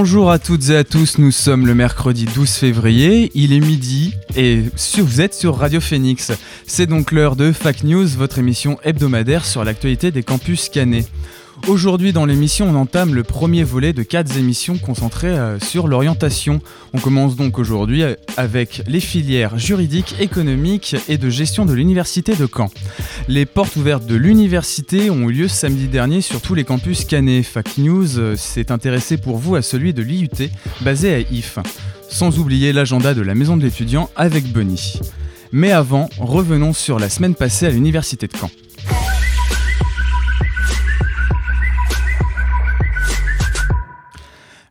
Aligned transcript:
Bonjour 0.00 0.30
à 0.30 0.38
toutes 0.38 0.68
et 0.68 0.76
à 0.76 0.84
tous, 0.84 1.18
nous 1.18 1.32
sommes 1.32 1.66
le 1.66 1.74
mercredi 1.74 2.24
12 2.24 2.48
février, 2.48 3.32
il 3.34 3.52
est 3.52 3.58
midi 3.58 4.14
et 4.36 4.62
vous 4.96 5.20
êtes 5.20 5.34
sur 5.34 5.56
Radio 5.56 5.80
Phoenix. 5.80 6.30
C'est 6.68 6.86
donc 6.86 7.10
l'heure 7.10 7.34
de 7.34 7.50
Fac 7.50 7.82
News, 7.82 8.06
votre 8.06 8.38
émission 8.38 8.78
hebdomadaire 8.84 9.44
sur 9.44 9.64
l'actualité 9.64 10.12
des 10.12 10.22
campus 10.22 10.68
cannés. 10.68 11.04
Aujourd'hui 11.66 12.12
dans 12.12 12.24
l'émission, 12.24 12.66
on 12.68 12.74
entame 12.74 13.14
le 13.14 13.22
premier 13.22 13.62
volet 13.62 13.92
de 13.92 14.02
quatre 14.02 14.36
émissions 14.38 14.78
concentrées 14.78 15.28
euh, 15.28 15.58
sur 15.58 15.88
l'orientation. 15.88 16.60
On 16.94 16.98
commence 16.98 17.36
donc 17.36 17.58
aujourd'hui 17.58 18.02
euh, 18.02 18.14
avec 18.36 18.82
les 18.86 19.00
filières 19.00 19.58
juridiques, 19.58 20.14
économiques 20.20 20.96
et 21.08 21.18
de 21.18 21.28
gestion 21.28 21.66
de 21.66 21.74
l'université 21.74 22.34
de 22.34 22.46
Caen. 22.46 22.70
Les 23.28 23.44
portes 23.44 23.76
ouvertes 23.76 24.06
de 24.06 24.14
l'université 24.14 25.10
ont 25.10 25.28
eu 25.28 25.32
lieu 25.32 25.48
samedi 25.48 25.88
dernier 25.88 26.22
sur 26.22 26.40
tous 26.40 26.54
les 26.54 26.64
campus 26.64 27.04
cannés. 27.04 27.42
Fac 27.42 27.76
News 27.76 28.18
euh, 28.18 28.36
s'est 28.36 28.72
intéressé 28.72 29.18
pour 29.18 29.36
vous 29.36 29.54
à 29.54 29.62
celui 29.62 29.92
de 29.92 30.02
l'IUT, 30.02 30.50
basé 30.80 31.14
à 31.14 31.18
IF. 31.20 31.58
Sans 32.08 32.38
oublier 32.38 32.72
l'agenda 32.72 33.12
de 33.12 33.22
la 33.22 33.34
maison 33.34 33.56
de 33.56 33.62
l'étudiant 33.62 34.08
avec 34.16 34.50
Bunny. 34.52 35.00
Mais 35.52 35.72
avant, 35.72 36.08
revenons 36.18 36.72
sur 36.72 36.98
la 36.98 37.08
semaine 37.08 37.34
passée 37.34 37.66
à 37.66 37.70
l'université 37.70 38.26
de 38.26 38.36
Caen. 38.36 38.50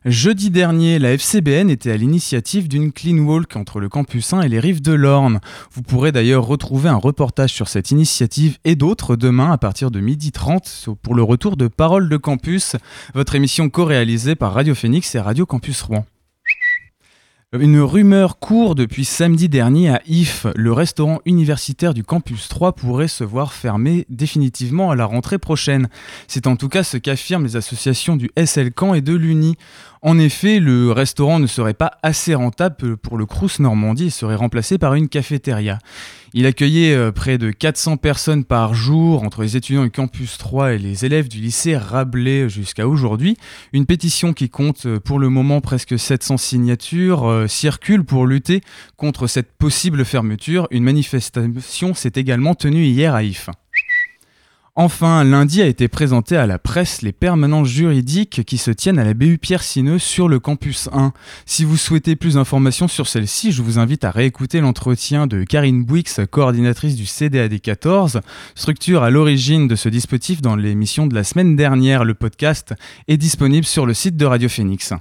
Jeudi 0.04 0.50
dernier, 0.50 0.98
la 0.98 1.12
FCBN 1.12 1.70
était 1.70 1.90
à 1.90 1.96
l'initiative 1.96 2.68
d'une 2.68 2.92
clean 2.92 3.18
walk 3.18 3.56
entre 3.56 3.80
le 3.80 3.88
campus 3.88 4.32
1 4.32 4.42
et 4.42 4.48
les 4.48 4.60
rives 4.60 4.80
de 4.80 4.92
l'Orne. 4.92 5.40
Vous 5.72 5.82
pourrez 5.82 6.12
d'ailleurs 6.12 6.46
retrouver 6.46 6.88
un 6.88 6.96
reportage 6.96 7.52
sur 7.52 7.68
cette 7.68 7.90
initiative 7.90 8.58
et 8.64 8.76
d'autres 8.76 9.16
demain 9.16 9.50
à 9.50 9.58
partir 9.58 9.90
de 9.90 10.00
12h30 10.00 10.94
pour 11.02 11.14
le 11.14 11.22
retour 11.22 11.56
de 11.56 11.66
Parole 11.66 12.08
de 12.08 12.16
Campus, 12.16 12.76
votre 13.14 13.34
émission 13.34 13.68
co-réalisée 13.70 14.36
par 14.36 14.54
Radio 14.54 14.74
Phoenix 14.74 15.14
et 15.14 15.20
Radio 15.20 15.46
Campus 15.46 15.82
Rouen. 15.82 16.06
Une 17.56 17.80
rumeur 17.80 18.38
court 18.38 18.74
depuis 18.74 19.06
samedi 19.06 19.48
dernier 19.48 19.88
à 19.88 20.02
IF. 20.06 20.46
Le 20.54 20.70
restaurant 20.70 21.20
universitaire 21.24 21.94
du 21.94 22.04
campus 22.04 22.46
3 22.46 22.72
pourrait 22.72 23.08
se 23.08 23.24
voir 23.24 23.54
fermé 23.54 24.04
définitivement 24.10 24.90
à 24.90 24.96
la 24.96 25.06
rentrée 25.06 25.38
prochaine. 25.38 25.88
C'est 26.26 26.46
en 26.46 26.56
tout 26.56 26.68
cas 26.68 26.82
ce 26.82 26.98
qu'affirment 26.98 27.44
les 27.44 27.56
associations 27.56 28.16
du 28.16 28.28
SL 28.36 28.70
Camp 28.70 28.92
et 28.92 29.00
de 29.00 29.14
l'Uni. 29.14 29.56
En 30.02 30.18
effet, 30.18 30.60
le 30.60 30.92
restaurant 30.92 31.38
ne 31.38 31.46
serait 31.46 31.72
pas 31.72 31.92
assez 32.02 32.34
rentable 32.34 32.98
pour 32.98 33.16
le 33.16 33.24
Crous 33.24 33.60
Normandie 33.60 34.08
et 34.08 34.10
serait 34.10 34.34
remplacé 34.34 34.76
par 34.76 34.92
une 34.92 35.08
cafétéria. 35.08 35.78
Il 36.34 36.46
accueillait 36.46 36.94
euh, 36.94 37.10
près 37.10 37.38
de 37.38 37.50
400 37.50 37.96
personnes 37.96 38.44
par 38.44 38.74
jour 38.74 39.22
entre 39.22 39.42
les 39.42 39.56
étudiants 39.56 39.84
du 39.84 39.90
campus 39.90 40.36
3 40.36 40.74
et 40.74 40.78
les 40.78 41.06
élèves 41.06 41.28
du 41.28 41.38
lycée 41.38 41.76
Rabelais 41.76 42.48
jusqu'à 42.48 42.86
aujourd'hui. 42.86 43.36
Une 43.72 43.86
pétition 43.86 44.34
qui 44.34 44.50
compte 44.50 44.84
euh, 44.86 45.00
pour 45.00 45.18
le 45.18 45.30
moment 45.30 45.60
presque 45.60 45.98
700 45.98 46.36
signatures 46.36 47.26
euh, 47.26 47.46
circule 47.46 48.04
pour 48.04 48.26
lutter 48.26 48.60
contre 48.96 49.26
cette 49.26 49.52
possible 49.52 50.04
fermeture. 50.04 50.68
Une 50.70 50.84
manifestation 50.84 51.94
s'est 51.94 52.12
également 52.16 52.54
tenue 52.54 52.84
hier 52.84 53.14
à 53.14 53.22
IF. 53.22 53.48
Enfin, 54.80 55.24
lundi 55.24 55.60
a 55.60 55.66
été 55.66 55.88
présenté 55.88 56.36
à 56.36 56.46
la 56.46 56.60
presse 56.60 57.02
les 57.02 57.10
permanences 57.10 57.66
juridiques 57.66 58.44
qui 58.44 58.58
se 58.58 58.70
tiennent 58.70 59.00
à 59.00 59.04
la 59.04 59.12
BU 59.12 59.36
Pierre 59.38 59.64
Sineux 59.64 59.98
sur 59.98 60.28
le 60.28 60.38
campus 60.38 60.88
1. 60.92 61.12
Si 61.46 61.64
vous 61.64 61.76
souhaitez 61.76 62.14
plus 62.14 62.34
d'informations 62.34 62.86
sur 62.86 63.08
celle-ci, 63.08 63.50
je 63.50 63.60
vous 63.60 63.80
invite 63.80 64.04
à 64.04 64.12
réécouter 64.12 64.60
l'entretien 64.60 65.26
de 65.26 65.42
Karine 65.42 65.84
Bouix, 65.84 66.04
coordinatrice 66.30 66.94
du 66.94 67.06
CDAD 67.06 67.60
14, 67.60 68.20
structure 68.54 69.02
à 69.02 69.10
l'origine 69.10 69.66
de 69.66 69.74
ce 69.74 69.88
dispositif 69.88 70.42
dans 70.42 70.54
l'émission 70.54 71.08
de 71.08 71.14
la 71.16 71.24
semaine 71.24 71.56
dernière. 71.56 72.04
Le 72.04 72.14
podcast 72.14 72.72
est 73.08 73.16
disponible 73.16 73.66
sur 73.66 73.84
le 73.84 73.94
site 73.94 74.16
de 74.16 74.26
Radio 74.26 74.48
Phoenix. 74.48 74.94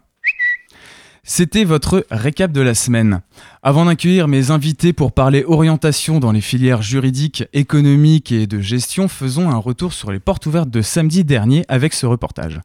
C'était 1.30 1.66
votre 1.66 2.08
récap 2.10 2.54
de 2.54 2.62
la 2.62 2.74
semaine. 2.74 3.20
Avant 3.62 3.84
d'accueillir 3.84 4.30
mes 4.30 4.50
invités 4.50 4.94
pour 4.94 5.12
parler 5.12 5.44
orientation 5.46 6.22
dans 6.22 6.32
les 6.32 6.40
filières 6.40 6.82
juridiques, 6.82 7.44
économiques 7.52 8.32
et 8.32 8.48
de 8.48 8.62
gestion, 8.62 9.10
faisons 9.10 9.50
un 9.50 9.58
retour 9.58 9.92
sur 9.92 10.10
les 10.10 10.22
portes 10.22 10.46
ouvertes 10.46 10.70
de 10.70 10.82
samedi 10.82 11.26
dernier 11.26 11.66
avec 11.68 11.94
ce 11.94 12.06
reportage. 12.06 12.62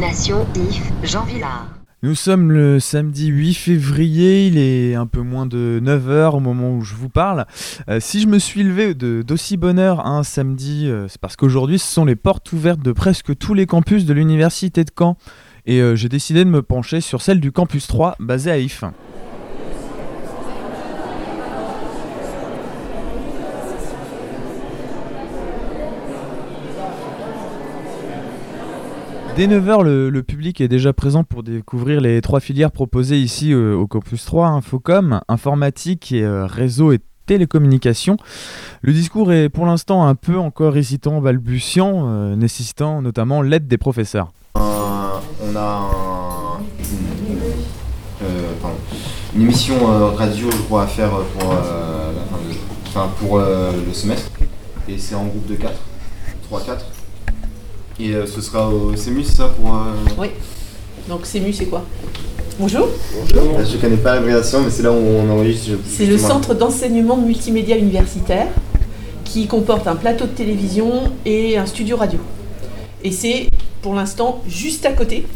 IF, 0.00 0.92
Jean 1.02 1.24
Villard. 1.24 1.66
Nous 2.04 2.14
sommes 2.14 2.52
le 2.52 2.78
samedi 2.78 3.26
8 3.26 3.54
février, 3.54 4.46
il 4.46 4.56
est 4.56 4.94
un 4.94 5.06
peu 5.06 5.22
moins 5.22 5.44
de 5.44 5.82
9h 5.82 6.36
au 6.36 6.40
moment 6.40 6.70
où 6.70 6.82
je 6.82 6.94
vous 6.94 7.08
parle. 7.08 7.46
Euh, 7.90 7.98
si 7.98 8.20
je 8.20 8.28
me 8.28 8.38
suis 8.38 8.62
levé 8.62 8.94
d'aussi 8.94 9.56
bonne 9.56 9.80
heure 9.80 10.06
un 10.06 10.22
samedi, 10.22 10.88
euh, 10.88 11.08
c'est 11.08 11.20
parce 11.20 11.34
qu'aujourd'hui 11.34 11.80
ce 11.80 11.92
sont 11.92 12.04
les 12.04 12.14
portes 12.14 12.52
ouvertes 12.52 12.80
de 12.80 12.92
presque 12.92 13.36
tous 13.36 13.54
les 13.54 13.66
campus 13.66 14.04
de 14.04 14.12
l'université 14.12 14.84
de 14.84 14.90
Caen. 14.96 15.16
Et 15.66 15.80
euh, 15.80 15.96
j'ai 15.96 16.08
décidé 16.08 16.44
de 16.44 16.50
me 16.50 16.62
pencher 16.62 17.00
sur 17.00 17.20
celle 17.20 17.40
du 17.40 17.50
campus 17.50 17.88
3 17.88 18.14
basé 18.20 18.52
à 18.52 18.58
IF. 18.58 18.84
Dès 29.38 29.46
9h, 29.46 29.84
le, 29.84 30.22
public 30.24 30.60
est 30.60 30.66
déjà 30.66 30.92
présent 30.92 31.22
pour 31.22 31.44
découvrir 31.44 32.00
les 32.00 32.20
trois 32.22 32.40
filières 32.40 32.72
proposées 32.72 33.20
ici 33.20 33.52
euh, 33.52 33.76
au 33.76 33.86
Campus 33.86 34.24
3, 34.24 34.48
Infocom, 34.48 35.20
informatique 35.28 36.10
et 36.10 36.24
euh, 36.24 36.44
réseau 36.44 36.90
et 36.90 36.98
télécommunications. 37.26 38.16
Le 38.82 38.92
discours 38.92 39.32
est 39.32 39.48
pour 39.48 39.64
l'instant 39.64 40.04
un 40.04 40.16
peu 40.16 40.36
encore 40.36 40.76
hésitant, 40.76 41.20
balbutiant, 41.20 42.08
euh, 42.08 42.34
nécessitant 42.34 43.00
notamment 43.00 43.40
l'aide 43.40 43.68
des 43.68 43.78
professeurs. 43.78 44.32
On 44.56 45.54
a 45.54 45.88
un- 46.50 46.58
une, 49.36 49.42
émission 49.42 49.76
radio, 50.16 50.50
je 50.50 50.62
crois, 50.62 50.82
à 50.82 50.86
faire 50.88 51.12
pour, 51.38 51.54
pour 53.20 53.38
le 53.38 53.92
semestre. 53.92 54.32
Et 54.88 54.98
c'est 54.98 55.14
en 55.14 55.26
groupe 55.26 55.46
de 55.46 55.54
4, 55.54 55.78
3-4. 56.50 56.97
Et 58.00 58.14
euh, 58.14 58.26
ce 58.26 58.40
sera 58.40 58.68
au 58.68 58.94
CEMUS, 58.96 59.24
ça, 59.24 59.48
pour... 59.48 59.74
euh, 59.74 59.78
Oui. 60.18 60.28
Donc 61.08 61.26
CEMU, 61.26 61.52
c'est 61.52 61.66
quoi? 61.66 61.84
Bonjour. 62.60 62.88
Là, 63.34 63.64
Je 63.64 63.76
connais 63.78 63.96
pas 63.96 64.14
l'abréviation, 64.16 64.62
mais 64.62 64.70
c'est 64.70 64.82
là 64.82 64.92
où 64.92 64.96
on 64.96 65.28
enregistre. 65.30 65.70
C'est 65.86 66.06
le 66.06 66.18
Centre 66.18 66.54
d'enseignement 66.54 67.16
multimédia 67.16 67.76
universitaire 67.76 68.48
qui 69.24 69.46
comporte 69.46 69.86
un 69.86 69.96
plateau 69.96 70.24
de 70.26 70.30
télévision 70.32 71.04
et 71.24 71.56
un 71.58 71.66
studio 71.66 71.96
radio. 71.96 72.18
Et 73.04 73.12
c'est 73.12 73.48
pour 73.82 73.94
l'instant 73.94 74.42
juste 74.48 74.86
à 74.86 74.92
côté. 74.92 75.26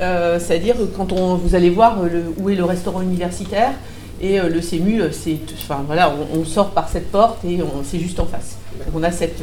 Euh, 0.00 0.38
C'est-à-dire 0.40 0.76
que 0.76 0.84
quand 0.84 1.12
on, 1.12 1.34
vous 1.36 1.54
allez 1.54 1.70
voir 1.70 2.02
le- 2.02 2.24
où 2.38 2.48
est 2.50 2.54
le 2.54 2.64
restaurant 2.64 3.02
universitaire 3.02 3.72
et 4.20 4.40
euh, 4.40 4.48
le 4.48 4.60
CEMU, 4.62 5.02
c'est, 5.12 5.38
enfin 5.62 5.82
voilà, 5.86 6.14
on, 6.34 6.40
on 6.40 6.44
sort 6.44 6.70
par 6.70 6.88
cette 6.88 7.10
porte 7.10 7.44
et 7.44 7.60
on- 7.62 7.82
c'est 7.84 7.98
juste 7.98 8.18
en 8.18 8.26
face. 8.26 8.56
Donc 8.78 8.94
on 8.96 9.02
a 9.02 9.12
cette, 9.12 9.40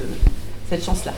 cette 0.70 0.84
chance-là. 0.84 1.14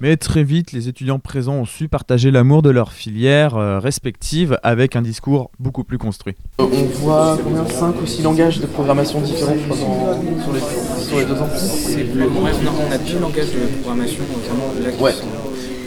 Mais 0.00 0.16
très 0.16 0.42
vite, 0.44 0.72
les 0.72 0.88
étudiants 0.88 1.18
présents 1.18 1.54
ont 1.54 1.64
su 1.64 1.88
partager 1.88 2.30
l'amour 2.30 2.62
de 2.62 2.70
leur 2.70 2.92
filière 2.92 3.56
euh, 3.56 3.78
respective 3.78 4.58
avec 4.62 4.96
un 4.96 5.02
discours 5.02 5.50
beaucoup 5.60 5.84
plus 5.84 5.98
construit. 5.98 6.34
On 6.58 6.66
voit 6.66 7.38
combien 7.42 7.66
5 7.66 8.00
ou 8.02 8.06
6 8.06 8.22
langages 8.22 8.60
de 8.60 8.66
programmation 8.66 9.20
différents 9.20 9.54
sur, 9.54 10.52
les, 10.52 10.60
sur 11.04 11.18
les 11.18 11.24
deux 11.26 11.34
ans 11.40 11.48
C'est 11.56 12.04
plus, 12.04 12.22
ouais, 12.22 12.28
on, 12.36 12.46
a, 12.46 12.50
on 12.88 12.92
a 12.92 12.98
deux 12.98 13.18
langages 13.20 13.52
de 13.52 13.80
programmation, 13.82 14.22
notamment 14.22 14.72
là 14.84 14.90
qui 14.92 15.02
Ouais. 15.02 15.12
sont 15.12 15.26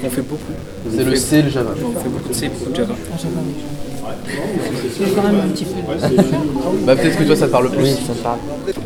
On 0.03 0.09
fait 0.09 0.21
beaucoup. 0.21 0.53
C'est 0.89 1.03
le 1.03 1.15
C, 1.15 1.41
le 1.41 1.49
Java. 1.49 1.71
On 1.83 1.99
fait 1.99 2.09
beaucoup 2.09 2.29
de 2.29 2.33
C, 2.33 2.49
beaucoup 2.49 2.71
de 2.71 2.75
Java. 2.75 2.93
Quand 5.15 5.23
même 5.23 5.41
un 5.45 5.49
petit 5.49 5.65
peu. 5.65 5.71
Bah 6.85 6.95
peut-être 6.95 7.17
que 7.17 7.23
toi 7.23 7.35
ça 7.35 7.47
te 7.47 7.51
parle 7.51 7.69
plus. 7.71 7.85
ça 7.87 8.13
me 8.13 8.21
parle. 8.23 8.37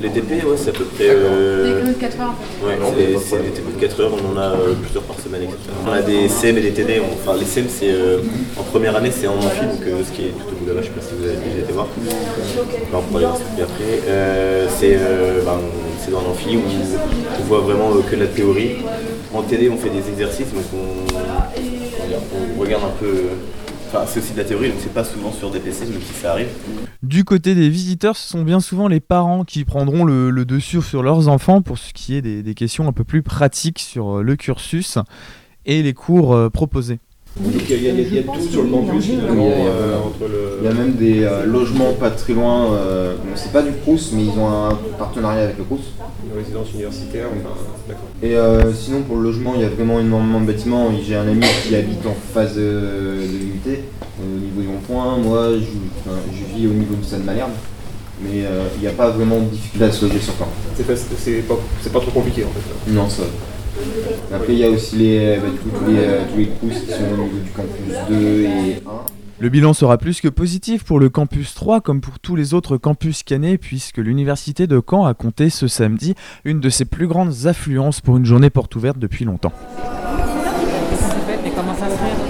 Les 0.01 0.09
TP, 0.09 0.31
ouais, 0.45 0.55
c'est 0.57 0.69
à 0.69 0.73
peu 0.73 0.85
près. 0.85 1.05
Euh... 1.09 1.83
de 1.85 1.91
4 1.93 2.19
heures. 2.21 2.33
Ouais, 2.63 2.77
c'est 3.21 3.37
des 3.37 3.49
TP 3.49 3.75
de 3.75 3.81
4 3.81 4.01
heures, 4.01 4.11
on 4.13 4.33
en 4.37 4.37
a 4.41 4.45
euh, 4.51 4.73
plusieurs 4.81 5.03
par 5.03 5.19
semaine, 5.19 5.43
etc. 5.43 5.57
On 5.87 5.91
a 5.91 6.01
des 6.01 6.27
CM 6.29 6.57
et 6.57 6.61
des 6.61 6.71
TD. 6.71 6.99
on- 7.01 7.13
Enfin, 7.13 7.37
les 7.37 7.45
CM, 7.45 7.65
c'est 7.69 7.91
euh, 7.91 8.19
en 8.57 8.63
première 8.63 8.95
année, 8.95 9.11
c'est 9.11 9.27
en 9.27 9.35
amphi, 9.37 9.61
donc 9.65 9.81
euh, 9.87 10.01
ce 10.05 10.11
qui 10.15 10.25
est 10.27 10.29
tout 10.31 10.53
au 10.53 10.55
bout 10.59 10.67
là-bas, 10.67 10.81
je 10.81 10.87
sais 10.87 10.93
pas 10.93 11.01
si 11.01 11.13
vous 11.19 11.25
avez 11.25 11.35
déjà 11.37 11.59
été 11.63 11.73
voir. 11.73 11.87
Bah, 12.91 12.99
on 12.99 13.01
pourra 13.01 13.33
plus 13.55 13.63
après. 13.63 14.01
Euh, 14.07 14.67
c'est 14.79 14.95
bah, 15.45 15.57
on- 15.59 16.03
c'est 16.03 16.11
dans 16.11 16.21
l'amphi 16.21 16.55
où 16.55 16.61
on 17.39 17.43
voit 17.43 17.59
vraiment 17.59 17.89
euh, 17.91 18.01
que 18.09 18.15
la 18.15 18.27
théorie. 18.27 18.77
En 19.33 19.41
TD, 19.43 19.69
on 19.69 19.77
fait 19.77 19.89
des 19.89 20.07
exercices, 20.09 20.53
donc 20.53 20.63
on 20.73 22.59
regarde 22.61 22.83
un 22.85 22.99
peu. 22.99 23.13
Enfin, 23.91 24.05
c'est 24.05 24.19
aussi 24.19 24.33
de 24.33 24.37
la 24.37 24.43
théorie, 24.43 24.69
donc 24.69 24.77
c'est 24.79 24.93
pas 24.93 25.03
souvent 25.03 25.31
sur 25.31 25.49
des 25.49 25.59
PC, 25.59 25.87
même 25.87 25.99
si 25.99 26.13
ça 26.13 26.33
arrive. 26.33 26.49
Du 27.01 27.23
côté 27.23 27.55
des 27.55 27.69
visiteurs, 27.69 28.15
ce 28.15 28.29
sont 28.29 28.43
bien 28.43 28.59
souvent 28.59 28.87
les 28.87 28.99
parents 28.99 29.43
qui 29.43 29.65
prendront 29.65 30.05
le, 30.05 30.45
dessus 30.45 30.83
sur 30.83 31.01
leurs 31.01 31.27
enfants 31.27 31.63
pour 31.63 31.79
ce 31.79 31.91
qui 31.91 32.13
est 32.13 32.21
des, 32.21 32.53
questions 32.53 32.87
un 32.87 32.91
peu 32.93 33.03
plus 33.03 33.23
pratiques 33.23 33.79
sur 33.79 34.19
euh, 34.19 34.21
le 34.21 34.35
cursus 34.35 34.99
et 35.65 35.81
les 35.81 35.95
cours 35.95 36.35
euh, 36.35 36.51
Donc 37.39 37.53
il 37.69 37.83
y, 37.83 37.87
a- 37.87 37.91
il 37.93 38.13
y 38.15 38.19
a 38.19 38.23
tout 38.23 38.41
sur 38.41 38.63
le 38.63 38.69
campus 38.69 39.05
finalement, 39.05 39.33
Oui, 39.45 39.51
il 39.57 39.63
y 39.63 39.67
a- 39.67 39.71
euh, 39.71 39.97
entre 39.97 40.27
le. 40.29 40.59
Il 40.61 40.65
y 40.65 40.67
a 40.67 40.73
même 40.73 40.93
des 40.93 41.23
euh, 41.23 41.45
logements 41.45 41.93
pas 41.93 42.09
très 42.11 42.33
loin. 42.33 42.73
euh, 42.73 43.15
c'est 43.35 43.53
pas 43.53 43.61
du 43.61 43.71
Crous, 43.81 44.11
mais 44.13 44.23
ils 44.23 44.37
ont 44.39 44.49
un 44.49 44.77
partenariat 44.97 45.43
avec 45.43 45.57
le 45.57 45.63
Crous. 45.63 45.79
Une 46.29 46.37
résidence 46.37 46.67
universitaire, 46.73 47.27
enfin, 47.31 47.55
d'accord. 47.87 48.03
Et 48.21 48.35
euh, 48.35 48.73
sinon, 48.73 49.03
pour 49.03 49.15
le 49.17 49.23
logement, 49.23 49.53
il 49.55 49.61
y 49.61 49.63
a 49.63 49.69
vraiment 49.69 49.99
énormément 50.01 50.41
de 50.41 50.47
bâtiments. 50.47 50.89
J'ai 51.01 51.15
un 51.15 51.27
ami 51.29 51.45
qui 51.65 51.75
habite 51.75 52.05
en 52.05 52.15
phase 52.33 52.55
euh, 52.57 53.21
de 53.25 53.37
l'unité, 53.37 53.83
euh, 54.19 54.23
au 54.35 54.39
niveau 54.39 54.61
du 54.61 54.67
rond-point. 54.67 55.17
Moi, 55.17 55.51
je, 55.53 56.09
enfin, 56.11 56.17
je 56.33 56.55
vis 56.57 56.67
au 56.67 56.71
niveau 56.71 56.95
du 56.95 57.03
Stade 57.07 57.23
Malherbe. 57.23 57.51
Mais 58.21 58.43
euh, 58.43 58.63
il 58.75 58.81
n'y 58.81 58.87
a 58.87 58.91
pas 58.91 59.11
vraiment 59.11 59.37
de 59.39 59.45
difficulté 59.45 59.85
à 59.85 59.91
se 59.93 60.03
loger 60.05 60.19
sur 60.19 60.33
Caen. 60.37 60.49
C'est 60.75 60.85
pas, 60.85 60.93
c'est 60.95 61.31
pas, 61.47 61.55
c'est 61.81 61.93
pas 61.93 61.99
trop 62.01 62.11
compliqué 62.11 62.43
en 62.43 62.49
fait. 62.49 62.91
Non, 62.91 63.07
ça. 63.07 63.21
va. 63.21 63.27
Après, 64.33 64.53
il 64.53 64.59
y 64.59 64.63
a 64.63 64.69
aussi 64.69 64.95
les, 64.97 65.37
bah, 65.37 65.49
du 65.49 65.57
coup, 65.57 65.69
tous 65.77 65.91
les, 65.91 65.97
euh, 65.99 66.23
tous 66.31 66.37
les 66.37 66.45
qui 66.47 66.91
sont 66.91 67.03
au 67.13 67.23
niveau 67.23 67.39
du 67.43 67.49
campus 67.51 67.95
2 68.09 68.41
et 68.41 68.75
1. 68.75 68.79
Le 69.41 69.47
bilan 69.47 69.73
sera 69.73 69.97
plus 69.97 70.19
que 70.19 70.27
positif 70.27 70.83
pour 70.83 70.99
le 70.99 71.07
campus 71.07 71.53
3 71.53 71.79
comme 71.79 72.01
pour 72.01 72.19
tous 72.19 72.35
les 72.35 72.53
autres 72.53 72.75
campus 72.75 73.23
cannés 73.23 73.57
puisque 73.57 73.97
l'université 73.97 74.67
de 74.67 74.81
Caen 74.85 75.05
a 75.05 75.13
compté 75.13 75.49
ce 75.49 75.69
samedi 75.69 76.13
une 76.43 76.59
de 76.59 76.69
ses 76.69 76.83
plus 76.83 77.07
grandes 77.07 77.45
affluences 77.45 78.01
pour 78.01 78.17
une 78.17 78.25
journée 78.25 78.49
porte 78.49 78.75
ouverte 78.75 78.99
depuis 78.99 79.23
longtemps. 79.23 79.53
Mais 81.41 81.51
comment 81.55 81.73
ça 81.73 81.85
se 81.85 81.95
fait? 81.95 82.28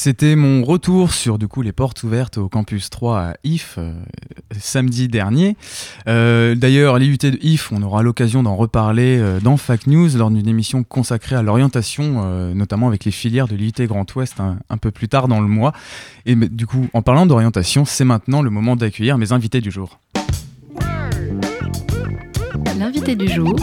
C'était 0.00 0.36
mon 0.36 0.62
retour 0.62 1.12
sur 1.12 1.38
du 1.38 1.48
coup 1.48 1.60
les 1.60 1.72
portes 1.72 2.04
ouvertes 2.04 2.38
au 2.38 2.48
campus 2.48 2.88
3 2.88 3.18
à 3.18 3.34
IF 3.42 3.74
euh, 3.78 3.92
samedi 4.56 5.08
dernier. 5.08 5.56
Euh, 6.06 6.54
D'ailleurs, 6.54 7.00
l'IUT 7.00 7.18
de 7.20 7.36
IF, 7.42 7.72
on 7.72 7.82
aura 7.82 8.04
l'occasion 8.04 8.44
d'en 8.44 8.54
reparler 8.54 9.18
euh, 9.18 9.40
dans 9.40 9.56
Fact 9.56 9.88
News 9.88 10.16
lors 10.16 10.30
d'une 10.30 10.46
émission 10.46 10.84
consacrée 10.84 11.34
à 11.34 11.42
l'orientation, 11.42 12.54
notamment 12.54 12.86
avec 12.86 13.04
les 13.06 13.10
filières 13.10 13.48
de 13.48 13.56
l'IUT 13.56 13.88
Grand 13.88 14.14
Ouest 14.14 14.36
un, 14.38 14.76
peu 14.76 14.92
plus 14.92 15.08
tard 15.08 15.26
dans 15.26 15.40
le 15.40 15.48
mois. 15.48 15.72
Et 16.26 16.36
du 16.36 16.68
coup, 16.68 16.86
en 16.92 17.02
parlant 17.02 17.26
d'orientation, 17.26 17.84
c'est 17.84 18.04
maintenant 18.04 18.40
le 18.40 18.50
moment 18.50 18.76
d'accueillir 18.76 19.18
mes 19.18 19.32
invités 19.32 19.60
du 19.60 19.72
jour. 19.72 19.98
L'invité 22.78 23.16
du 23.16 23.26
jour 23.26 23.56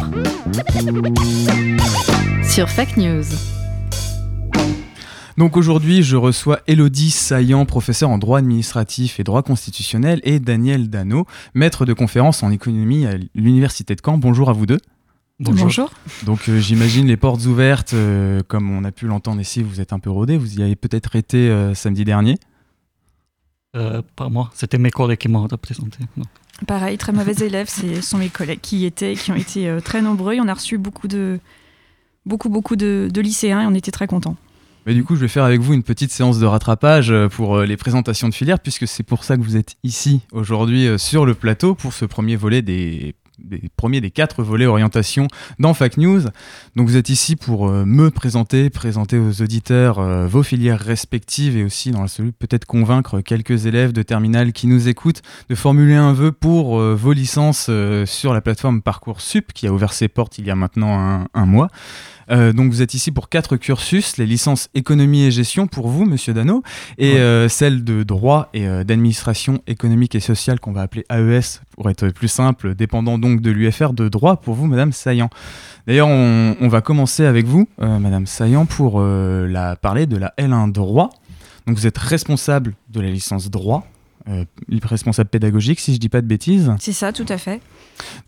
sur 2.44 2.68
Fact 2.68 2.98
News. 2.98 3.24
Donc 5.38 5.58
aujourd'hui, 5.58 6.02
je 6.02 6.16
reçois 6.16 6.62
Elodie 6.66 7.12
Saillant, 7.12 7.66
professeure 7.66 8.10
en 8.10 8.18
droit 8.18 8.40
administratif 8.40 9.20
et 9.20 9.24
droit 9.24 9.44
constitutionnel, 9.44 10.22
et 10.24 10.40
Daniel 10.40 10.90
Dano, 10.90 11.26
maître 11.54 11.86
de 11.86 11.92
conférence 11.92 12.42
en 12.42 12.52
économie 12.52 13.06
à 13.06 13.16
l'Université 13.34 13.96
de 13.96 14.02
Caen. 14.04 14.18
Bonjour 14.18 14.50
à 14.50 14.54
vous 14.54 14.66
deux. 14.66 14.80
Bonjour. 15.40 15.92
Donc 16.26 16.48
euh, 16.48 16.60
j'imagine 16.60 17.08
les 17.08 17.18
portes 17.18 17.46
ouvertes, 17.46 17.94
euh, 17.94 18.42
comme 18.48 18.72
on 18.72 18.86
a 18.86 18.92
pu 18.92 19.08
l'entendre 19.08 19.42
ici, 19.42 19.62
vous 19.62 19.82
êtes 19.82 19.92
un 19.92 20.00
peu 20.00 20.10
rodés, 20.10 20.38
vous 20.38 20.60
y 20.60 20.64
avez 20.64 20.78
peut-être 20.78 21.18
été 21.18 21.50
euh, 21.50 21.74
samedi 21.74 22.06
dernier. 22.06 22.38
Euh, 23.76 24.02
pas 24.16 24.30
moi, 24.30 24.52
c'était 24.54 24.78
mes 24.78 24.92
collègues 24.92 25.18
qui 25.18 25.28
m'ont 25.28 25.46
représenté. 25.46 26.00
Non. 26.16 26.24
Pareil, 26.66 26.98
très 26.98 27.12
mauvais 27.12 27.34
élèves, 27.46 27.70
ce 27.70 28.00
sont 28.00 28.18
mes 28.18 28.30
collègues 28.30 28.62
qui 28.62 28.78
y 28.78 28.86
étaient, 28.86 29.16
qui 29.16 29.34
ont 29.34 29.36
été 29.36 29.68
euh, 29.68 29.82
très 29.82 30.02
nombreux. 30.02 30.36
Et 30.36 30.40
on 30.40 30.48
a 30.48 30.54
reçu 30.54 30.78
beaucoup 30.78 31.10
de, 31.10 31.42
beaucoup, 32.26 32.48
beaucoup 32.48 32.78
de, 32.78 33.10
de 33.12 33.22
lycéens 33.22 33.62
et 33.62 33.66
on 33.66 33.74
était 33.74 33.92
très 33.92 34.08
contents. 34.08 34.38
Mais 34.86 34.94
du 34.94 35.04
coup, 35.04 35.16
je 35.16 35.22
vais 35.22 35.28
faire 35.28 35.46
avec 35.46 35.62
vous 35.62 35.74
une 35.74 35.84
petite 35.84 36.12
séance 36.12 36.40
de 36.40 36.46
rattrapage 36.46 37.10
euh, 37.10 37.28
pour 37.28 37.58
euh, 37.58 37.66
les 37.66 37.76
présentations 37.76 38.30
de 38.30 38.36
filières, 38.36 38.60
puisque 38.60 38.88
c'est 38.88 39.04
pour 39.04 39.24
ça 39.24 39.36
que 39.36 39.42
vous 39.42 39.58
êtes 39.58 39.76
ici 39.84 40.22
aujourd'hui 40.32 40.88
euh, 40.88 41.00
sur 41.00 41.26
le 41.26 41.34
plateau 41.34 41.74
pour 41.74 41.92
ce 41.92 42.06
premier 42.06 42.36
volet 42.36 42.62
des, 42.62 43.16
premiers 43.78 44.00
des 44.00 44.12
quatre 44.12 44.44
volets 44.44 44.68
orientation 44.68 45.28
dans 45.58 45.74
Fact 45.74 45.98
News. 45.98 46.22
Donc 46.76 46.88
vous 46.88 46.98
êtes 46.98 47.10
ici 47.10 47.36
pour 47.36 47.70
me 47.70 48.10
présenter, 48.10 48.70
présenter 48.70 49.18
aux 49.18 49.42
auditeurs 49.42 50.00
vos 50.28 50.42
filières 50.42 50.80
respectives 50.80 51.58
et 51.58 51.66
aussi 51.66 51.92
dans 51.92 52.00
l'absolu 52.00 52.32
peut-être 52.32 52.64
convaincre 52.64 53.20
quelques 53.20 53.66
élèves 53.66 53.92
de 53.92 54.04
terminale 54.04 54.54
qui 54.54 54.68
nous 54.68 54.88
écoutent 54.88 55.22
de 55.50 55.56
formuler 55.56 55.96
un 55.96 56.14
vœu 56.14 56.32
pour 56.32 56.80
vos 56.80 57.12
licences 57.12 57.70
sur 58.06 58.34
la 58.34 58.40
plateforme 58.40 58.82
Parcoursup 58.82 59.52
qui 59.52 59.68
a 59.68 59.74
ouvert 59.74 59.92
ses 59.92 60.08
portes 60.08 60.38
il 60.38 60.46
y 60.46 60.52
a 60.52 60.56
maintenant 60.56 61.26
un 61.34 61.46
mois. 61.46 61.68
Euh, 62.32 62.54
donc 62.54 62.72
vous 62.72 62.82
êtes 62.82 62.94
ici 62.94 63.12
pour 63.12 63.30
quatre 63.30 63.58
cursus, 63.58 64.18
les 64.18 64.26
licences 64.26 64.70
économie 64.74 65.24
et 65.24 65.32
gestion 65.32 65.68
pour 65.68 65.88
vous, 65.90 66.06
Monsieur 66.06 66.34
Dano, 66.34 66.64
et 66.98 67.14
Ouais. 67.14 67.20
euh, 67.20 67.50
celle 67.50 67.84
de 67.84 68.04
droit 68.04 68.50
et 68.54 68.68
euh, 68.68 68.84
d'administration 68.84 69.60
économique 69.68 70.16
et 70.16 70.20
sociale 70.20 70.60
qu'on 70.60 70.72
va 70.72 70.82
appeler 70.82 71.06
AES 71.10 71.62
pour 71.72 71.90
être 71.90 72.10
plus 72.10 72.28
simple, 72.28 72.76
dépendant 72.76 73.18
donc 73.18 73.42
de 73.42 73.52
l'UFR 73.52 73.94
de 73.94 74.10
droit 74.10 74.38
pour 74.38 74.56
vous, 74.56 74.66
Madame 74.66 74.92
Saillant. 74.92 75.30
D'ailleurs, 75.88 76.08
on, 76.08 76.56
on 76.60 76.68
va 76.68 76.82
commencer 76.82 77.26
avec 77.26 77.46
vous, 77.46 77.68
Madame 77.78 78.26
Saillant, 78.26 78.66
pour 78.66 79.02
la, 79.02 79.76
parler 79.76 80.06
de 80.08 80.18
la 80.18 80.34
L1 80.40 80.72
droit. 80.72 81.10
Donc 81.68 81.78
vous 81.78 81.88
êtes 81.88 81.98
responsable 81.98 82.74
de 82.90 83.02
la 83.02 83.10
licence 83.10 83.50
droit, 83.52 83.88
responsable 84.84 85.30
pédagogique, 85.30 85.80
si 85.80 85.94
je 85.94 86.00
dis 86.00 86.10
pas 86.10 86.22
de 86.22 86.28
bêtises. 86.28 86.74
C'est 86.80 86.94
ça, 86.94 87.14
tout 87.14 87.26
à 87.30 87.38
fait. 87.38 87.62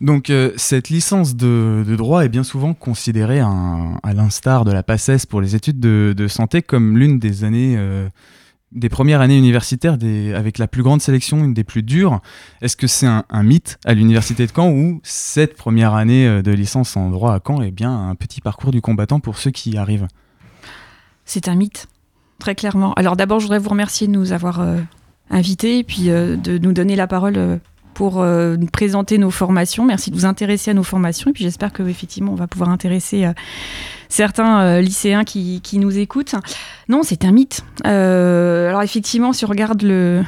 Donc 0.00 0.30
euh, 0.30 0.52
cette 0.56 0.88
licence 0.88 1.36
de, 1.36 1.84
de 1.86 1.96
droit 1.96 2.24
est 2.24 2.28
bien 2.28 2.44
souvent 2.44 2.74
considérée, 2.74 3.40
un- 3.40 3.98
à 4.02 4.12
l'instar 4.14 4.64
de 4.64 4.72
la 4.72 4.82
PACES 4.82 5.26
pour 5.26 5.40
les 5.40 5.54
études 5.54 5.80
de, 5.80 6.14
de 6.16 6.28
santé, 6.28 6.62
comme 6.62 6.96
l'une 6.96 7.18
des 7.18 7.44
années, 7.44 7.74
euh, 7.76 8.08
des 8.70 8.88
premières 8.88 9.20
années 9.20 9.38
universitaires 9.38 9.98
des, 9.98 10.34
avec 10.34 10.58
la 10.58 10.68
plus 10.68 10.82
grande 10.82 11.00
sélection, 11.00 11.44
une 11.44 11.54
des 11.54 11.64
plus 11.64 11.82
dures. 11.82 12.20
Est-ce 12.60 12.76
que 12.76 12.86
c'est 12.86 13.06
un, 13.06 13.24
un 13.30 13.42
mythe 13.42 13.78
à 13.84 13.94
l'université 13.94 14.46
de 14.46 14.52
Caen 14.54 14.70
ou 14.70 15.00
cette 15.02 15.56
première 15.56 15.94
année 15.94 16.26
euh, 16.26 16.42
de 16.42 16.52
licence 16.52 16.96
en 16.96 17.10
droit 17.10 17.34
à 17.34 17.40
Caen 17.44 17.62
est 17.62 17.70
bien 17.70 18.08
un 18.08 18.14
petit 18.14 18.40
parcours 18.40 18.70
du 18.70 18.80
combattant 18.80 19.20
pour 19.20 19.38
ceux 19.38 19.50
qui 19.50 19.70
y 19.70 19.76
arrivent? 19.78 20.06
C'est 21.24 21.48
un 21.48 21.54
mythe, 21.56 21.88
très 22.38 22.54
clairement. 22.54 22.94
Alors 22.94 23.16
d'abord, 23.16 23.40
je 23.40 23.44
voudrais 23.44 23.58
vous 23.58 23.70
remercier 23.70 24.06
de 24.06 24.12
nous 24.12 24.32
avoir 24.32 24.60
euh, 24.60 24.80
invités 25.30 25.78
et 25.78 25.84
puis 25.84 26.10
euh, 26.10 26.36
de 26.36 26.58
nous 26.58 26.72
donner 26.72 26.96
la 26.96 27.06
parole 27.06 27.34
euh, 27.36 27.56
pour 27.94 28.20
euh, 28.20 28.56
présenter 28.72 29.18
nos 29.18 29.30
formations. 29.30 29.84
Merci 29.84 30.10
de 30.10 30.16
vous 30.16 30.24
intéresser 30.24 30.70
à 30.70 30.74
nos 30.74 30.82
formations 30.82 31.30
et 31.30 31.32
puis 31.32 31.44
j'espère 31.44 31.72
que 31.72 31.82
effectivement 31.82 32.32
on 32.32 32.36
va 32.36 32.46
pouvoir 32.46 32.70
intéresser 32.70 33.26
certains 34.08 34.80
lycéens 34.80 35.24
qui, 35.24 35.60
qui 35.62 35.78
nous 35.78 35.98
écoutent. 35.98 36.36
Non, 36.88 37.02
c'est 37.02 37.24
un 37.24 37.32
mythe. 37.32 37.64
Alors 37.84 38.82
effectivement, 38.82 39.32
si 39.32 39.44
on 39.44 39.48
regarde 39.48 39.82
le 39.82 40.22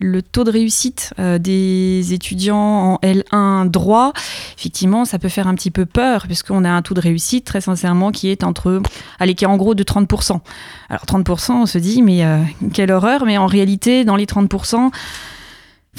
le 0.00 0.22
taux 0.22 0.44
de 0.44 0.50
réussite 0.50 1.12
euh, 1.18 1.38
des 1.38 2.12
étudiants 2.12 2.56
en 2.56 2.98
L1 3.02 3.68
droit, 3.68 4.12
effectivement, 4.56 5.04
ça 5.04 5.18
peut 5.18 5.28
faire 5.28 5.48
un 5.48 5.54
petit 5.54 5.70
peu 5.70 5.86
peur, 5.86 6.26
puisqu'on 6.26 6.64
a 6.64 6.70
un 6.70 6.82
taux 6.82 6.94
de 6.94 7.00
réussite, 7.00 7.44
très 7.44 7.60
sincèrement, 7.60 8.12
qui 8.12 8.28
est 8.28 8.44
entre, 8.44 8.80
allez, 9.18 9.34
qui 9.34 9.44
est 9.44 9.48
en 9.48 9.56
gros 9.56 9.74
de 9.74 9.82
30%. 9.82 10.40
Alors 10.88 11.04
30%, 11.04 11.52
on 11.52 11.66
se 11.66 11.78
dit, 11.78 12.02
mais 12.02 12.24
euh, 12.24 12.42
quelle 12.72 12.92
horreur, 12.92 13.24
mais 13.24 13.38
en 13.38 13.46
réalité, 13.46 14.04
dans 14.04 14.16
les 14.16 14.26
30%, 14.26 14.90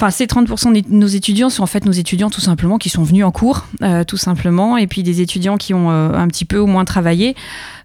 Enfin, 0.00 0.10
ces 0.10 0.24
30% 0.24 0.72
de 0.72 0.82
nos 0.88 1.06
étudiants 1.06 1.50
sont 1.50 1.62
en 1.62 1.66
fait 1.66 1.84
nos 1.84 1.92
étudiants 1.92 2.30
tout 2.30 2.40
simplement 2.40 2.78
qui 2.78 2.88
sont 2.88 3.02
venus 3.02 3.22
en 3.22 3.30
cours, 3.30 3.66
euh, 3.82 4.02
tout 4.02 4.16
simplement, 4.16 4.78
et 4.78 4.86
puis 4.86 5.02
des 5.02 5.20
étudiants 5.20 5.58
qui 5.58 5.74
ont 5.74 5.90
euh, 5.90 6.14
un 6.14 6.26
petit 6.28 6.46
peu 6.46 6.56
au 6.56 6.66
moins 6.66 6.86
travaillé. 6.86 7.36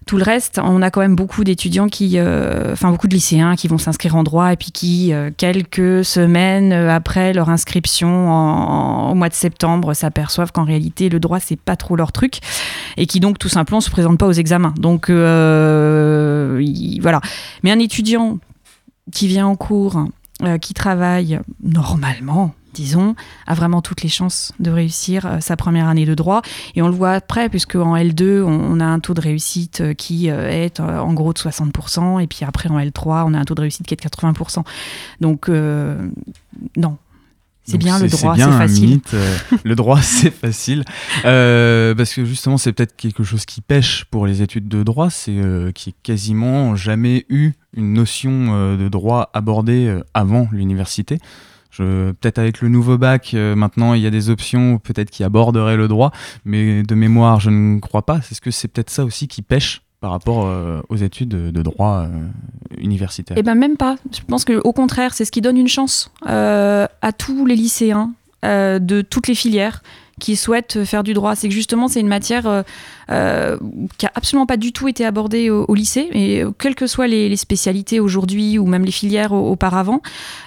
Tout 0.06 0.16
le 0.16 0.22
reste, 0.22 0.58
on 0.64 0.80
a 0.80 0.90
quand 0.90 1.02
même 1.02 1.14
beaucoup 1.14 1.44
d'étudiants 1.44 1.88
qui, 1.88 2.12
euh, 2.14 2.72
enfin 2.72 2.90
beaucoup 2.90 3.06
de 3.06 3.12
lycéens 3.12 3.54
qui 3.54 3.68
vont 3.68 3.76
s'inscrire 3.76 4.16
en 4.16 4.22
droit 4.22 4.50
et 4.50 4.56
puis 4.56 4.70
qui, 4.72 5.12
quelques 5.36 6.06
semaines 6.06 6.72
après 6.72 7.34
leur 7.34 7.50
inscription 7.50 9.10
au 9.10 9.14
mois 9.14 9.28
de 9.28 9.34
septembre, 9.34 9.92
s'aperçoivent 9.92 10.52
qu'en 10.52 10.64
réalité 10.64 11.10
le 11.10 11.20
droit 11.20 11.38
c'est 11.38 11.60
pas 11.60 11.76
trop 11.76 11.96
leur 11.96 12.12
truc 12.12 12.38
et 12.96 13.04
qui 13.06 13.20
donc 13.20 13.38
tout 13.38 13.50
simplement 13.50 13.82
se 13.82 13.90
présentent 13.90 14.18
pas 14.18 14.26
aux 14.26 14.32
examens. 14.32 14.72
Donc 14.78 15.08
il- 15.10 16.98
voilà. 17.02 17.20
Mais 17.62 17.72
un 17.72 17.78
étudiant 17.78 18.38
qui 19.12 19.28
vient 19.28 19.46
en 19.46 19.56
cours, 19.56 20.04
euh, 20.42 20.58
qui 20.58 20.74
travaille 20.74 21.40
normalement, 21.62 22.54
disons, 22.74 23.14
a 23.46 23.54
vraiment 23.54 23.80
toutes 23.80 24.02
les 24.02 24.10
chances 24.10 24.52
de 24.60 24.70
réussir 24.70 25.24
euh, 25.24 25.40
sa 25.40 25.56
première 25.56 25.88
année 25.88 26.04
de 26.04 26.14
droit. 26.14 26.42
Et 26.74 26.82
on 26.82 26.88
le 26.88 26.94
voit 26.94 27.12
après, 27.12 27.48
puisque 27.48 27.76
en 27.76 27.96
L2, 27.96 28.42
on, 28.42 28.78
a 28.80 28.84
un 28.84 29.00
taux 29.00 29.14
de 29.14 29.22
réussite 29.22 29.80
euh, 29.80 29.94
qui 29.94 30.28
est 30.28 30.78
en 30.78 31.14
gros 31.14 31.32
de 31.32 31.38
60%, 31.38 32.22
et 32.22 32.26
puis 32.26 32.40
après 32.44 32.68
en 32.70 32.78
L3, 32.78 33.24
on 33.26 33.32
a 33.32 33.38
un 33.38 33.44
taux 33.44 33.54
de 33.54 33.62
réussite 33.62 33.86
qui 33.86 33.94
est 33.94 33.96
de 33.96 34.06
80%. 34.06 34.62
Donc, 35.22 35.48
non. 36.76 36.98
C'est 37.66 37.78
bien 37.78 37.98
le 37.98 38.08
c'est 38.08 38.16
droit, 38.16 38.34
c'est 38.36 38.58
facile. 38.58 38.88
mythe, 38.90 39.14
euh, 39.14 39.36
le 39.64 39.74
droit, 39.74 40.00
c'est 40.02 40.30
facile. 40.30 40.84
Euh, 41.24 41.94
parce 41.94 42.14
que 42.14 42.24
justement, 42.24 42.58
c'est 42.58 42.72
peut-être 42.72 42.96
quelque 42.96 43.24
chose 43.24 43.44
qui 43.44 43.60
pêche 43.60 44.04
pour 44.10 44.26
les 44.26 44.42
études 44.42 44.68
de 44.68 44.82
droit, 44.82 45.10
c'est 45.10 45.36
euh, 45.36 45.72
qu'il 45.72 45.90
n'y 45.92 45.94
ait 45.94 46.00
quasiment 46.02 46.76
jamais 46.76 47.26
eu 47.28 47.52
une 47.76 47.92
notion 47.92 48.30
euh, 48.54 48.76
de 48.76 48.88
droit 48.88 49.30
abordée 49.34 49.86
euh, 49.86 50.02
avant 50.14 50.48
l'université. 50.52 51.18
Je- 51.70 52.12
Peut-être 52.12 52.38
avec 52.38 52.60
le 52.62 52.68
nouveau 52.68 52.96
bac, 52.98 53.32
euh, 53.34 53.54
maintenant, 53.54 53.92
il 53.94 54.00
y 54.02 54.06
a 54.06 54.10
des 54.10 54.30
options 54.30 54.78
peut-être 54.78 55.10
qui 55.10 55.24
aborderaient 55.24 55.76
le 55.76 55.88
droit, 55.88 56.10
mais 56.44 56.82
de 56.82 56.94
mémoire, 56.94 57.40
je 57.40 57.50
ne 57.50 57.78
crois 57.80 58.06
pas. 58.06 58.18
Est-ce 58.18 58.40
que 58.40 58.50
c'est 58.50 58.68
peut-être 58.68 58.90
ça 58.90 59.04
aussi 59.04 59.28
qui 59.28 59.42
pêche 59.42 59.82
par 60.06 60.12
rapport 60.12 60.46
euh, 60.46 60.82
aux 60.88 60.94
études 60.94 61.30
de, 61.30 61.62
droit 61.62 62.06
euh, 62.06 62.06
universitaire 62.78 63.36
Eh 63.36 63.42
ben 63.42 63.56
même 63.56 63.76
pas. 63.76 63.96
Je 64.12 64.20
pense 64.20 64.44
que 64.44 64.60
au 64.62 64.72
contraire, 64.72 65.12
c'est 65.14 65.24
ce 65.24 65.32
qui 65.32 65.40
donne 65.40 65.56
une 65.56 65.66
chance 65.66 66.12
euh, 66.28 66.86
à 67.02 67.10
tous 67.10 67.44
les 67.44 67.56
lycéens 67.56 68.12
de 68.44 69.00
toutes 69.02 69.26
les 69.26 69.34
filières 69.34 69.82
qui 70.18 70.34
souhaitent 70.34 70.84
faire 70.84 71.02
du 71.02 71.12
droit. 71.12 71.36
C'est 71.36 71.48
que 71.48 71.54
justement, 71.54 71.88
c'est 71.88 72.00
une 72.00 72.08
matière 72.08 72.46
euh, 72.46 72.62
euh, 73.10 73.58
qui 73.98 74.06
a 74.06 74.12
absolument 74.14 74.46
pas 74.46 74.56
du 74.56 74.72
tout 74.72 74.88
été 74.88 75.04
abordée 75.04 75.50
au, 75.50 75.74
lycée, 75.74 76.08
et 76.12 76.42
euh, 76.42 76.50
quelles 76.58 76.74
que 76.74 76.86
soient 76.86 77.06
les, 77.06 77.36
spécialités 77.36 78.00
aujourd'hui 78.00 78.58
ou 78.58 78.66
même 78.66 78.84
les 78.84 78.92
filières 78.92 79.32
au- 79.32 79.50
auparavant. 79.50 80.00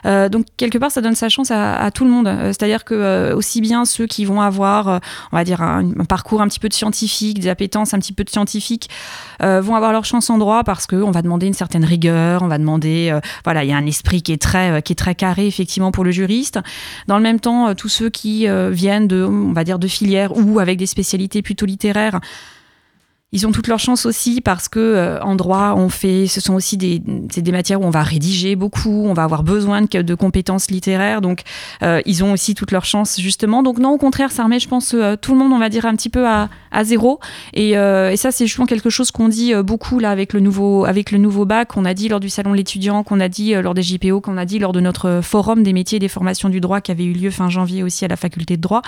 Donc 0.03 0.47
quelque 0.57 0.79
part, 0.79 0.89
ça 0.89 1.01
donne 1.01 1.13
sa 1.13 1.29
chance 1.29 1.51
à, 1.51 1.91
tout 1.91 2.03
le 2.03 2.09
monde. 2.09 2.27
C'est-à-dire 2.45 2.83
que 2.83 3.31
aussi 3.33 3.61
bien 3.61 3.85
ceux 3.85 4.07
qui 4.07 4.25
vont 4.25 4.41
avoir, 4.41 4.99
on 5.31 5.37
va 5.37 5.43
dire, 5.43 5.61
un, 5.61 5.91
parcours 6.07 6.41
un 6.41 6.47
petit 6.47 6.59
peu 6.59 6.67
de 6.67 6.73
scientifique, 6.73 7.39
des 7.39 7.47
appétences 7.47 7.93
un 7.93 7.99
petit 7.99 8.13
peu 8.13 8.23
de 8.23 8.29
scientifique, 8.29 8.89
vont 9.39 9.75
avoir 9.75 9.91
leur 9.91 10.05
chance 10.05 10.31
en 10.31 10.39
droit 10.39 10.63
parce 10.63 10.87
qu'on 10.87 11.11
va 11.11 11.21
demander 11.21 11.45
une 11.45 11.53
certaine 11.53 11.85
rigueur, 11.85 12.41
on 12.41 12.47
va 12.47 12.57
demander, 12.57 13.17
voilà, 13.43 13.63
il 13.63 13.69
y 13.69 13.73
a 13.73 13.77
un 13.77 13.85
esprit 13.85 14.23
qui 14.23 14.31
est 14.31 14.41
très, 14.41 14.81
qui 14.81 14.93
est 14.93 14.95
très 14.95 15.13
carré 15.13 15.45
effectivement 15.45 15.91
pour 15.91 16.03
le 16.03 16.11
juriste. 16.11 16.59
Dans 17.07 17.17
le 17.17 17.23
même 17.23 17.39
temps, 17.39 17.75
tous 17.75 17.89
ceux 17.89 18.09
qui 18.09 18.47
viennent 18.71 19.07
de, 19.07 19.23
on 19.23 19.53
va 19.53 19.58
dire, 19.63 19.79
de 19.79 19.87
filières 19.87 20.35
ou 20.35 20.59
avec 20.59 20.77
des 20.77 20.85
spécialités 20.85 21.41
plutôt 21.41 21.65
littéraires. 21.65 22.19
Ils 23.31 23.45
ont 23.45 23.51
toutes 23.51 23.67
leurs 23.67 23.79
chances 23.79 24.07
aussi 24.07 24.41
parce 24.41 24.67
que 24.67 24.79
euh, 24.79 25.21
en 25.21 25.35
droit, 25.35 25.75
on 25.77 25.89
fait, 25.89 26.25
ce 26.25 26.41
sont 26.41 26.55
aussi 26.55 26.77
des, 26.77 26.97
des 26.99 27.51
matières 27.51 27.79
où 27.79 27.83
on 27.83 27.91
va 27.91 28.01
rédiger 28.01 28.55
beaucoup, 28.55 29.05
on 29.05 29.13
va 29.13 29.23
avoir 29.23 29.43
besoin 29.43 29.83
de, 29.83 30.15
compétences 30.15 30.71
littéraires, 30.71 31.21
donc 31.21 31.43
euh, 31.83 32.01
ils 32.07 32.23
ont 32.23 32.33
aussi 32.33 32.55
toutes 32.55 32.71
leurs 32.71 32.85
chances 32.85 33.21
justement. 33.21 33.61
Donc 33.61 33.77
non, 33.77 33.91
au 33.91 33.99
contraire, 33.99 34.31
ça 34.31 34.43
remet, 34.43 34.59
je 34.59 34.67
pense, 34.67 34.95
euh, 34.95 35.15
tout 35.15 35.33
le 35.33 35.37
monde, 35.37 35.53
on 35.53 35.59
va 35.59 35.69
dire 35.69 35.85
un 35.85 35.95
petit 35.95 36.09
peu 36.09 36.27
à, 36.27 36.49
à 36.71 36.83
zéro. 36.83 37.19
Et, 37.53 37.73
ça, 38.15 38.31
c'est 38.31 38.47
justement 38.47 38.65
quelque 38.65 38.89
chose 38.89 39.11
qu'on 39.11 39.29
dit 39.29 39.53
beaucoup 39.63 39.99
là 39.99 40.09
avec 40.09 40.33
le 40.33 40.39
nouveau, 40.39 40.85
avec 40.85 41.11
le 41.11 41.19
nouveau 41.19 41.45
bac, 41.45 41.69
qu'on 41.69 41.85
a 41.85 41.93
dit 41.93 42.09
lors 42.09 42.19
du 42.19 42.29
salon 42.29 42.51
de 42.51 42.57
l'étudiant, 42.57 43.03
qu'on 43.03 43.19
a 43.19 43.29
dit 43.29 43.53
lors 43.53 43.73
des 43.73 43.83
JPO, 43.83 44.21
qu'on 44.21 44.37
a 44.37 44.45
dit 44.45 44.59
lors 44.59 44.73
de 44.73 44.79
notre 44.79 45.21
forum 45.21 45.63
des 45.63 45.73
métiers 45.73 45.97
et 45.97 45.99
des 45.99 46.07
formations 46.07 46.49
du 46.49 46.59
droit 46.59 46.81
qui 46.81 46.91
avait 46.91 47.05
eu 47.05 47.13
lieu 47.13 47.29
fin 47.29 47.49
janvier 47.49 47.83
aussi 47.83 48.03
à 48.05 48.07
la 48.07 48.17
faculté 48.17 48.57
de 48.57 48.61
droit. 48.61 48.81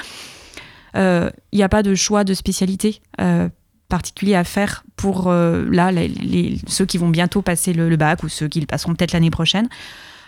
Euh, 0.96 1.30
Il 1.52 1.58
n'y 1.58 1.64
a 1.64 1.70
pas 1.70 1.84
de 1.84 1.96
choix 1.96 2.24
de 2.24 2.34
spécialité. 2.34 3.02
euh, 3.20 3.50
particulier 3.92 4.36
à 4.36 4.44
faire 4.44 4.84
pour 4.96 5.28
euh, 5.28 5.68
là 5.70 5.92
les, 5.92 6.58
ceux 6.66 6.86
qui 6.86 6.98
vont 6.98 7.10
bientôt 7.10 7.44
passer 7.44 7.74
le, 7.74 7.96
bac 7.98 8.24
ou 8.24 8.30
ceux 8.30 8.48
qui 8.48 8.60
le 8.60 8.66
passeront 8.66 8.96
peut-être 8.96 9.12
l'année 9.12 9.30
prochaine. 9.30 9.68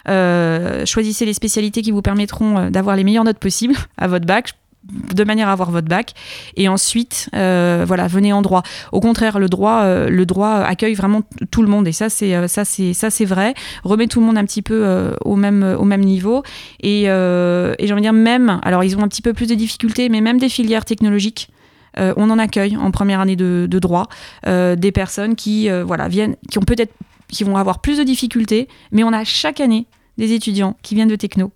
Euh, 0.10 0.86
choisissez 0.86 1.26
les 1.26 1.34
spécialités 1.34 1.82
qui 1.82 1.92
vous 1.92 2.02
permettront 2.02 2.58
euh, 2.58 2.70
d'avoir 2.70 2.98
les 2.98 3.06
meilleures 3.06 3.24
notes 3.24 3.40
possibles 3.40 3.76
à 3.98 4.08
votre 4.08 4.26
bac 4.26 4.54
de 4.92 5.24
manière 5.24 5.48
à 5.48 5.54
avoir 5.54 5.72
votre 5.72 5.88
bac. 5.88 6.14
Et 6.56 6.68
ensuite 6.68 7.30
euh, 7.36 7.84
voilà 7.88 8.08
venez 8.08 8.34
en 8.34 8.42
droit. 8.42 8.64
Au 8.92 9.00
contraire 9.00 9.40
le 9.40 9.48
droit 9.48 9.82
euh, 9.84 10.10
le 10.10 10.26
droit 10.26 10.56
accueille 10.56 10.94
vraiment 10.94 11.22
tout 11.52 11.62
le 11.62 11.68
monde. 11.68 11.88
Et 11.88 11.92
ça 11.92 12.10
c'est 12.10 12.36
euh, 12.36 12.48
ça 12.48 12.66
c'est 12.66 12.94
ça 12.94 13.10
c'est 13.10 13.26
vrai. 13.26 13.54
Remet 13.84 14.08
tout 14.08 14.20
le 14.20 14.26
monde 14.26 14.38
un 14.38 14.46
petit 14.46 14.62
peu 14.62 15.14
au 15.24 15.36
même 15.36 15.76
au 15.80 15.86
même 15.86 16.02
niveau. 16.02 16.44
Et, 16.82 17.04
et 17.04 17.08
j'ai 17.08 17.94
envie 17.94 18.02
de 18.02 18.02
dire 18.02 18.14
même 18.14 18.60
alors 18.64 18.84
ils 18.84 18.98
ont 18.98 19.02
un 19.02 19.08
petit 19.08 19.22
peu 19.22 19.34
plus 19.34 19.48
de 19.48 19.56
difficultés 19.56 20.10
mais 20.10 20.22
même 20.22 20.40
des 20.40 20.50
filières 20.50 20.86
technologiques 20.86 21.50
on 21.98 22.30
en 22.30 22.40
accueille 22.40 22.76
en 22.76 22.92
première 22.92 23.20
année 23.20 23.36
de, 23.36 23.68
de 23.70 23.80
droit 23.80 24.08
des 24.46 24.92
personnes 24.92 25.36
qui 25.36 25.70
voilà 25.70 26.08
viennent 26.08 26.36
qui 26.50 26.58
ont 26.58 26.64
peut-être 26.64 26.94
qui 27.30 27.44
vont 27.44 27.58
avoir 27.58 27.80
plus 27.80 27.98
de 27.98 28.04
difficultés 28.04 28.68
mais 28.92 29.04
on 29.04 29.14
a 29.14 29.24
chaque 29.24 29.60
année 29.60 29.86
des 30.18 30.34
étudiants 30.34 30.78
qui 30.82 30.96
viennent 30.96 31.10
de 31.10 31.16
techno 31.16 31.52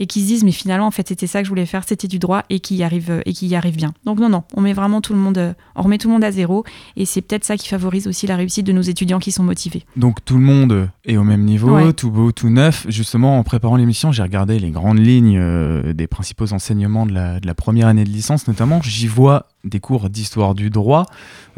et 0.00 0.06
qui 0.06 0.20
se 0.22 0.26
disent 0.26 0.44
mais 0.44 0.50
finalement 0.52 0.86
en 0.86 0.90
fait 0.90 1.06
c'était 1.08 1.26
ça 1.28 1.38
que 1.40 1.44
je 1.44 1.48
voulais 1.50 1.66
faire 1.66 1.84
c'était 1.86 2.08
du 2.08 2.18
droit 2.18 2.42
et 2.50 2.58
qui 2.60 2.74
y 2.76 2.82
arrive 2.82 3.10
euh, 3.10 3.20
et 3.26 3.32
qui 3.32 3.46
y 3.46 3.54
arrive 3.54 3.76
bien 3.76 3.94
donc 4.04 4.18
non 4.18 4.28
non 4.28 4.42
on 4.56 4.60
met 4.60 4.72
vraiment 4.72 5.00
tout 5.00 5.12
le 5.12 5.20
monde 5.20 5.38
euh, 5.38 5.52
on 5.76 5.82
remet 5.82 5.98
tout 5.98 6.08
le 6.08 6.14
monde 6.14 6.24
à 6.24 6.32
zéro 6.32 6.64
et 6.96 7.06
c'est 7.06 7.20
peut-être 7.22 7.44
ça 7.44 7.56
qui 7.56 7.68
favorise 7.68 8.08
aussi 8.08 8.26
la 8.26 8.34
réussite 8.36 8.66
de 8.66 8.72
nos 8.72 8.82
étudiants 8.82 9.20
qui 9.20 9.30
sont 9.30 9.44
motivés 9.44 9.84
Donc 9.96 10.24
tout 10.24 10.34
le 10.34 10.40
monde 10.42 10.90
est 11.04 11.16
au 11.16 11.22
même 11.22 11.44
niveau, 11.44 11.70
Ouais. 11.76 11.92
tout 11.92 12.10
beau, 12.10 12.32
tout 12.32 12.48
neuf. 12.50 12.86
Justement, 12.88 13.38
en 13.38 13.42
préparant 13.44 13.76
l'émission, 13.76 14.10
j'ai 14.10 14.22
regardé 14.22 14.58
les 14.58 14.70
grandes 14.70 14.98
lignes 14.98 15.38
euh, 15.38 15.92
des 15.92 16.06
principaux 16.06 16.52
enseignements 16.52 17.04
de 17.06 17.12
la, 17.12 17.40
de 17.40 17.46
la 17.46 17.54
première 17.54 17.86
année 17.88 18.04
de 18.04 18.08
licence, 18.10 18.48
notamment. 18.48 18.80
J'y 18.82 19.06
vois 19.06 19.46
des 19.64 19.80
cours 19.80 20.10
d'histoire 20.10 20.54
du 20.54 20.70
droit, 20.70 21.06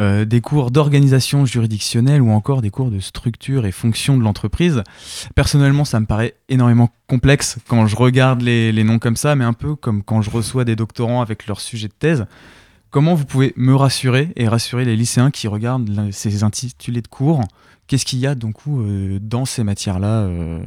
euh, 0.00 0.24
des 0.24 0.40
cours 0.40 0.70
d'organisation 0.70 1.44
juridictionnelle 1.44 2.22
ou 2.22 2.30
encore 2.30 2.62
des 2.62 2.70
cours 2.70 2.90
de 2.90 3.00
structure 3.00 3.66
et 3.66 3.72
fonction 3.72 4.16
de 4.16 4.22
l'entreprise. 4.22 4.82
Personnellement, 5.34 5.84
ça 5.84 6.00
me 6.00 6.06
paraît 6.06 6.34
énormément 6.48 6.90
complexe 7.06 7.58
quand 7.68 7.86
je 7.86 7.96
regarde 7.96 8.42
les, 8.42 8.84
noms 8.84 8.98
comme 8.98 9.16
ça, 9.16 9.34
mais 9.34 9.44
un 9.44 9.52
peu 9.52 9.74
comme 9.74 10.02
quand 10.02 10.22
je 10.22 10.30
reçois 10.30 10.64
des 10.64 10.76
doctorants 10.76 11.22
avec 11.22 11.46
leur 11.46 11.60
sujet 11.60 11.88
de 11.88 11.94
thèse. 11.98 12.26
Comment 12.90 13.14
vous 13.14 13.26
pouvez 13.26 13.52
me 13.56 13.74
rassurer 13.74 14.32
et 14.36 14.48
rassurer 14.48 14.84
les 14.84 14.96
lycéens 14.96 15.30
qui 15.30 15.48
regardent 15.48 16.10
ces 16.12 16.44
intitulés 16.44 17.02
de 17.02 17.08
cours? 17.08 17.42
Qu'est-ce 17.86 18.04
qu'il 18.04 18.18
y 18.18 18.26
a 18.26 18.34
donc 18.34 18.56
euh, 18.68 19.18
dans 19.20 19.44
ces 19.44 19.62
matières-là 19.62 20.22
euh, 20.22 20.60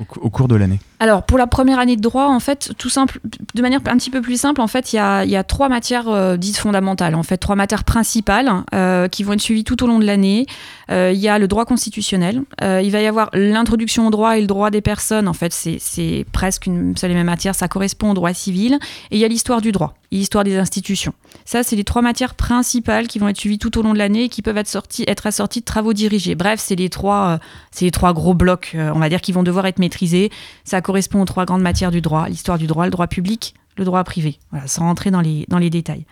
au, 0.00 0.04
cou- 0.04 0.20
au 0.22 0.30
cours 0.30 0.48
de 0.48 0.54
l'année 0.56 0.78
Alors, 1.00 1.24
pour 1.24 1.38
la 1.38 1.46
première 1.46 1.78
année 1.78 1.96
de 1.96 2.00
droit, 2.00 2.26
en 2.26 2.40
fait, 2.40 2.72
tout 2.78 2.88
simple, 2.90 3.20
de 3.54 3.62
manière 3.62 3.80
un 3.86 3.96
petit 3.96 4.10
peu 4.10 4.20
plus 4.20 4.40
simple, 4.40 4.60
en 4.60 4.66
fait, 4.66 4.92
il 4.92 4.96
y 4.96 4.98
a, 4.98 5.24
y 5.24 5.36
a 5.36 5.44
trois 5.44 5.68
matières 5.68 6.08
euh, 6.08 6.36
dites 6.36 6.56
fondamentales, 6.58 7.14
en 7.14 7.22
fait, 7.22 7.36
trois 7.38 7.56
matières 7.56 7.84
principales 7.84 8.50
euh, 8.74 9.08
qui 9.08 9.22
vont 9.24 9.32
être 9.34 9.40
suivies 9.40 9.64
tout 9.64 9.82
au 9.82 9.86
long 9.86 9.98
de 9.98 10.04
l'année. 10.04 10.46
Euh, 10.90 11.10
il 11.12 11.18
y 11.18 11.28
a 11.28 11.38
le 11.38 11.48
droit 11.48 11.64
constitutionnel, 11.64 12.42
il 12.62 12.90
va 12.90 13.00
y 13.00 13.06
avoir 13.06 13.30
l'introduction 13.34 14.06
au 14.06 14.10
droit 14.10 14.36
et 14.38 14.40
le 14.40 14.46
droit 14.46 14.70
des 14.70 14.80
personnes, 14.80 15.28
en 15.28 15.32
fait, 15.34 15.52
c'est- 15.52 16.24
presque 16.32 16.66
une 16.66 16.96
seule 16.96 17.10
et 17.10 17.14
même 17.14 17.26
matière, 17.26 17.54
ça 17.54 17.68
correspond 17.68 18.10
au 18.10 18.14
droit 18.14 18.32
civil. 18.32 18.78
Et 19.10 19.16
il 19.16 19.18
y 19.18 19.24
a 19.24 19.28
l'histoire 19.28 19.60
du 19.60 19.72
droit, 19.72 19.94
l'histoire 20.12 20.44
des 20.44 20.56
institutions. 20.56 21.12
Ça, 21.44 21.62
c'est 21.62 21.76
les 21.76 21.84
trois 21.84 22.02
matières 22.02 22.34
principales 22.34 23.06
qui 23.08 23.18
vont 23.18 23.28
être 23.28 23.36
suivies 23.38 23.58
tout 23.58 23.76
au 23.78 23.82
long 23.82 23.92
de 23.92 23.98
l'année 23.98 24.24
et 24.24 24.28
qui 24.28 24.42
peuvent 24.42 24.56
être, 24.56 24.68
sorties, 24.68 25.04
être 25.06 25.26
assorties 25.26 25.60
de 25.60 25.64
travaux 25.64 25.92
dirigés. 25.92 26.34
Bref, 26.34 26.60
c'est 26.62 26.76
les 26.76 26.88
trois, 26.88 27.38
les 27.80 27.90
trois 27.90 28.12
gros 28.12 28.34
blocs, 28.34 28.74
on 28.76 28.98
va 28.98 29.08
dire, 29.08 29.20
qui 29.20 29.32
vont 29.32 29.42
devoir 29.42 29.66
être 29.66 29.78
maîtrisés. 29.88 30.30
Ça 30.64 30.80
correspond 30.80 31.22
aux 31.22 31.24
trois 31.24 31.44
grandes 31.44 31.62
matières 31.62 31.90
du 31.90 32.00
droit, 32.00 32.28
l'histoire 32.28 32.58
du 32.58 32.66
droit, 32.66 32.84
le 32.84 32.90
droit 32.90 33.06
public, 33.06 33.54
le 33.76 33.84
droit 33.84 34.04
privé. 34.04 34.38
Sans 34.66 34.82
rentrer 34.82 35.10
dans 35.10 35.20
les, 35.20 35.46
dans 35.48 35.58
les 35.58 35.70
détails. 35.70 36.04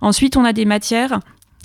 Ensuite, 0.00 0.36
on 0.36 0.44
a 0.44 0.52
des 0.52 0.64
matières 0.64 1.20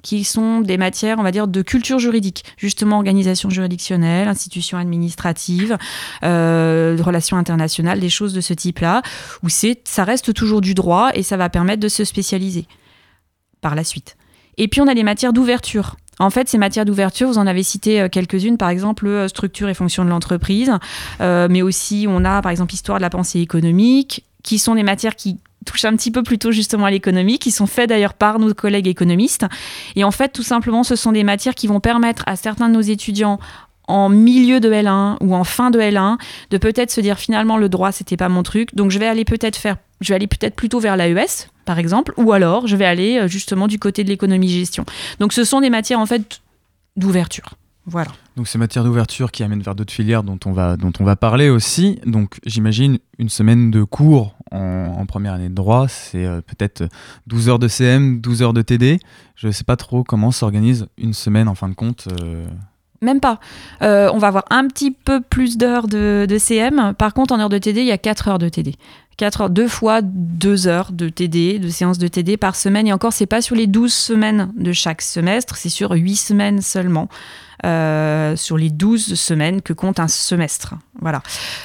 qui 0.05 0.24
sont 0.24 0.62
des 0.62 0.77
matières, 0.77 1.17
on 1.17 1.24
va 1.24 1.31
dire, 1.31 1.48
de 1.48 1.63
culture 1.63 1.98
juridique. 1.98 2.45
Justement, 2.57 2.98
organisation 2.98 3.50
juridictionnelle, 3.50 4.27
institution 4.27 4.77
administrative, 4.77 5.77
euh, 6.24 6.95
relations 7.01 7.38
internationales, 7.38 8.00
des 8.00 8.10
choses 8.10 8.34
de 8.34 8.41
ce 8.41 8.53
type-là, 8.53 9.01
où 9.41 9.50
c'est, 9.50 9.81
ça 9.86 10.03
reste 10.03 10.31
toujours 10.34 10.62
du 10.62 10.75
droit 10.75 11.10
et 11.15 11.24
ça 11.24 11.38
va 11.38 11.50
permettre 11.50 11.79
de 11.79 11.88
se 11.88 12.03
spécialiser 12.03 12.67
par 13.62 13.74
la 13.74 13.84
suite. 13.84 14.15
Et 14.57 14.67
puis, 14.67 14.79
on 14.79 14.88
a 14.88 14.93
les 14.93 15.03
matières 15.03 15.34
d'ouverture. 15.34 15.95
En 16.19 16.29
fait, 16.29 16.48
ces 16.48 16.57
matières 16.57 16.86
d'ouverture, 16.86 17.27
vous 17.27 17.38
en 17.38 17.48
avez 17.48 17.63
cité 17.63 18.01
euh, 18.01 18.10
quelques-unes, 18.10 18.57
par 18.57 18.69
exemple, 18.69 19.07
euh, 19.07 19.27
structure 19.27 19.69
et 19.69 19.74
fonction 19.74 20.05
de 20.05 20.10
l'entreprise, 20.10 20.72
euh, 21.22 21.48
mais 21.50 21.62
aussi 21.62 22.05
on 22.10 22.24
a, 22.24 22.41
par 22.41 22.51
exemple, 22.51 22.74
histoire 22.74 23.00
de 23.00 23.01
la 23.01 23.10
pensée 23.10 23.39
économique, 23.39 24.24
qui 24.43 24.60
sont 24.60 24.75
des 24.75 24.84
matières 24.84 25.15
qui 25.15 25.38
touchent 25.65 25.86
un 25.86 25.95
petit 25.95 26.12
peu 26.12 26.24
plutôt 26.24 26.51
justement 26.51 26.86
à 26.86 26.91
l'économie, 26.91 27.39
qui 27.39 27.51
sont 27.51 27.65
faites 27.65 27.89
d'ailleurs 27.89 28.13
par 28.13 28.39
nos 28.39 28.53
collègues 28.53 28.88
économistes. 28.88 29.45
Et 29.95 30.03
en 30.03 30.12
fait, 30.12 30.29
tout 30.29 30.43
simplement, 30.43 30.84
ce 30.84 30.95
sont 30.95 31.12
des 31.12 31.24
matières 31.24 31.55
qui 31.55 31.67
vont 31.67 31.79
permettre 31.79 32.24
à 32.27 32.36
certains 32.36 32.69
de 32.69 32.75
nos 32.75 32.81
étudiants 32.81 33.39
en 33.88 34.10
milieu 34.10 34.60
de 34.60 34.72
L1 34.72 35.17
ou 35.22 35.36
en 35.36 35.43
fin 35.43 35.72
de 35.72 35.79
L1 35.79 36.17
de 36.50 36.57
peut-être 36.57 36.91
se 36.91 37.01
dire 37.01 37.19
finalement 37.19 37.57
le 37.57 37.69
droit 37.69 37.91
c'était 37.91 38.17
pas 38.17 38.29
mon 38.29 38.41
truc 38.41 38.74
donc 38.75 38.89
je 38.89 38.98
vais 38.98 39.05
aller 39.05 39.25
peut-être 39.25 39.57
faire 39.57 39.77
je 40.01 40.10
vais 40.10 40.15
aller 40.15 40.25
peut-être 40.25 40.55
plutôt 40.55 40.79
vers 40.79 40.98
l'AES 40.98 41.50
par 41.65 41.79
exemple 41.79 42.13
ou 42.17 42.31
alors 42.31 42.67
je 42.67 42.75
vais 42.75 42.86
aller 42.86 43.19
euh, 43.19 43.27
justement 43.27 43.67
du 43.67 43.79
côté 43.79 44.03
de 44.03 44.10
l'économie 44.10 44.50
gestion 44.50 44.86
donc 45.19 45.34
ce 45.34 45.43
sont 45.43 45.62
des 45.62 45.69
matières 45.69 46.00
en 46.00 46.05
fait 46.05 46.41
d'ouverture 46.95 47.55
voilà 47.88 48.12
Donc 48.36 48.48
ces 48.48 48.57
matières 48.57 48.84
d'ouverture 48.84 49.31
qui 49.31 49.43
amènent 49.43 49.62
vers 49.62 49.75
d'autres 49.75 49.93
filières 49.93 50.24
dont 50.24 50.39
on 50.45 50.53
va, 50.53 50.75
dont 50.75 50.91
on 51.00 51.03
va 51.03 51.15
parler 51.15 51.50
aussi. 51.50 52.00
Donc 52.07 52.39
j'imagine 52.43 52.98
une 53.19 53.29
semaine 53.29 53.69
de 53.69 53.84
cours 53.84 54.36
en, 54.51 55.05
première 55.05 55.34
année 55.34 55.50
de 55.50 55.53
droit, 55.53 55.88
c'est 55.88 56.25
euh, 56.25 56.41
peut-être 56.41 56.88
12 57.27 57.50
heures 57.50 57.60
de 57.60 57.67
CM, 57.67 58.22
12 58.22 58.41
heures 58.41 58.53
de 58.53 58.63
TD. 58.63 59.00
Je 59.36 59.48
ne 59.48 59.51
sais 59.51 59.63
pas 59.63 59.75
trop 59.75 60.03
comment 60.03 60.31
s'organise 60.31 60.88
une 60.98 61.13
semaine 61.13 61.48
en 61.48 61.53
fin 61.53 61.69
de 61.69 61.75
compte. 61.75 62.07
euh. 62.24 62.48
Même 63.06 63.20
pas. 63.20 63.40
Euh, 63.82 64.10
on 64.14 64.18
va 64.18 64.28
avoir 64.28 64.46
un 64.50 64.68
petit 64.68 64.92
peu 64.92 65.22
plus 65.22 65.58
d'heures 65.58 65.88
de, 65.88 66.28
CM. 66.38 66.94
Par 66.98 67.14
contre, 67.14 67.34
en 67.34 67.40
heure 67.40 67.50
de 67.50 67.58
TD, 67.58 67.82
il 67.82 67.88
y 67.88 67.92
a 67.92 67.98
4 67.98 68.28
heures 68.28 68.40
de 68.40 68.50
TD. 68.50 68.76
4 69.18 69.42
heures, 69.42 69.50
deux 69.50 69.68
fois 69.70 70.02
2 70.02 70.68
heures 70.68 70.92
de 70.92 71.08
TD, 71.08 71.60
de 71.60 71.70
séance 71.70 71.98
de 71.98 72.08
TD 72.08 72.36
par 72.36 72.56
semaine. 72.56 72.88
Et 72.88 72.94
encore, 72.94 73.14
c'est 73.14 73.26
pas 73.26 73.42
sur 73.42 73.56
les 73.56 73.68
12 73.68 73.94
semaines 73.94 74.52
de 74.58 74.74
chaque 74.74 75.02
semestre, 75.02 75.56
c'est 75.56 75.70
sur 75.70 75.92
8 75.92 76.16
semaines 76.16 76.62
seulement. 76.62 77.08
Euh, 77.64 78.36
sur 78.36 78.58
les 78.58 78.70
12 78.70 79.16
semaines 79.16 79.62
que 79.62 79.74
compte 79.74 80.00
un 80.00 80.08
semestre. 80.08 80.76
Voilà. 81.02 81.22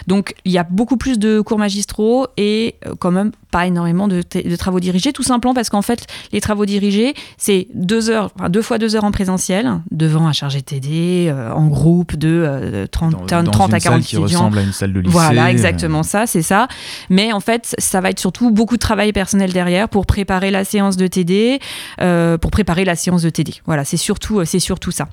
Donc, 0.07 0.35
il 0.45 0.53
y 0.53 0.59
a 0.59 0.65
beaucoup 0.65 0.97
plus 0.97 1.19
de 1.19 1.41
cours 1.41 1.59
magistraux 1.59 2.27
et 2.37 2.77
euh, 2.87 2.95
quand 2.99 3.11
même 3.11 3.33
pas 3.51 3.67
énormément 3.67 4.09
de, 4.09 4.23
travaux 4.57 4.81
dirigés, 4.81 5.13
tout 5.13 5.23
simplement 5.23 5.55
parce 5.55 5.71
qu'en 5.71 5.83
fait, 5.83 6.07
les 6.33 6.41
travaux 6.41 6.67
dirigés, 6.67 7.15
c'est 7.37 7.67
deux 7.75 8.11
heures, 8.11 8.31
enfin, 8.37 8.49
deux 8.49 8.63
fois 8.63 8.79
deux 8.79 8.97
heures 8.97 9.05
en 9.05 9.11
présentiel, 9.11 9.81
devant 9.91 10.27
un 10.27 10.33
chargé 10.33 10.63
TD, 10.63 11.29
euh, 11.29 11.53
en 11.53 11.67
groupe 11.67 12.17
de 12.17 12.29
euh, 12.29 12.87
30, 12.87 13.27
Dans, 13.29 13.43
dans 13.43 13.51
30 13.51 13.71
une 13.71 13.75
à 13.75 13.81
40 13.81 13.81
salle 13.81 14.07
qui 14.07 14.17
étudiants. 14.17 14.39
ressemble 14.39 14.59
à 14.59 14.63
une 14.63 14.73
salle 14.73 14.93
de 14.93 15.01
lycée. 15.01 15.13
Voilà, 15.13 15.51
exactement 15.51 16.03
ça, 16.03 16.27
c'est 16.27 16.43
ça. 16.43 16.69
Mais 17.09 17.33
en 17.33 17.41
fait, 17.41 17.75
ça 17.79 18.01
va 18.01 18.11
être 18.11 18.21
surtout 18.21 18.51
beaucoup 18.51 18.77
de 18.77 18.81
travail 18.81 19.13
personnel 19.13 19.53
derrière 19.53 19.89
pour 19.89 20.07
préparer 20.07 20.51
la 20.51 20.65
séance 20.65 20.97
de 20.97 21.07
TD, 21.07 21.61
euh, 22.01 22.39
pour 22.39 22.51
préparer 22.51 22.85
la 22.85 22.95
séance 22.95 23.23
de 23.23 23.31
TD. 23.31 23.55
Voilà, 23.67 23.85
c'est 23.85 23.97
surtout, 23.97 24.45
c'est 24.45 24.61
surtout 24.61 24.91
ça. 24.93 25.09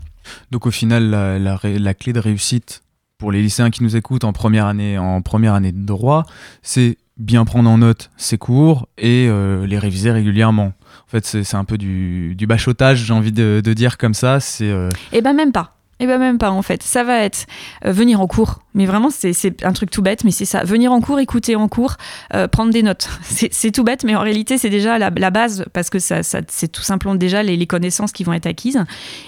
Donc 0.51 0.65
au 0.65 0.71
final, 0.71 1.09
la, 1.09 1.59
la 1.63 1.93
clé 1.93 2.13
de 2.13 2.19
réussite 2.19 2.81
pour 3.17 3.31
les 3.31 3.41
lycéens 3.41 3.69
qui 3.69 3.83
nous 3.83 3.95
écoutent 3.95 4.23
en 4.23 4.33
première 4.33 4.65
année, 4.67 4.97
en 4.97 5.21
première 5.21 5.53
année 5.53 5.71
de 5.71 5.85
droit, 5.85 6.25
c'est 6.61 6.97
bien 7.17 7.45
prendre 7.45 7.69
en 7.69 7.79
note 7.79 8.11
ses 8.15 8.37
cours 8.37 8.87
et 8.97 9.27
euh, 9.27 9.65
les 9.65 9.79
réviser 9.79 10.11
régulièrement. 10.11 10.73
En 11.07 11.09
fait, 11.09 11.25
c'est 11.25 11.55
un 11.55 11.65
peu 11.65 11.77
du, 11.77 12.35
du 12.35 12.47
bachotage, 12.47 13.05
j'ai 13.05 13.13
envie 13.13 13.31
de, 13.31 13.61
dire 13.73 13.97
comme 13.97 14.13
ça. 14.13 14.39
Euh, 14.61 14.89
Eh 15.11 15.21
ben 15.21 15.33
même 15.33 15.51
pas. 15.51 15.76
Eh 15.99 16.05
ben 16.05 16.17
même 16.19 16.37
pas 16.37 16.51
en 16.51 16.61
fait. 16.61 16.83
Ça 16.83 17.03
va 17.03 17.19
être 17.21 17.45
euh, 17.85 17.91
venir 17.91 18.21
en 18.21 18.27
cours. 18.27 18.59
Mais 18.75 18.85
vraiment, 18.85 19.09
c'est- 19.09 19.63
un 19.65 19.73
truc 19.73 19.89
tout 19.89 20.03
bête, 20.03 20.23
mais 20.23 20.29
c'est 20.29 20.45
ça. 20.45 20.63
Venir 20.63 20.91
en 20.91 21.01
cours, 21.01 21.19
écouter 21.19 21.55
en 21.55 21.67
cours, 21.67 21.95
euh, 22.35 22.47
prendre 22.47 22.71
des 22.71 22.83
notes. 22.83 23.09
C'est 23.51 23.71
tout 23.71 23.83
bête, 23.83 24.03
mais 24.03 24.15
en 24.15 24.19
réalité, 24.21 24.57
c'est 24.59 24.69
déjà 24.69 24.99
la, 24.99 25.09
base 25.31 25.65
parce 25.73 25.89
que 25.89 25.97
ça, 25.99 26.21
ça- 26.21 26.41
c'est 26.47 26.71
tout 26.71 26.81
simplement 26.83 27.15
déjà 27.15 27.41
les, 27.41 27.65
connaissances 27.65 28.11
qui 28.11 28.23
vont 28.23 28.33
être 28.33 28.45
acquises. 28.45 28.79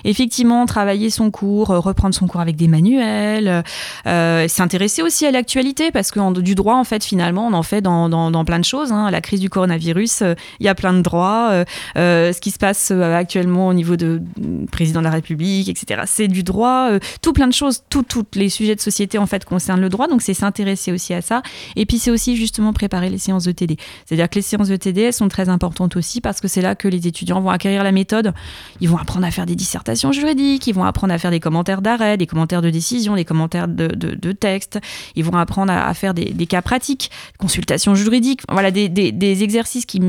Effectivement, 0.04 0.66
travailler 0.68 1.10
son 1.10 1.32
cours, 1.32 1.72
euh, 1.72 1.80
reprendre 1.80 2.14
son 2.14 2.28
cours 2.28 2.42
avec 2.42 2.56
des 2.56 2.68
manuels, 2.68 3.64
s'intéresser 4.06 5.02
aussi 5.02 5.26
à 5.26 5.32
l'actualité 5.32 5.92
parce 5.92 6.12
que 6.12 6.40
du 6.42 6.54
droit, 6.56 6.76
en 6.76 6.84
fait, 6.84 7.04
finalement, 7.04 7.48
on 7.48 7.54
en 7.54 7.64
fait 7.64 7.82
dans, 7.82 8.10
dans- 8.10 8.46
plein 8.46 8.60
de 8.60 8.66
choses. 8.66 8.92
hein. 8.92 9.10
La 9.12 9.22
crise 9.22 9.40
du 9.40 9.50
coronavirus, 9.50 10.24
il 10.60 10.66
y 10.66 10.70
a 10.70 10.76
plein 10.76 10.94
de 10.94 11.02
droits. 11.02 11.64
ce 11.96 12.40
qui 12.40 12.52
se 12.52 12.58
passe 12.60 12.92
actuellement 12.92 13.68
au 13.68 13.74
niveau 13.74 13.96
de 13.96 14.22
mm, 14.40 14.66
président 14.68 15.00
de 15.00 15.06
la 15.06 15.12
République, 15.12 15.70
etc. 15.70 16.02
C'est 16.06 16.28
du 16.28 16.44
droit, 16.44 16.59
euh, 16.68 17.00
tout 17.22 17.34
plein 17.34 17.48
de 17.48 17.54
choses, 17.54 17.84
tous 17.90 18.06
les 18.36 18.50
sujets 18.50 18.76
de 18.76 18.82
société 18.82 19.18
en 19.18 19.26
fait 19.26 19.46
concernent 19.46 19.82
le 19.82 19.90
droit, 19.90 20.08
donc 20.08 20.22
c'est 20.22 20.34
s'intéresser 20.34 20.92
aussi 20.92 21.14
à 21.14 21.22
ça. 21.22 21.42
Et 21.76 21.86
puis 21.86 22.00
c'est 22.00 22.12
aussi 22.12 22.36
justement 22.36 22.74
préparer 22.74 23.10
les 23.10 23.18
séances 23.18 23.46
de 23.46 23.52
TD. 23.52 23.78
C'est-à-dire 24.06 24.30
que 24.30 24.36
les 24.36 24.42
séances 24.42 24.68
de 24.68 24.76
TD 24.76 25.12
sont 25.12 25.28
très 25.28 25.50
importantes 25.50 25.96
aussi 25.96 26.22
parce 26.22 26.42
que 26.42 26.48
c'est 26.48 26.62
là 26.62 26.76
que 26.76 26.88
les 26.88 27.08
étudiants 27.08 27.42
vont 27.42 27.50
acquérir 27.50 27.84
la 27.84 27.92
méthode. 27.92 28.34
Ils 28.82 28.90
vont 28.90 28.98
apprendre 28.98 29.26
à 29.26 29.32
faire 29.32 29.46
des 29.46 29.56
dissertations 29.56 30.12
juridiques, 30.12 30.68
ils 30.68 30.76
vont 30.76 30.84
apprendre 30.84 31.14
à 31.14 31.18
faire 31.18 31.32
des 31.32 31.40
commentaires 31.40 31.82
d'arrêt, 31.82 32.18
des 32.18 32.28
commentaires 32.28 32.62
de 32.62 32.70
décision, 32.70 33.16
des 33.16 33.26
commentaires 33.26 33.68
de, 33.68 34.32
texte. 34.32 34.80
Ils 35.16 35.24
vont 35.24 35.36
apprendre 35.38 35.74
à, 35.74 35.94
faire 35.94 36.14
des, 36.14 36.46
cas 36.46 36.62
pratiques, 36.62 37.12
consultations 37.38 37.96
juridiques. 37.96 38.42
Voilà 38.50 38.72
des, 38.72 39.44
exercices 39.44 39.86
qui 39.86 40.00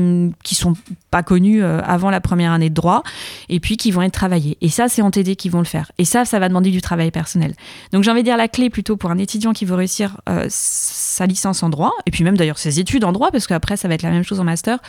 qui 0.43 0.55
sont 0.55 0.73
pas 1.09 1.23
connus 1.23 1.63
euh, 1.63 1.81
avant 1.83 2.09
la 2.09 2.21
première 2.21 2.51
année 2.51 2.69
de 2.69 2.73
droit 2.73 3.03
et 3.49 3.59
puis 3.59 3.77
qui 3.77 3.91
vont 3.91 4.01
être 4.01 4.13
travaillés. 4.13 4.57
Et 4.61 4.69
ça, 4.69 4.87
c'est 4.87 5.01
en 5.01 5.11
TD 5.11 5.35
qu'ils 5.35 5.51
vont 5.51 5.59
le 5.59 5.65
faire. 5.65 5.91
Et 5.97 6.05
ça, 6.05 6.25
ça 6.25 6.39
va 6.41 6.49
demander 6.49 6.71
du 6.71 6.81
travail 6.81 7.11
personnel. 7.11 7.55
Donc 7.93 8.03
j'ai 8.03 8.11
envie 8.11 8.21
de 8.21 8.25
dire 8.25 8.37
la 8.37 8.49
clé 8.49 8.69
plutôt 8.69 8.97
pour 8.97 9.11
un 9.11 9.17
étudiant 9.17 9.53
qui 9.53 9.63
veut 9.65 9.75
réussir 9.75 10.19
euh, 10.27 10.45
sa 10.49 11.25
licence 11.25 11.63
en 11.63 11.69
droit, 11.69 11.93
et 12.05 12.11
puis 12.11 12.23
même 12.23 12.35
d'ailleurs 12.35 12.57
ses 12.57 12.79
études 12.79 13.05
en 13.05 13.13
droit, 13.13 13.31
parce 13.31 13.47
qu'après 13.47 13.77
ça 13.77 13.87
va 13.87 13.93
être 13.93 14.03
la 14.03 14.11
même 14.11 14.23
chose 14.23 14.39
en 14.39 14.43
master, 14.43 14.79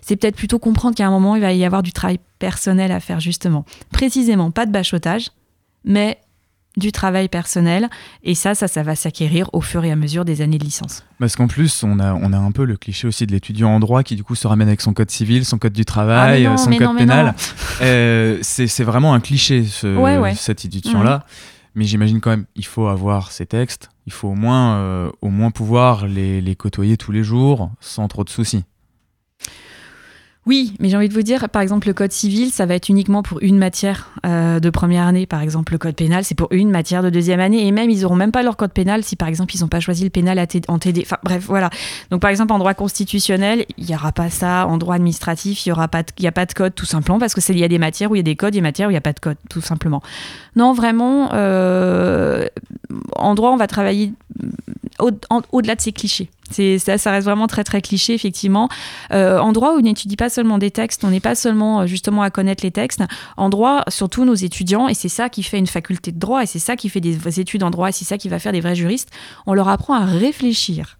c'est 0.00 0.16
peut-être 0.16 0.36
plutôt 0.36 0.58
comprendre 0.58 0.94
qu'à 0.94 1.06
un 1.06 1.10
moment, 1.10 1.34
il 1.34 1.42
va 1.42 1.52
y 1.52 1.64
avoir 1.64 1.82
du 1.82 1.92
travail 1.92 2.20
personnel 2.38 2.92
à 2.92 3.00
faire 3.00 3.20
justement. 3.20 3.64
Précisément, 3.92 4.50
pas 4.50 4.66
de 4.66 4.72
bachotage, 4.72 5.30
mais 5.84 6.18
du 6.80 6.90
travail 6.90 7.28
personnel. 7.28 7.88
Et 8.24 8.34
ça, 8.34 8.56
ça, 8.56 8.66
ça 8.66 8.82
va 8.82 8.96
s'acquérir 8.96 9.48
au 9.52 9.60
fur 9.60 9.84
et 9.84 9.92
à 9.92 9.96
mesure 9.96 10.24
des 10.24 10.40
années 10.42 10.58
de 10.58 10.64
licence. 10.64 11.04
Parce 11.20 11.36
qu'en 11.36 11.46
plus, 11.46 11.84
on 11.84 12.00
a, 12.00 12.12
on 12.14 12.32
a 12.32 12.36
un 12.38 12.50
peu 12.50 12.64
le 12.64 12.76
cliché 12.76 13.06
aussi 13.06 13.26
de 13.26 13.32
l'étudiant 13.32 13.70
en 13.70 13.78
droit 13.78 14.02
qui 14.02 14.16
du 14.16 14.24
coup 14.24 14.34
se 14.34 14.48
ramène 14.48 14.66
avec 14.66 14.80
son 14.80 14.92
code 14.92 15.10
civil, 15.10 15.44
son 15.44 15.58
code 15.58 15.72
du 15.74 15.84
travail, 15.84 16.44
Ah, 16.46 16.48
non, 16.48 16.54
euh, 16.54 16.56
son 16.56 16.70
code 16.70 16.80
non, 16.82 16.96
pénal. 16.96 17.34
Euh, 17.82 18.38
c'est 18.42 18.82
vraiment 18.82 19.14
un 19.14 19.20
cliché, 19.20 19.64
ce- 19.64 19.96
Ouais, 19.96 20.18
ouais. 20.18 20.34
cette 20.34 20.64
édition-là. 20.64 21.24
Mais 21.76 21.84
j'imagine 21.84 22.20
quand 22.20 22.30
même, 22.30 22.46
il 22.56 22.64
faut 22.64 22.88
avoir 22.88 23.30
ces 23.30 23.46
textes, 23.46 23.90
il 24.06 24.12
faut 24.12 24.26
au 24.28 24.34
moins, 24.34 24.74
euh, 24.78 25.10
au 25.22 25.28
moins 25.28 25.52
pouvoir 25.52 26.06
les, 26.08 26.40
les 26.40 26.56
côtoyer 26.56 26.96
tous 26.96 27.12
les 27.12 27.22
jours 27.22 27.70
sans 27.78 28.08
trop 28.08 28.24
de 28.24 28.28
soucis. 28.30 28.64
Oui, 30.46 30.74
mais 30.80 30.88
j'ai 30.88 30.96
envie 30.96 31.10
de 31.10 31.14
vous 31.14 31.22
dire, 31.22 31.50
par 31.50 31.60
exemple, 31.60 31.86
le 31.86 31.92
code 31.92 32.12
civil, 32.12 32.50
ça 32.50 32.64
va 32.64 32.74
être 32.74 32.88
uniquement 32.88 33.22
pour 33.22 33.42
une 33.42 33.58
matière 33.58 34.08
euh, 34.24 34.58
de 34.58 34.70
première 34.70 35.06
année. 35.06 35.26
Par 35.26 35.42
exemple, 35.42 35.72
le 35.72 35.78
code 35.78 35.94
pénal, 35.94 36.24
c'est 36.24 36.34
pour 36.34 36.48
une 36.50 36.70
matière 36.70 37.02
de 37.02 37.10
deuxième 37.10 37.40
année. 37.40 37.66
Et 37.66 37.72
même, 37.72 37.90
ils 37.90 38.00
n'auront 38.00 38.16
même 38.16 38.32
pas 38.32 38.42
leur 38.42 38.56
code 38.56 38.72
pénal 38.72 39.04
si, 39.04 39.16
par 39.16 39.28
exemple, 39.28 39.54
ils 39.54 39.60
n'ont 39.60 39.68
pas 39.68 39.80
choisi 39.80 40.02
le 40.02 40.08
pénal 40.08 40.44
en 40.68 40.78
TD. 40.78 41.02
Enfin, 41.04 41.18
bref, 41.22 41.44
voilà. 41.46 41.68
Donc, 42.10 42.22
par 42.22 42.30
exemple, 42.30 42.54
en 42.54 42.58
droit 42.58 42.72
constitutionnel, 42.72 43.66
il 43.76 43.84
n'y 43.84 43.94
aura 43.94 44.12
pas 44.12 44.30
ça. 44.30 44.66
En 44.66 44.78
droit 44.78 44.94
administratif, 44.94 45.66
il 45.66 45.68
n'y 45.68 45.72
aura 45.72 45.88
pas 45.88 45.98
a 46.00 46.32
pas 46.32 46.46
de 46.46 46.54
code, 46.54 46.74
tout 46.74 46.86
simplement, 46.86 47.18
parce 47.18 47.34
que 47.34 47.42
c'est 47.42 47.52
il 47.52 47.58
y 47.58 47.64
a 47.64 47.68
des 47.68 47.78
matières 47.78 48.10
où 48.10 48.14
il 48.14 48.18
y 48.18 48.20
a 48.20 48.24
des 48.24 48.36
codes, 48.36 48.54
des 48.54 48.62
matières 48.62 48.88
où 48.88 48.90
il 48.90 48.94
n'y 48.94 48.98
a 48.98 49.02
pas 49.02 49.12
de 49.12 49.20
code, 49.20 49.36
tout 49.50 49.60
simplement. 49.60 50.00
Non, 50.56 50.72
vraiment, 50.72 51.30
euh, 51.34 52.46
en 53.14 53.34
droit, 53.34 53.50
on 53.50 53.56
va 53.56 53.66
travailler 53.66 54.14
au-delà 55.00 55.74
de 55.74 55.80
ces 55.80 55.92
clichés. 55.92 56.30
Ça 56.50 57.10
reste 57.10 57.24
vraiment 57.24 57.46
très 57.46 57.64
très 57.64 57.80
cliché, 57.80 58.14
effectivement. 58.14 58.68
Euh, 59.12 59.38
en 59.38 59.52
droit, 59.52 59.72
on 59.76 59.80
n'étudie 59.80 60.16
pas 60.16 60.30
seulement 60.30 60.58
des 60.58 60.70
textes, 60.70 61.04
on 61.04 61.10
n'est 61.10 61.20
pas 61.20 61.34
seulement 61.34 61.80
euh, 61.82 61.86
justement 61.86 62.22
à 62.22 62.30
connaître 62.30 62.64
les 62.64 62.70
textes. 62.70 63.02
En 63.36 63.48
droit, 63.48 63.84
surtout 63.88 64.24
nos 64.24 64.34
étudiants, 64.34 64.88
et 64.88 64.94
c'est 64.94 65.08
ça 65.08 65.28
qui 65.28 65.42
fait 65.42 65.58
une 65.58 65.66
faculté 65.66 66.12
de 66.12 66.18
droit, 66.18 66.42
et 66.42 66.46
c'est 66.46 66.58
ça 66.58 66.76
qui 66.76 66.88
fait 66.88 67.00
des 67.00 67.40
études 67.40 67.62
en 67.62 67.70
droit, 67.70 67.88
et 67.88 67.92
c'est 67.92 68.04
ça 68.04 68.18
qui 68.18 68.28
va 68.28 68.38
faire 68.38 68.52
des 68.52 68.60
vrais 68.60 68.74
juristes, 68.74 69.10
on 69.46 69.54
leur 69.54 69.68
apprend 69.68 69.94
à 69.94 70.04
réfléchir. 70.04 70.98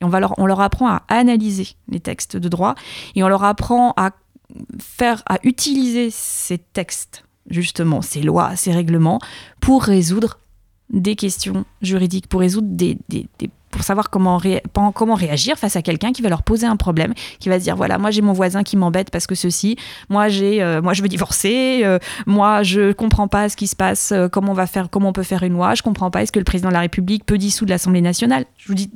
Et 0.00 0.04
on, 0.04 0.08
va 0.08 0.20
leur, 0.20 0.38
on 0.38 0.46
leur 0.46 0.60
apprend 0.60 0.88
à 0.88 1.02
analyser 1.08 1.68
les 1.88 2.00
textes 2.00 2.36
de 2.36 2.48
droit, 2.48 2.74
et 3.14 3.24
on 3.24 3.28
leur 3.28 3.44
apprend 3.44 3.92
à 3.96 4.10
faire, 4.80 5.22
à 5.26 5.38
utiliser 5.42 6.10
ces 6.10 6.58
textes, 6.58 7.24
justement, 7.48 8.02
ces 8.02 8.22
lois, 8.22 8.56
ces 8.56 8.72
règlements, 8.72 9.18
pour 9.60 9.82
résoudre 9.82 10.38
des 10.90 11.16
questions 11.16 11.64
juridiques, 11.82 12.26
pour 12.28 12.40
résoudre 12.40 12.68
des, 12.70 12.98
des- 13.08 13.26
pour 13.70 13.84
savoir 13.84 14.10
comment, 14.10 14.36
ré- 14.36 14.62
comment 14.94 15.14
réagir 15.14 15.56
face 15.56 15.76
à 15.76 15.82
quelqu'un 15.82 16.10
qui 16.10 16.22
va 16.22 16.28
leur 16.28 16.42
poser 16.42 16.66
un 16.66 16.74
problème, 16.74 17.14
qui 17.38 17.48
va 17.48 17.58
se 17.60 17.64
dire 17.64 17.76
voilà 17.76 17.98
moi 17.98 18.10
j'ai 18.10 18.20
mon 18.20 18.32
voisin 18.32 18.64
qui 18.64 18.76
m'embête 18.76 19.10
parce 19.12 19.28
que 19.28 19.36
ceci, 19.36 19.76
moi 20.08 20.28
j'ai 20.28 20.60
euh, 20.60 20.82
moi 20.82 20.92
je 20.92 21.02
veux 21.02 21.08
divorcer, 21.08 21.82
euh, 21.84 22.00
moi 22.26 22.64
je 22.64 22.90
comprends 22.92 23.28
pas 23.28 23.48
ce 23.48 23.56
qui 23.56 23.68
se 23.68 23.76
passe, 23.76 24.10
euh, 24.10 24.28
comment 24.28 24.50
on 24.50 24.54
va 24.56 24.66
faire, 24.66 24.90
comment 24.90 25.10
on 25.10 25.12
peut 25.12 25.22
faire 25.22 25.44
une 25.44 25.52
loi, 25.52 25.76
je 25.76 25.82
comprends 25.82 26.10
pas. 26.10 26.22
Est-ce 26.24 26.32
que 26.32 26.40
le 26.40 26.44
président 26.44 26.68
de 26.70 26.74
la 26.74 26.80
République 26.80 27.24
peut 27.24 27.38
dissoudre 27.38 27.70
l'Assemblée 27.70 28.00
nationale? 28.00 28.44
Je 28.56 28.66
vous 28.66 28.74
dis 28.74 28.90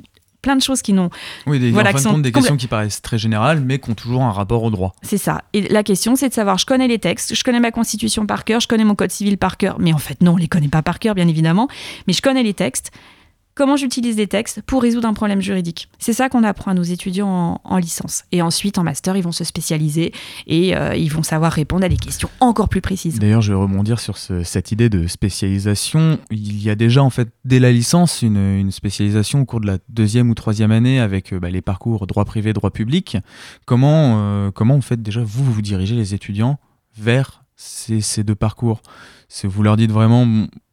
plein 0.45 0.55
de 0.55 0.61
choses 0.61 0.83
qui 0.83 0.93
n'ont 0.93 1.09
Oui, 1.47 1.59
des, 1.59 1.71
Voilà, 1.71 1.89
en 1.89 1.93
fin 1.93 1.97
qui 1.97 2.05
de 2.05 2.11
compte, 2.11 2.21
des 2.21 2.31
questions 2.31 2.55
qui 2.55 2.67
paraissent 2.67 3.01
très 3.01 3.17
générales, 3.17 3.61
mais 3.61 3.79
qui 3.79 3.89
ont 3.89 3.95
toujours 3.95 4.21
un 4.21 4.31
rapport 4.31 4.61
au 4.63 4.69
droit. 4.69 4.93
C'est 5.01 5.17
ça. 5.17 5.41
Et 5.53 5.61
la 5.67 5.81
question, 5.81 6.15
c'est 6.15 6.29
de 6.29 6.33
savoir, 6.35 6.59
je 6.59 6.67
connais 6.67 6.87
les 6.87 6.99
textes, 6.99 7.33
je 7.33 7.43
connais 7.43 7.59
ma 7.59 7.71
constitution 7.71 8.27
par 8.27 8.45
cœur, 8.45 8.59
je 8.59 8.67
connais 8.67 8.83
mon 8.83 8.93
code 8.93 9.11
civil 9.11 9.39
par 9.39 9.57
cœur, 9.57 9.77
mais 9.79 9.91
en 9.91 9.97
fait, 9.97 10.21
non, 10.21 10.33
on 10.33 10.37
les 10.37 10.47
connaît 10.47 10.67
pas 10.67 10.83
par 10.83 10.99
cœur, 10.99 11.15
bien 11.15 11.27
évidemment, 11.27 11.67
mais 12.05 12.13
je 12.13 12.21
connais 12.21 12.43
les 12.43 12.53
textes. 12.53 12.91
Comment 13.57 13.77
j'utilise 13.77 14.17
les 14.17 14.27
textes 14.27 14.61
pour 14.63 14.81
résoudre 14.81 15.07
un 15.07 15.13
problème 15.13 15.39
juridique 15.39 15.87
C'est 15.97 16.11
ça 16.11 16.27
qu'on 16.27 16.43
apprend 16.43 16.71
à 16.71 16.73
nos 16.73 16.83
étudiants 16.83 17.29
en, 17.29 17.61
en 17.63 17.77
licence. 17.77 18.25
Et 18.33 18.41
ensuite, 18.41 18.77
en 18.77 18.83
master, 18.83 19.15
ils 19.15 19.23
vont 19.23 19.31
se 19.31 19.45
spécialiser 19.45 20.11
et 20.45 20.75
euh, 20.75 20.93
ils 20.93 21.07
vont 21.09 21.23
savoir 21.23 21.53
répondre 21.53 21.85
à 21.85 21.87
des 21.89 21.95
questions 21.95 22.29
encore 22.41 22.67
plus 22.67 22.81
précises. 22.81 23.17
D'ailleurs, 23.17 23.41
je 23.41 23.53
vais 23.53 23.57
rebondir 23.57 24.01
sur 24.01 24.17
ce- 24.17 24.43
cette 24.43 24.73
idée 24.73 24.89
de 24.89 25.07
spécialisation. 25.07 26.19
Il 26.31 26.61
y 26.61 26.69
a 26.69 26.75
déjà, 26.75 27.01
en 27.01 27.09
fait, 27.09 27.29
dès 27.45 27.59
la 27.59 27.71
licence, 27.71 28.21
une, 28.23 28.71
spécialisation 28.71 29.39
au 29.39 29.45
cours 29.45 29.61
de 29.61 29.67
la 29.67 29.77
deuxième 29.87 30.29
ou 30.29 30.33
troisième 30.35 30.71
année 30.71 30.99
avec 30.99 31.31
euh, 31.31 31.39
bah, 31.39 31.49
les 31.49 31.61
parcours 31.61 32.07
droit 32.07 32.25
privé, 32.25 32.51
droit 32.51 32.71
public. 32.71 33.15
Comment, 33.65 34.15
euh, 34.17 34.51
comment, 34.51 34.75
en 34.75 34.81
fait, 34.81 35.01
déjà, 35.01 35.21
vous, 35.23 35.45
vous 35.45 35.61
dirigez 35.61 35.95
les 35.95 36.13
étudiants 36.13 36.59
vers 36.97 37.45
ces 37.55 38.25
deux 38.25 38.35
parcours? 38.35 38.81
C'est- 39.27 39.47
Vous 39.47 39.63
leur 39.63 39.75
dites 39.77 39.91
vraiment, 39.91 40.25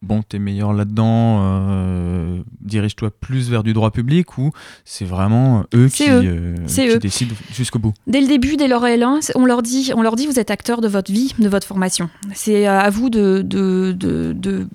bon, 0.03 0.23
t'es 0.23 0.39
meilleur 0.39 0.73
là-dedans, 0.73 1.41
euh, 1.43 2.43
dirige-toi 2.61 3.11
plus 3.11 3.51
vers 3.51 3.63
du 3.63 3.73
droit 3.73 3.91
public 3.91 4.39
ou 4.39 4.51
c'est 4.85 5.05
vraiment 5.05 5.65
eux 5.75 5.89
qui, 5.89 6.09
eux. 6.09 6.23
euh, 6.25 6.55
C'est 6.67 6.87
qui 6.89 6.95
eux. 6.95 6.99
décident 6.99 7.35
jusqu'au 7.53 7.79
bout? 7.79 7.93
Dès 8.07 8.21
le 8.21 8.27
début, 8.27 8.57
dès 8.57 8.69
leur 8.69 8.85
L1, 8.85 9.31
on 9.37 9.45
leur 9.47 9.63
dit, 9.63 9.91
on 9.97 10.03
leur 10.03 10.17
dit, 10.17 10.27
vous 10.27 10.39
êtes 10.39 10.51
acteur 10.51 10.81
de 10.81 10.89
votre 10.89 11.11
vie, 11.13 11.35
de 11.39 11.49
votre 11.49 11.67
formation. 11.67 12.09
C'est 12.35 12.67
à 12.67 12.89
vous 12.91 13.11
de, 13.11 13.43
de, 13.45 13.93
de, 13.97 14.35
de 14.39 14.67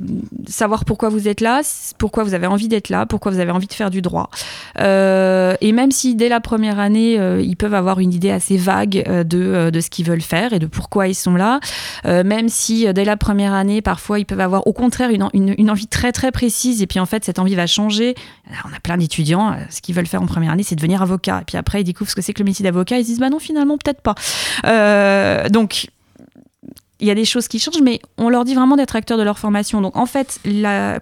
savoir 0.47 0.85
pourquoi 0.85 1.09
vous 1.09 1.27
êtes 1.27 1.41
là, 1.41 1.61
pourquoi 1.97 2.23
vous 2.23 2.33
avez 2.33 2.47
envie 2.47 2.67
d'être 2.67 2.89
là, 2.89 3.05
pourquoi 3.05 3.31
vous 3.31 3.39
avez 3.39 3.51
envie 3.51 3.67
de 3.67 3.73
faire 3.73 3.89
du 3.91 4.01
droit. 4.01 4.29
Euh, 4.79 5.55
et 5.61 5.71
même 5.71 5.91
si 5.91 6.15
dès 6.15 6.29
la 6.29 6.39
première 6.39 6.79
année, 6.79 7.19
euh, 7.19 7.41
ils 7.41 7.55
peuvent 7.57 7.73
avoir 7.73 7.99
une 7.99 8.13
idée 8.13 8.31
assez 8.31 8.57
vague 8.57 9.03
euh, 9.07 9.23
de, 9.23 9.39
euh, 9.39 9.71
de 9.71 9.79
ce 9.81 9.89
qu'ils 9.89 10.05
veulent 10.05 10.21
faire 10.21 10.53
et 10.53 10.59
de 10.59 10.65
pourquoi 10.67 11.07
ils 11.07 11.15
sont 11.15 11.35
là, 11.35 11.59
euh, 12.05 12.23
même 12.23 12.49
si 12.49 12.87
euh, 12.87 12.93
dès 12.93 13.05
la 13.05 13.17
première 13.17 13.53
année, 13.53 13.66
parfois, 13.81 14.19
ils 14.19 14.25
peuvent 14.25 14.39
avoir 14.39 14.65
au 14.67 14.73
contraire 14.73 15.09
une, 15.09 15.23
en- 15.23 15.29
une, 15.33 15.53
une 15.57 15.69
envie 15.69 15.87
très 15.87 16.11
très 16.11 16.31
précise 16.31 16.81
et 16.81 16.87
puis 16.87 16.99
en 16.99 17.05
fait, 17.05 17.23
cette 17.25 17.39
envie 17.39 17.55
va 17.55 17.67
changer. 17.67 18.15
Alors, 18.49 18.67
on 18.71 18.75
a 18.75 18.79
plein 18.79 18.97
d'étudiants, 18.97 19.51
euh, 19.51 19.55
ce 19.69 19.81
qu'ils 19.81 19.95
veulent 19.95 20.07
faire 20.07 20.21
en 20.21 20.25
première 20.25 20.51
année, 20.51 20.63
c'est 20.63 20.75
devenir 20.75 21.01
avocat. 21.01 21.39
Et 21.41 21.45
puis 21.45 21.57
après, 21.57 21.81
ils 21.81 21.83
découvrent 21.83 22.09
ce 22.09 22.15
que 22.15 22.21
c'est 22.21 22.33
que 22.33 22.39
le 22.39 22.45
métier 22.45 22.63
d'avocat, 22.63 22.97
ils 22.97 23.03
se 23.03 23.07
disent, 23.09 23.19
bah 23.19 23.29
non, 23.29 23.39
finalement, 23.39 23.77
peut-être 23.77 24.01
pas. 24.01 24.15
Euh, 24.65 25.49
donc, 25.49 25.87
il 26.99 27.07
y 27.07 27.11
a 27.11 27.15
des 27.15 27.25
choses 27.25 27.47
qui 27.47 27.59
changent, 27.59 27.81
mais 27.83 27.99
on 28.17 28.29
leur 28.29 28.43
dit 28.43 28.55
vraiment 28.55 28.75
d'être 28.75 28.95
acteurs 28.95 29.17
de 29.17 29.23
leur 29.23 29.37
formation. 29.37 29.81
Donc, 29.81 29.95
en 29.95 30.07
fait, 30.07 30.39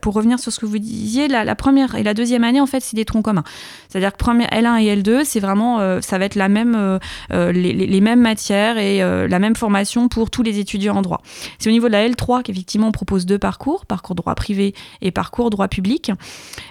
pour 0.01 0.13
revenir 0.13 0.39
sur 0.39 0.51
ce 0.51 0.59
que 0.59 0.65
vous 0.65 0.77
disiez, 0.77 1.27
la, 1.27 1.55
première 1.55 1.95
et 1.95 2.03
la 2.03 2.13
deuxième 2.13 2.43
année, 2.43 2.59
en 2.59 2.65
fait, 2.65 2.81
c'est 2.81 2.95
des 2.95 3.05
troncs 3.05 3.23
communs. 3.23 3.43
C'est-à-dire 3.87 4.11
que 4.11 4.17
première 4.17 4.49
L1 4.49 4.81
et 4.81 4.95
L2, 4.95 5.23
c'est 5.23 5.39
vraiment, 5.39 5.79
euh, 5.79 6.01
ça 6.01 6.17
va 6.17 6.25
être 6.25 6.35
la 6.35 6.49
même, 6.49 6.75
euh, 6.75 6.99
euh, 7.31 7.51
les, 7.53 8.01
mêmes 8.01 8.19
matières 8.19 8.77
et 8.77 8.99
la 8.99 9.39
même 9.39 9.55
formation 9.55 10.09
pour 10.09 10.29
tous 10.29 10.43
les 10.43 10.59
étudiants 10.59 10.97
en 10.97 11.01
droit. 11.01 11.21
C'est 11.59 11.69
au 11.69 11.71
niveau 11.71 11.87
de 11.87 11.93
la 11.93 12.07
L3 12.07 12.43
qu'effectivement 12.43 12.87
on 12.87 12.91
propose 12.91 13.25
deux 13.25 13.39
parcours, 13.39 13.85
parcours 13.85 14.15
droit 14.15 14.35
privé 14.35 14.75
et 15.01 15.11
parcours 15.11 15.49
droit 15.49 15.67
public. 15.67 16.11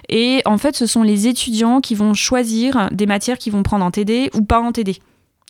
Et 0.07 0.41
en 0.45 0.57
fait, 0.57 0.75
ce 0.75 0.85
sont 0.85 1.03
les 1.03 1.27
étudiants 1.27 1.81
qui 1.81 1.95
vont 1.95 2.13
choisir 2.13 2.89
des 2.91 3.05
matières 3.05 3.37
qu'ils 3.37 3.53
vont 3.53 3.63
prendre 3.63 3.83
en 3.83 3.91
TD 3.91 4.29
ou 4.33 4.43
pas 4.43 4.59
en 4.59 4.71
TD. 4.71 4.99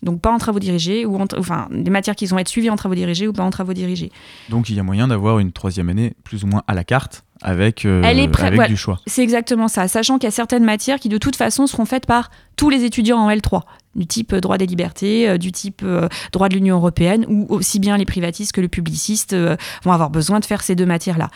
Donc 0.03 0.21
pas 0.21 0.31
en 0.31 0.38
travaux 0.38 0.60
dirigés, 0.60 1.05
ou 1.05 1.17
en 1.17 1.25
enfin 1.38 1.67
des 1.71 1.89
matières 1.89 2.15
qui 2.15 2.25
vont 2.25 2.38
être 2.38 2.49
suivies 2.49 2.69
en 2.69 2.75
travaux 2.75 2.95
dirigés 2.95 3.27
ou 3.27 3.34
pas 3.34 3.43
en 3.43 3.49
travaux 3.49 3.73
dirigés. 3.73 4.12
Donc 4.49 4.69
il 4.69 4.75
y 4.75 4.79
a 4.79 4.84
moyen 4.84 5.08
d'avoir 5.08 5.39
une 5.39 5.51
troisième 5.51 5.89
année 5.89 6.13
plus 6.23 6.43
ou 6.43 6.47
moins 6.47 6.63
à 6.67 6.73
la 6.73 6.84
carte 6.84 7.23
avec, 7.41 7.86
euh, 7.86 8.01
Elle 8.03 8.19
est 8.19 8.39
avec 8.39 8.60
ouais. 8.60 8.67
du 8.67 8.77
choix. 8.77 8.99
C'est 9.08 9.23
exactement 9.23 9.67
ça, 9.67 9.88
sachant 9.88 10.17
qu'il 10.17 10.25
y 10.25 10.27
a 10.27 10.31
certaines 10.31 10.63
matières 10.63 10.99
qui 10.99 11.10
de 11.10 11.17
toute 11.17 11.36
façon 11.36 11.67
seront 11.67 11.86
faites 11.86 12.05
par 12.05 12.29
tous 12.55 12.69
les 12.69 12.84
étudiants 12.84 13.19
en 13.19 13.29
L3, 13.29 13.62
du 13.95 14.05
type 14.05 14.34
euh, 14.34 14.41
droit 14.41 14.58
des 14.58 14.65
libertés, 14.65 15.27
euh, 15.29 15.38
du 15.38 15.51
type 15.51 15.81
euh, 15.84 16.08
droit 16.31 16.49
de 16.49 16.55
l'Union 16.55 16.77
européenne, 16.77 17.25
ou 17.27 17.45
aussi 17.49 17.79
bien 17.79 17.97
les 17.97 18.05
privatistes 18.05 18.51
que 18.51 18.62
le 18.62 18.67
publiciste 18.67 19.34
euh, 19.34 19.55
vont 19.84 19.91
avoir 19.91 20.10
besoin 20.10 20.39
de 20.39 20.45
faire 20.45 20.63
ces 20.63 20.75
deux 20.75 20.86
matières-là. 20.86 21.29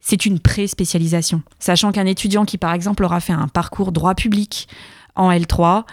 C'est 0.00 0.26
une 0.26 0.40
pré-spécialisation, 0.40 1.42
sachant 1.58 1.92
qu'un 1.92 2.06
étudiant 2.06 2.44
qui 2.44 2.58
par 2.58 2.72
exemple 2.72 3.04
aura 3.04 3.20
fait 3.20 3.32
un 3.32 3.48
parcours 3.48 3.92
droit 3.92 4.14
public 4.14 4.68
en 5.14 5.30
L3, 5.30 5.84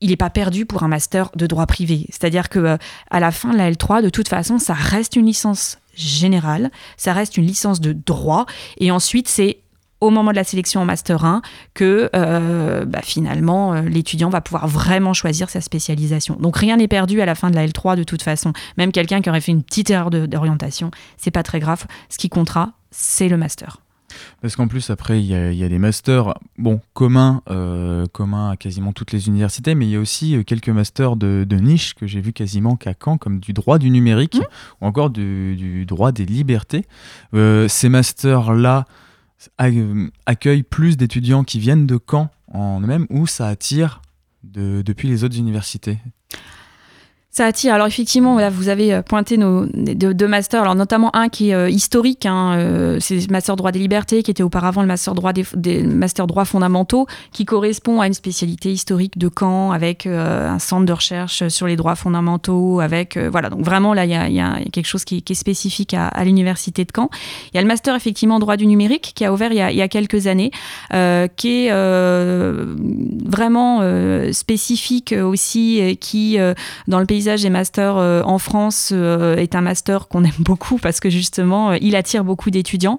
il 0.00 0.10
n'est 0.10 0.16
pas 0.16 0.30
perdu 0.30 0.66
pour 0.66 0.82
un 0.82 0.88
master 0.88 1.30
de 1.34 1.46
droit 1.46 1.66
privé. 1.66 2.06
C'est-à-dire 2.10 2.48
que 2.48 2.58
euh, 2.58 2.76
à 3.10 3.20
la 3.20 3.30
fin 3.30 3.52
de 3.52 3.58
la 3.58 3.70
L3, 3.70 4.02
de 4.02 4.10
toute 4.10 4.28
façon, 4.28 4.58
ça 4.58 4.74
reste 4.74 5.16
une 5.16 5.26
licence 5.26 5.78
générale, 5.94 6.70
ça 6.96 7.12
reste 7.12 7.36
une 7.36 7.46
licence 7.46 7.80
de 7.80 7.92
droit, 7.92 8.46
et 8.78 8.90
ensuite 8.90 9.28
c'est 9.28 9.58
au 10.00 10.10
moment 10.10 10.30
de 10.30 10.36
la 10.36 10.44
sélection 10.44 10.80
en 10.80 10.84
master 10.84 11.24
1 11.24 11.42
que 11.74 12.08
euh, 12.14 12.84
bah, 12.84 13.00
finalement 13.02 13.74
euh, 13.74 13.82
l'étudiant 13.82 14.28
va 14.28 14.40
pouvoir 14.40 14.68
vraiment 14.68 15.12
choisir 15.12 15.50
sa 15.50 15.60
spécialisation. 15.60 16.36
Donc 16.36 16.56
rien 16.56 16.76
n'est 16.76 16.86
perdu 16.86 17.20
à 17.20 17.26
la 17.26 17.34
fin 17.34 17.50
de 17.50 17.56
la 17.56 17.66
L3 17.66 17.96
de 17.96 18.04
toute 18.04 18.22
façon. 18.22 18.52
Même 18.76 18.92
quelqu'un 18.92 19.20
qui 19.20 19.28
aurait 19.28 19.40
fait 19.40 19.50
une 19.50 19.64
petite 19.64 19.90
erreur 19.90 20.10
d'orientation, 20.10 20.92
c'est 21.16 21.32
pas 21.32 21.42
très 21.42 21.58
grave. 21.58 21.84
Ce 22.10 22.18
qui 22.18 22.28
comptera, 22.28 22.72
c'est 22.92 23.28
le 23.28 23.36
master. 23.36 23.78
Parce 24.40 24.56
qu'en 24.56 24.68
plus, 24.68 24.90
après, 24.90 25.20
il 25.20 25.26
y, 25.26 25.34
a- 25.34 25.52
il 25.52 25.58
y 25.58 25.64
a 25.64 25.68
des 25.68 25.78
masters 25.78 26.34
bon, 26.56 26.80
communs, 26.94 27.42
euh, 27.50 28.06
communs 28.12 28.50
à 28.50 28.56
quasiment 28.56 28.92
toutes 28.92 29.12
les 29.12 29.28
universités, 29.28 29.74
mais 29.74 29.86
il 29.86 29.90
y 29.90 29.96
a 29.96 30.00
aussi 30.00 30.34
euh, 30.36 30.42
quelques 30.42 30.68
masters 30.70 31.16
de, 31.16 31.44
de 31.48 31.56
niche 31.56 31.94
que 31.94 32.06
j'ai 32.06 32.20
vu 32.20 32.32
quasiment 32.32 32.76
qu'à 32.76 32.94
Caen, 33.02 33.18
comme 33.18 33.38
du 33.40 33.52
droit 33.52 33.78
du 33.78 33.90
numérique 33.90 34.36
Mmh. 34.36 34.42
ou 34.82 34.86
encore 34.86 35.10
du, 35.10 35.56
du 35.56 35.84
droit 35.86 36.12
des 36.12 36.24
libertés. 36.26 36.84
Euh, 37.34 37.68
ces 37.68 37.88
masters-là 37.88 38.84
accueillent 40.26 40.62
plus 40.64 40.96
d'étudiants 40.96 41.44
qui 41.44 41.58
viennent 41.58 41.86
de 41.86 41.98
Caen 42.10 42.30
en 42.52 42.80
eux-mêmes 42.80 43.06
ou 43.10 43.26
ça 43.26 43.46
attire 43.48 44.00
de- 44.44 44.82
depuis 44.82 45.08
les 45.08 45.24
autres 45.24 45.36
universités 45.38 45.98
Attire. 47.40 47.74
Alors 47.74 47.86
effectivement, 47.86 48.36
là, 48.36 48.50
vous 48.50 48.68
avez 48.68 48.92
euh, 48.92 49.02
pointé 49.02 49.36
nos 49.36 49.66
deux, 49.66 50.28
masters, 50.28 50.62
alors 50.62 50.74
notamment 50.74 51.14
un 51.14 51.28
qui 51.28 51.50
est 51.50 51.54
euh, 51.54 51.70
historique, 51.70 52.26
hein, 52.26 52.54
euh, 52.56 52.98
c'est 53.00 53.14
le 53.14 53.26
master 53.30 53.54
droit 53.54 53.70
des 53.70 53.78
libertés, 53.78 54.22
qui 54.22 54.30
était 54.30 54.42
auparavant 54.42 54.80
le 54.80 54.88
master 54.88 55.14
droit 55.14 55.32
des, 55.32 55.44
des 55.54 55.82
droits 56.26 56.44
fondamentaux, 56.44 57.06
qui 57.32 57.44
correspond 57.44 58.00
à 58.00 58.06
une 58.06 58.14
spécialité 58.14 58.72
historique 58.72 59.18
de 59.18 59.30
Caen, 59.36 59.70
avec 59.70 60.06
un 60.06 60.58
centre 60.58 60.84
de 60.84 60.92
recherche 60.92 61.46
sur 61.48 61.66
les 61.66 61.76
droits 61.76 61.94
fondamentaux, 61.94 62.80
avec 62.80 63.16
voilà. 63.16 63.50
Donc 63.50 63.60
vraiment 63.60 63.94
là, 63.94 64.04
il 64.04 64.10
y 64.10 64.40
a, 64.40 64.58
quelque 64.72 64.86
chose 64.86 65.04
qui, 65.04 65.22
est 65.28 65.34
spécifique 65.34 65.94
à, 65.94 66.24
l'université 66.24 66.84
de 66.84 66.90
Caen. 66.94 67.08
Il 67.52 67.56
y 67.56 67.58
a 67.58 67.62
le 67.62 67.68
master 67.68 67.94
effectivement 67.94 68.38
droit 68.38 68.56
du 68.56 68.66
numérique 68.66 69.12
qui 69.14 69.24
a 69.24 69.32
ouvert 69.32 69.52
il 69.52 69.76
y 69.76 69.82
a, 69.82 69.88
quelques 69.88 70.26
années, 70.26 70.50
qui 71.36 71.66
est 71.66 71.72
vraiment 73.24 73.82
spécifique 74.32 75.14
aussi, 75.22 75.98
qui 76.00 76.38
dans 76.86 77.00
le 77.00 77.06
des 77.36 77.50
masters 77.50 77.96
euh, 77.96 78.22
en 78.22 78.38
France 78.38 78.90
euh, 78.92 79.36
est 79.36 79.54
un 79.54 79.60
master 79.60 80.08
qu'on 80.08 80.24
aime 80.24 80.30
beaucoup 80.38 80.78
parce 80.82 81.00
que 81.00 81.10
justement, 81.10 81.70
euh, 81.70 81.76
il 81.80 81.94
attire 81.94 82.24
beaucoup 82.24 82.50
d'étudiants. 82.50 82.98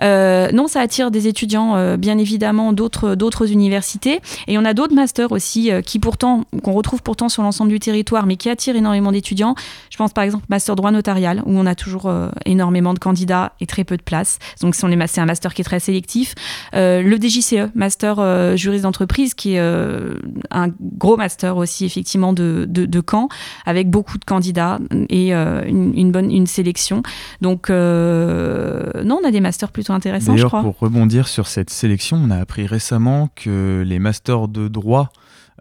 Non, 0.00 0.66
ça 0.66 0.80
attire 0.80 1.10
des 1.10 1.28
étudiants, 1.28 1.96
bien 1.96 2.18
évidemment, 2.18 2.72
d'autres 2.72 3.52
universités. 3.52 4.20
Et 4.46 4.58
on 4.58 4.64
a 4.64 4.74
d'autres 4.74 4.94
masters 4.94 5.30
aussi 5.32 5.70
qui 5.84 5.98
pourtant, 5.98 6.44
qu'on 6.62 6.72
retrouve 6.72 7.02
pourtant 7.02 7.28
sur 7.28 7.42
l'ensemble 7.42 7.70
du 7.70 7.78
territoire, 7.78 8.26
mais 8.26 8.36
qui 8.36 8.48
attirent 8.48 8.76
énormément 8.76 9.12
d'étudiants. 9.12 9.54
Je 9.90 9.96
pense 9.96 10.12
par 10.12 10.24
exemple 10.24 10.44
master 10.48 10.76
droit 10.76 10.90
notarial, 10.90 11.42
où 11.46 11.52
on 11.58 11.66
a 11.66 11.74
toujours 11.74 12.10
énormément 12.46 12.94
de 12.94 12.98
candidats 12.98 13.52
et 13.60 13.66
très 13.66 13.84
peu 13.84 13.96
de 13.96 14.02
places. 14.02 14.38
Donc 14.60 14.74
c'est 14.74 14.86
un 15.20 15.26
master 15.26 15.54
qui 15.54 15.62
est 15.62 15.64
très 15.64 15.80
sélectif. 15.80 16.34
Le 16.72 17.16
DJCE, 17.16 17.70
master 17.74 18.56
juriste 18.56 18.82
d'entreprise, 18.82 19.34
qui 19.34 19.54
est 19.54 19.60
un 19.60 20.68
gros 20.80 21.16
master 21.16 21.56
aussi 21.56 21.84
effectivement 21.84 22.32
de, 22.32 22.66
de, 22.68 22.86
de 22.86 23.02
Caen, 23.08 23.28
avec 23.66 23.90
beaucoup 23.90 24.18
de 24.18 24.24
candidats 24.24 24.78
et 25.08 25.34
euh, 25.34 25.64
une, 25.66 25.96
une 25.96 26.12
bonne 26.12 26.30
une 26.30 26.46
sélection. 26.46 27.02
Donc 27.40 27.70
euh, 27.70 28.90
non, 29.04 29.20
on 29.22 29.26
a 29.26 29.30
des 29.30 29.40
masters 29.40 29.70
plutôt 29.72 29.92
intéressants, 29.92 30.32
je 30.32 30.36
D'ailleurs, 30.36 30.48
crois. 30.50 30.62
pour 30.62 30.78
rebondir 30.78 31.28
sur 31.28 31.46
cette 31.46 31.70
sélection, 31.70 32.16
on 32.16 32.30
a 32.30 32.36
appris 32.36 32.66
récemment 32.66 33.30
que 33.34 33.82
les 33.86 33.98
masters 33.98 34.48
de 34.48 34.68
droit, 34.68 35.10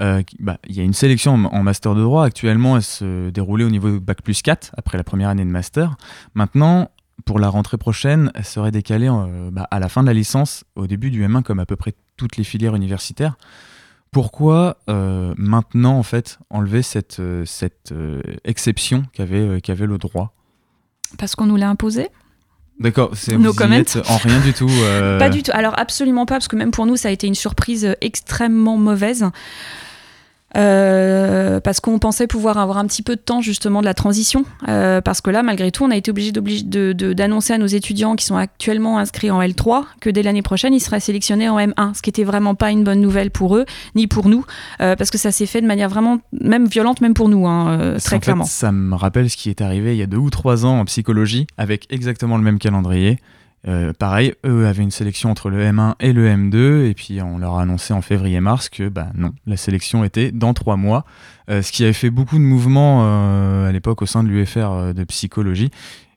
euh, 0.02 0.22
bah, 0.40 0.58
il 0.68 0.76
y 0.76 0.80
a 0.80 0.84
une 0.84 0.94
sélection 0.94 1.34
en, 1.34 1.46
en 1.46 1.64
master 1.64 1.96
de 1.96 2.02
droit. 2.02 2.26
Actuellement, 2.26 2.78
elle 2.78 2.84
se 2.84 3.30
déroulait 3.30 3.66
au 3.66 3.70
niveau 3.70 4.00
Bac 4.00 4.22
plus 4.22 4.42
4, 4.42 4.72
après 4.78 4.98
la 4.98 5.04
première 5.04 5.30
année 5.30 5.44
de 5.46 5.50
master. 5.50 5.96
Maintenant, 6.36 6.90
pour 7.26 7.40
la 7.40 7.50
rentrée 7.50 7.78
prochaine, 7.78 8.32
elle 8.36 8.46
serait 8.46 8.72
décalée 8.72 9.10
euh, 9.10 9.50
bah, 9.52 9.68
à 9.72 9.80
la 9.80 9.90
fin 9.90 10.02
de 10.02 10.08
la 10.08 10.14
licence, 10.14 10.64
au 10.76 10.88
début 10.88 11.12
du 11.12 11.26
M1, 11.26 11.44
comme 11.44 11.60
à 11.60 11.66
peu 11.66 11.76
près 11.76 11.94
toutes 12.18 12.38
les 12.38 12.44
filières 12.44 12.76
universitaires. 12.76 13.36
Pourquoi 14.12 14.78
euh, 14.90 15.34
maintenant, 15.38 15.98
en 15.98 16.04
fait, 16.04 16.40
enlever 16.50 16.82
cette, 16.82 17.20
euh, 17.20 17.46
cette 17.46 17.92
euh, 17.92 18.22
exception 18.44 19.04
qu'avait 19.14 19.86
le 19.86 19.98
droit? 19.98 20.34
Parce 21.18 21.36
qu'on 21.36 21.46
nous 21.46 21.58
l'a 21.58 21.70
imposé? 21.70 22.08
D'accord, 22.80 23.12
c'est 23.14 23.38
No 23.38 23.52
en 23.52 23.54
rien 23.54 24.40
du 24.40 24.54
tout. 24.54 24.70
Pas 25.20 25.30
du 25.30 25.44
tout. 25.44 25.52
Alors 25.54 25.78
absolument 25.78 26.26
pas, 26.26 26.36
parce 26.36 26.48
que 26.48 26.56
même 26.56 26.72
pour 26.72 26.86
nous, 26.86 26.96
ça 26.96 27.10
a 27.10 27.12
été 27.12 27.28
une 27.28 27.36
surprise 27.36 27.96
extrêmement 28.00 28.78
mauvaise. 28.78 29.26
Euh, 30.58 31.60
parce 31.60 31.80
qu'on 31.80 32.00
pensait 32.00 32.28
pouvoir 32.28 32.58
avoir 32.58 32.78
un 32.78 32.86
petit 32.86 33.02
peu 33.04 33.16
de 33.16 33.22
temps 33.22 33.42
justement 33.42 33.82
de 33.82 33.86
la 33.86 33.94
transition. 33.94 34.46
Euh, 34.68 35.02
parce 35.02 35.22
que 35.22 35.30
là, 35.30 35.44
malgré 35.44 35.72
tout, 35.72 35.84
on 35.84 35.92
a 35.92 35.96
été 35.96 36.12
obligé 36.12 36.32
d'oblige- 36.32 36.66
de- 36.66 36.94
de- 36.94 37.14
d'annoncer 37.14 37.54
à 37.54 37.58
nos 37.58 37.68
étudiants 37.68 38.16
qui 38.16 38.26
sont 38.26 38.36
actuellement 38.38 38.98
inscrits 38.98 39.32
en 39.32 39.42
L3 39.42 39.84
que 40.02 40.10
dès 40.10 40.24
l'année 40.24 40.42
prochaine, 40.42 40.74
ils 40.74 40.80
seraient 40.80 41.00
sélectionnés 41.00 41.50
en 41.50 41.58
M1, 41.60 41.94
ce 41.94 42.02
qui 42.02 42.10
était 42.10 42.24
vraiment 42.24 42.56
pas 42.56 42.72
une 42.72 42.84
bonne 42.84 43.02
nouvelle 43.02 43.32
pour 43.32 43.56
eux, 43.58 43.66
ni 43.96 44.08
pour 44.08 44.28
nous, 44.30 44.46
euh, 44.82 44.96
parce 44.96 45.12
que 45.12 45.18
ça 45.18 45.32
s'est 45.32 45.46
fait 45.46 45.62
de 45.62 45.68
manière 45.68 45.90
vraiment 45.90 46.20
même 46.32 46.66
violente, 46.68 47.02
même 47.02 47.14
pour 47.14 47.30
nous, 47.30 47.46
hein, 47.48 47.96
très 48.04 48.16
fait, 48.18 48.20
clairement. 48.20 48.46
ça 48.46 48.72
me 48.72 48.96
rappelle 48.96 49.30
ce 49.30 49.38
qui 49.38 49.50
est 49.50 49.62
arrivé 49.62 49.94
il 49.96 50.00
y 50.00 50.04
a 50.04 50.08
deux 50.08 50.18
ou 50.18 50.30
trois 50.30 50.66
ans 50.66 50.80
en 50.80 50.86
psychologie, 50.86 51.48
avec 51.58 51.86
exactement 51.92 52.38
le 52.38 52.44
même 52.44 52.60
calendrier. 52.60 53.20
Euh, 53.68 53.92
pareil, 53.92 54.34
eux 54.46 54.66
avaient 54.68 54.84
une 54.84 54.92
sélection 54.92 55.30
entre 55.32 55.50
le 55.50 55.60
M1 55.64 55.96
et 56.00 56.14
le 56.14 56.28
M2, 56.30 56.86
et 56.90 56.94
puis 56.94 57.22
on 57.22 57.38
leur 57.38 57.56
a 57.58 57.64
annoncé 57.64 57.94
en 57.94 58.02
février-mars 58.02 58.70
que 58.70 58.88
bah, 58.88 59.08
non, 59.16 59.32
la 59.46 59.58
sélection 59.58 60.04
était 60.06 60.32
dans 60.32 60.54
trois 60.54 60.78
mois, 60.78 61.06
Euh, 61.50 61.62
ce 61.64 61.72
qui 61.72 61.84
avait 61.84 61.94
fait 61.94 62.12
beaucoup 62.12 62.38
de 62.38 62.44
mouvements 62.44 63.02
euh, 63.04 63.68
à 63.68 63.72
l'époque 63.72 64.02
au 64.04 64.06
sein 64.06 64.24
de 64.24 64.30
l'UFR 64.30 64.94
de 64.94 65.04
psychologie, 65.06 65.72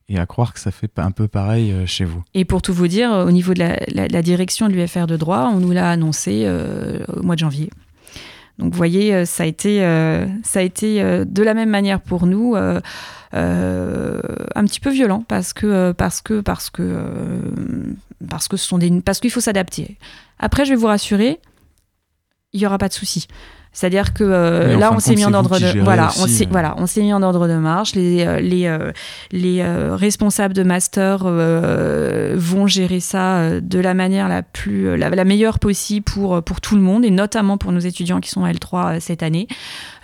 et 0.08 0.18
à 0.18 0.26
croire 0.26 0.52
que 0.52 0.60
ça 0.60 0.70
fait 0.70 0.90
un 0.98 1.10
peu 1.10 1.26
pareil 1.26 1.74
chez 1.86 2.04
vous. 2.04 2.22
Et 2.34 2.44
pour 2.44 2.60
tout 2.62 2.74
vous 2.74 2.86
dire, 2.86 3.10
au 3.10 3.30
niveau 3.32 3.54
de 3.54 3.60
la, 3.60 3.78
la- 3.88 4.22
direction 4.22 4.68
de 4.68 4.74
l'UFR 4.74 5.06
de 5.06 5.16
droit, 5.16 5.50
on 5.54 5.58
nous 5.58 5.72
l'a 5.72 5.90
annoncé 5.90 6.46
au 7.08 7.22
mois 7.22 7.34
de 7.34 7.40
janvier. 7.40 7.70
Donc 8.62 8.70
vous 8.70 8.76
voyez, 8.76 9.12
euh, 9.12 9.24
ça 9.24 9.42
a 9.42 9.46
été, 9.46 9.84
euh, 9.84 10.24
ça 10.44 10.60
a 10.60 10.62
été 10.62 11.02
euh, 11.02 11.24
de 11.24 11.42
la 11.42 11.52
même 11.52 11.68
manière 11.68 12.00
pour 12.00 12.26
nous. 12.26 12.54
un 12.54 12.80
petit 14.66 14.78
peu 14.78 14.90
violent 14.90 15.24
parce 15.26 15.52
que 15.52 15.90
parce 15.92 16.20
que 16.20 16.40
parce 16.40 16.70
que 16.70 17.04
parce 18.28 18.46
que 18.46 18.56
ce 18.56 18.64
sont 18.64 18.78
des 18.78 19.00
parce 19.00 19.18
qu'il 19.18 19.32
faut 19.32 19.40
s'adapter. 19.40 19.98
Après, 20.38 20.64
je 20.64 20.70
vais 20.70 20.76
vous 20.76 20.86
rassurer, 20.86 21.40
il 22.52 22.60
y 22.60 22.66
aura 22.66 22.78
pas 22.78 22.88
de 22.88 22.92
souci. 22.92 23.26
C'est-à-dire 23.74 24.12
que 24.12 24.22
euh, 24.24 24.76
là, 24.76 24.90
on 24.92 24.98
s'est 25.00 25.14
mis 25.14 25.24
en 25.24 25.32
ordre 25.34 25.58
de 25.58 25.80
voilà, 25.80 26.08
aussi, 26.08 26.20
on 26.22 26.26
s'est 26.26 26.44
euh. 26.44 26.48
voilà, 26.50 26.74
on 26.78 26.86
s'est 26.86 27.00
mis 27.02 27.12
en 27.14 27.22
ordre 27.22 27.48
de 27.48 27.54
marche. 27.56 27.94
Les 27.94 28.24
euh, 28.26 28.40
les 28.40 28.70
les 29.32 29.64
responsables 29.94 30.54
de 30.54 30.62
master 30.62 31.22
euh, 31.24 32.34
vont 32.36 32.66
gérer 32.66 33.00
ça 33.00 33.60
de 33.60 33.78
la 33.78 33.94
manière 33.94 34.28
la 34.28 34.42
plus 34.42 34.96
la, 34.96 35.08
la 35.10 35.24
meilleure 35.24 35.58
possible 35.58 36.04
pour 36.04 36.42
pour 36.42 36.60
tout 36.60 36.76
le 36.76 36.82
monde 36.82 37.04
et 37.04 37.10
notamment 37.10 37.56
pour 37.58 37.72
nos 37.72 37.80
étudiants 37.80 38.20
qui 38.20 38.28
sont 38.30 38.44
à 38.44 38.52
L3 38.52 38.96
euh, 38.96 39.00
cette 39.00 39.22
année. 39.22 39.48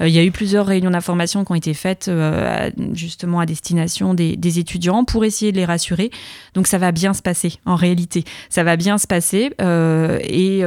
Il 0.01 0.09
y 0.11 0.19
a 0.19 0.25
eu 0.25 0.31
plusieurs 0.31 0.65
réunions 0.67 0.91
d'information 0.91 1.45
qui 1.45 1.53
ont 1.53 1.57
été 1.57 1.75
faites 1.75 2.09
à- 2.09 2.71
justement 2.95 3.41
à 3.41 3.47
destination 3.47 4.15
des, 4.15 4.37
des 4.37 4.59
étudiants 4.61 5.05
pour 5.05 5.25
essayer 5.25 5.51
de 5.53 5.57
les 5.57 5.65
rassurer. 5.65 6.11
Donc 6.55 6.69
ça 6.69 6.79
va 6.79 6.93
bien 6.93 7.13
se 7.15 7.21
passer 7.23 7.55
en 7.67 7.75
réalité. 7.75 8.25
Ça 8.49 8.63
va 8.63 8.77
bien 8.77 8.97
se 8.99 9.09
passer 9.09 9.51
et, 9.59 10.59
et, 10.61 10.65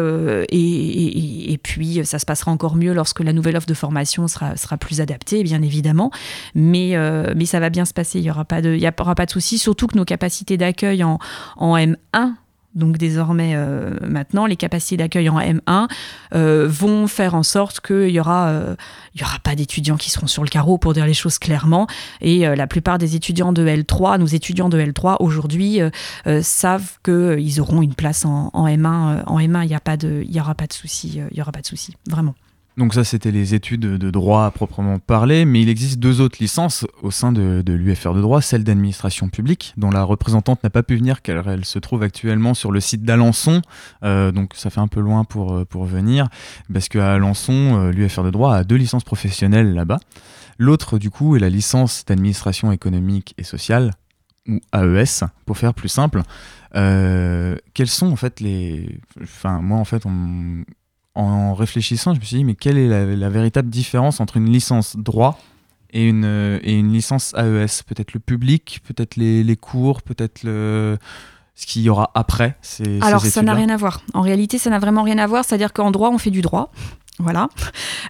et- 0.52 1.54
et 1.54 1.58
puis 1.58 2.02
ça 2.06 2.20
se 2.20 2.26
passera 2.26 2.52
encore 2.52 2.76
mieux 2.76 2.91
lorsque 2.94 3.22
la 3.22 3.34
nouvelle 3.34 3.58
offre 3.58 3.68
de 3.68 3.74
formation 3.74 4.28
sera, 4.28 4.58
sera 4.58 4.78
plus 4.78 5.02
adaptée, 5.02 5.44
bien 5.44 5.62
évidemment. 5.62 6.12
Mais, 6.56 6.96
euh, 6.96 7.34
mais 7.36 7.46
ça 7.46 7.60
va 7.60 7.70
bien 7.70 7.86
se 7.86 7.94
passer. 7.94 8.20
Il 8.20 8.24
n'y 8.24 8.32
aura 8.32 8.46
pas 8.46 8.62
de, 8.62 8.76
il 8.76 8.92
aura 9.00 9.16
pas 9.16 9.26
de 9.26 9.32
souci. 9.32 9.58
Surtout 9.58 9.88
que 9.88 9.98
nos 9.98 10.06
capacités 10.06 10.58
d'accueil 10.58 11.04
en, 11.04 11.20
en 11.58 11.76
M1 11.78 12.34
donc 12.74 12.98
désormais, 12.98 13.52
euh, 13.54 13.98
maintenant, 14.02 14.46
les 14.46 14.56
capacités 14.56 14.96
d'accueil 14.96 15.28
en 15.28 15.40
M1 15.42 15.90
euh, 16.34 16.68
vont 16.70 17.06
faire 17.08 17.36
en 17.36 17.44
sorte 17.44 17.82
qu'il 17.82 18.12
y 18.12 18.20
aura, 18.22 18.50
aura 19.22 19.40
pas 19.40 19.56
d'étudiants 19.56 19.98
qui 19.98 20.10
seront 20.10 20.28
sur 20.28 20.42
le 20.42 20.48
carreau 20.48 20.78
pour 20.78 20.94
dire 20.94 21.06
les 21.06 21.14
choses 21.14 21.38
clairement. 21.38 21.88
Et 22.22 22.46
la 22.46 22.68
plupart 22.68 22.98
des 22.98 23.18
étudiants 23.18 23.52
de 23.52 23.68
L3, 23.68 24.20
nos 24.20 24.26
étudiants 24.26 24.70
de 24.70 24.80
L3 24.80 25.18
aujourd'hui 25.20 25.82
savent 26.42 26.98
qu'ils 27.04 27.60
auront 27.60 27.82
une 27.82 27.94
place 27.94 28.24
en, 28.24 28.52
en 28.54 28.68
M1. 28.68 29.18
euh, 29.18 29.24
en 29.26 29.40
M1, 29.40 29.64
il 29.64 30.30
n'y 30.30 30.40
aura 30.40 30.56
pas 30.56 30.68
de 30.68 30.74
souci. 30.74 31.22
Il 31.32 31.38
y 31.38 31.42
aura 31.42 31.52
pas 31.52 31.62
de 31.62 31.68
souci, 31.68 31.96
vraiment. 32.10 32.36
Donc 32.78 32.94
ça, 32.94 33.04
c'était 33.04 33.32
les 33.32 33.54
études 33.54 33.82
de 33.82 34.12
droit 34.12 34.46
à 34.46 34.52
proprement 34.52 34.98
parler, 34.98 35.44
mais 35.44 35.62
il 35.62 35.68
existe 35.68 36.00
deux 36.00 36.22
autres 36.22 36.38
licences 36.40 36.86
au 37.02 37.12
sein 37.12 37.34
de, 37.34 37.62
l'UFR 37.68 38.14
de 38.14 38.22
droit, 38.22 38.42
celle 38.42 38.64
d'administration 38.64 39.28
publique, 39.28 39.74
dont 39.76 39.92
la 39.92 40.04
représentante 40.04 40.64
n'a 40.64 40.70
pas 40.70 40.82
pu 40.82 40.96
venir 40.96 41.22
car 41.22 41.50
elle 41.50 41.66
se 41.66 41.80
trouve 41.80 42.02
actuellement 42.04 42.54
sur 42.54 42.72
le 42.72 42.80
site 42.80 43.04
d'Alençon, 43.04 43.62
Euh, 44.04 44.32
donc 44.32 44.54
ça 44.56 44.70
fait 44.70 44.80
un 44.80 44.88
peu 44.88 45.02
loin 45.02 45.24
pour, 45.26 45.54
euh, 45.54 45.66
venir, 45.86 46.28
parce 46.72 46.88
qu'à 46.88 47.14
Alençon, 47.14 47.54
euh, 47.54 47.92
l'UFR 47.92 48.24
de 48.24 48.32
droit 48.32 48.56
a 48.56 48.64
deux 48.64 48.76
licences 48.76 49.04
professionnelles 49.04 49.74
là-bas. 49.74 50.00
L'autre, 50.58 50.98
du 50.98 51.10
coup, 51.10 51.36
est 51.36 51.40
la 51.40 51.50
licence 51.50 52.06
d'administration 52.06 52.72
économique 52.72 53.34
et 53.38 53.44
sociale, 53.44 53.92
ou 54.48 54.60
AES, 54.74 55.26
pour 55.46 55.58
faire 55.58 55.74
plus 55.74 55.90
simple. 55.90 56.22
Quels 56.74 57.88
sont 57.88 58.12
en 58.12 58.16
fait 58.16 58.40
les... 58.40 59.00
Enfin, 59.22 59.62
moi, 59.62 59.78
en 59.78 59.86
fait, 59.86 60.06
on 60.06 60.64
en 61.16 61.54
réfléchissant, 61.54 62.14
je 62.14 62.20
me 62.20 62.26
suis 62.26 62.38
dit, 62.38 62.44
mais 62.44 62.56
quelle 62.56 62.78
est 62.78 62.88
la, 62.88 63.06
la 63.06 63.30
véritable 63.30 63.70
différence 63.70 64.20
entre 64.20 64.38
une 64.38 64.50
licence 64.50 64.96
droit 64.96 65.38
et 65.92 66.08
une, 66.08 66.24
euh, 66.26 66.60
et 66.64 66.74
une 66.74 66.94
licence 66.94 67.34
AES 67.36 67.84
Peut-être 67.86 68.14
le 68.14 68.20
public, 68.20 68.82
peut-être 68.88 69.18
les, 69.18 69.44
les 69.44 69.58
cours, 69.58 70.02
peut-être 70.02 70.44
le... 70.44 70.98
ce 71.56 71.66
qu'il 71.66 71.82
y 71.82 71.90
aura 71.90 72.12
après 72.16 72.56
ces, 72.62 72.84
ces 72.84 73.02
Alors, 73.02 73.26
ça 73.26 73.42
n'a 73.42 73.54
rien 73.54 73.70
à 73.70 73.78
voir. 73.78 74.02
En 74.14 74.22
réalité, 74.22 74.58
ça 74.58 74.70
n'a 74.70 74.80
vraiment 74.80 75.04
rien 75.04 75.18
à 75.18 75.28
voir. 75.28 75.44
C'est-à-dire 75.44 75.74
qu'en 75.74 75.92
droit, 75.92 76.10
on 76.10 76.18
fait 76.18 76.32
du 76.32 76.42
droit. 76.42 76.72
Voilà. 77.20 77.50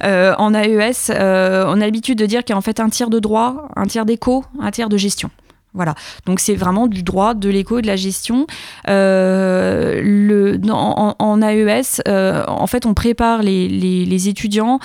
Euh, 0.04 0.36
en 0.38 0.54
AES, 0.54 1.10
euh, 1.10 1.66
on 1.68 1.74
a 1.74 1.86
l'habitude 1.86 2.18
de 2.18 2.26
dire 2.26 2.44
qu'il 2.44 2.54
y 2.54 2.56
a 2.56 2.58
en 2.58 2.62
fait 2.62 2.80
un 2.80 2.90
tiers 2.90 3.10
de 3.10 3.20
droit, 3.20 3.68
un 3.76 3.86
tiers 3.86 4.06
d'éco, 4.06 4.46
un 4.60 4.72
tiers 4.72 4.90
de 4.90 4.98
gestion. 4.98 5.30
Voilà. 5.74 5.96
Donc 6.26 6.40
c'est 6.40 6.56
vraiment 6.56 6.88
du 6.88 7.02
droit, 7.04 7.34
de 7.34 7.50
l'éco 7.50 7.80
de 7.82 7.88
la 7.88 7.96
gestion. 7.96 8.46
Euh, 8.90 10.02
le, 10.04 10.60
en, 10.70 11.42
AES, 11.42 12.02
euh, 12.08 12.44
en 12.48 12.68
fait, 12.68 12.86
on 12.86 12.94
prépare 12.94 13.42
les, 13.42 13.68
les- 13.70 14.28
étudiants 14.28 14.80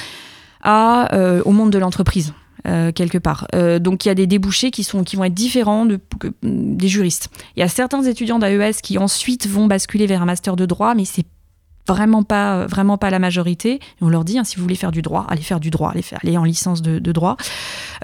euh, 0.65 1.43
au 1.45 1.51
monde 1.53 1.71
de 1.71 1.79
l'entreprise. 1.79 2.33
quelque 2.95 3.19
part. 3.19 3.47
Donc 3.81 4.05
il 4.05 4.09
y 4.09 4.11
a 4.11 4.15
des 4.15 4.27
débouchés 4.27 4.71
qui, 4.71 4.83
sont, 4.83 5.05
qui 5.05 5.15
vont 5.17 5.25
être 5.25 5.35
différents 5.35 5.87
des 6.43 6.89
juristes. 6.89 7.29
Il 7.57 7.61
y 7.61 7.63
a 7.63 7.69
certains 7.69 8.03
étudiants 8.03 8.39
d'AES 8.41 8.81
qui 8.83 8.99
ensuite 8.99 9.47
vont 9.47 9.67
basculer 9.67 10.07
vers 10.07 10.23
un 10.23 10.27
master 10.27 10.57
de 10.57 10.67
droit, 10.67 10.95
mais 10.95 11.05
c'est 11.05 11.25
vraiment 11.89 12.23
pas 12.23 12.67
vraiment 12.67 12.99
pas 12.99 13.11
la 13.11 13.19
majorité. 13.19 13.81
On 14.01 14.09
leur 14.09 14.25
dit 14.25 14.39
hein, 14.39 14.45
si 14.45 14.57
vous 14.57 14.63
voulez 14.63 14.77
faire 14.77 14.93
du 14.93 15.03
droit 15.03 15.27
allez 15.29 15.43
faire 15.43 15.61
du 15.61 15.71
droit 15.71 15.91
allez 15.91 16.03
faire 16.03 16.19
allez 16.23 16.37
en 16.37 16.45
licence 16.45 16.83
de, 16.83 16.99
droit. 17.13 17.37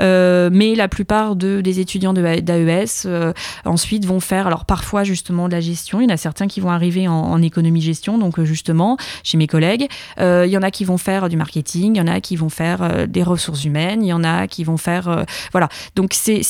Euh, 0.00 0.50
mais 0.52 0.74
la 0.74 0.88
plupart 0.88 1.36
de, 1.36 1.60
des 1.60 1.80
étudiants 1.80 2.12
d'AES 2.12 3.04
euh, 3.06 3.32
ensuite 3.64 4.06
vont 4.06 4.20
faire 4.20 4.46
alors 4.46 4.64
parfois 4.64 5.04
justement 5.04 5.48
de 5.48 5.52
la 5.52 5.60
gestion. 5.60 6.00
Il 6.00 6.04
y 6.04 6.06
en 6.10 6.14
a 6.14 6.16
certains 6.16 6.46
qui 6.46 6.60
vont 6.60 6.70
arriver 6.70 7.08
en, 7.08 7.14
en 7.14 7.42
économie 7.42 7.80
gestion. 7.80 8.18
Donc 8.18 8.38
euh, 8.38 8.44
justement 8.44 8.96
chez 9.22 9.36
mes 9.36 9.46
collègues 9.46 9.88
Euh, 10.18 10.44
il 10.46 10.52
y 10.52 10.56
en 10.56 10.62
a 10.62 10.70
qui 10.70 10.84
vont 10.84 10.98
faire 10.98 11.28
du 11.28 11.36
marketing 11.36 11.94
il 11.94 11.98
y 11.98 12.00
en 12.00 12.06
a 12.06 12.20
qui 12.20 12.36
vont 12.36 12.48
faire 12.48 12.82
euh, 12.82 13.06
des 13.06 13.22
ressources 13.22 13.64
humaines 13.64 14.02
il 14.02 14.08
y 14.08 14.12
en 14.12 14.24
a 14.24 14.46
qui 14.46 14.64
vont 14.64 14.76
faire 14.76 15.08
euh, 15.08 15.24
voilà. 15.52 15.68
Donc 15.96 16.12
c'est 16.14 16.42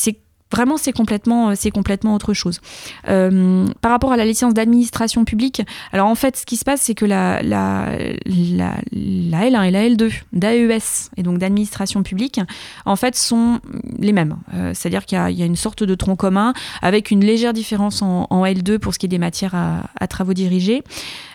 Vraiment, 0.52 0.76
c'est 0.76 0.92
complètement, 0.92 1.48
euh, 1.50 1.52
c'est 1.56 1.72
autre 2.04 2.34
chose. 2.34 2.60
Euh, 3.08 3.66
par 3.80 3.90
rapport 3.90 4.12
à 4.12 4.16
la 4.16 4.24
licence 4.24 4.54
d'administration 4.54 5.24
publique, 5.24 5.62
alors 5.92 6.06
en 6.06 6.14
fait, 6.14 6.36
ce 6.36 6.46
qui 6.46 6.56
se 6.56 6.64
passe, 6.64 6.82
c'est 6.82 6.94
que 6.94 7.04
la, 7.04 7.42
la, 7.42 7.88
la, 8.26 8.74
la 8.92 9.50
L1 9.50 9.64
et 9.64 9.70
la 9.70 9.88
L2 9.88 10.12
d'AES 10.32 11.10
et 11.16 11.22
donc 11.22 11.38
d'administration 11.38 12.02
publique, 12.02 12.38
en 12.84 12.96
fait, 12.96 13.16
sont 13.16 13.60
les 13.98 14.12
mêmes. 14.12 14.36
Euh, 14.54 14.72
C'est-à-dire 14.74 15.06
qu'il 15.06 15.18
y, 15.18 15.42
a- 15.42 15.46
une 15.46 15.56
sorte 15.56 15.82
de 15.82 15.94
tronc 15.94 16.16
commun 16.16 16.52
avec 16.82 17.10
une 17.10 17.24
légère 17.24 17.52
différence 17.52 18.02
en, 18.02 18.26
en 18.30 18.44
L2 18.44 18.78
pour 18.78 18.94
ce 18.94 18.98
qui 18.98 19.06
est 19.06 19.08
des 19.08 19.18
matières 19.18 19.54
à, 19.54 20.06
travaux 20.06 20.34
dirigés. 20.34 20.82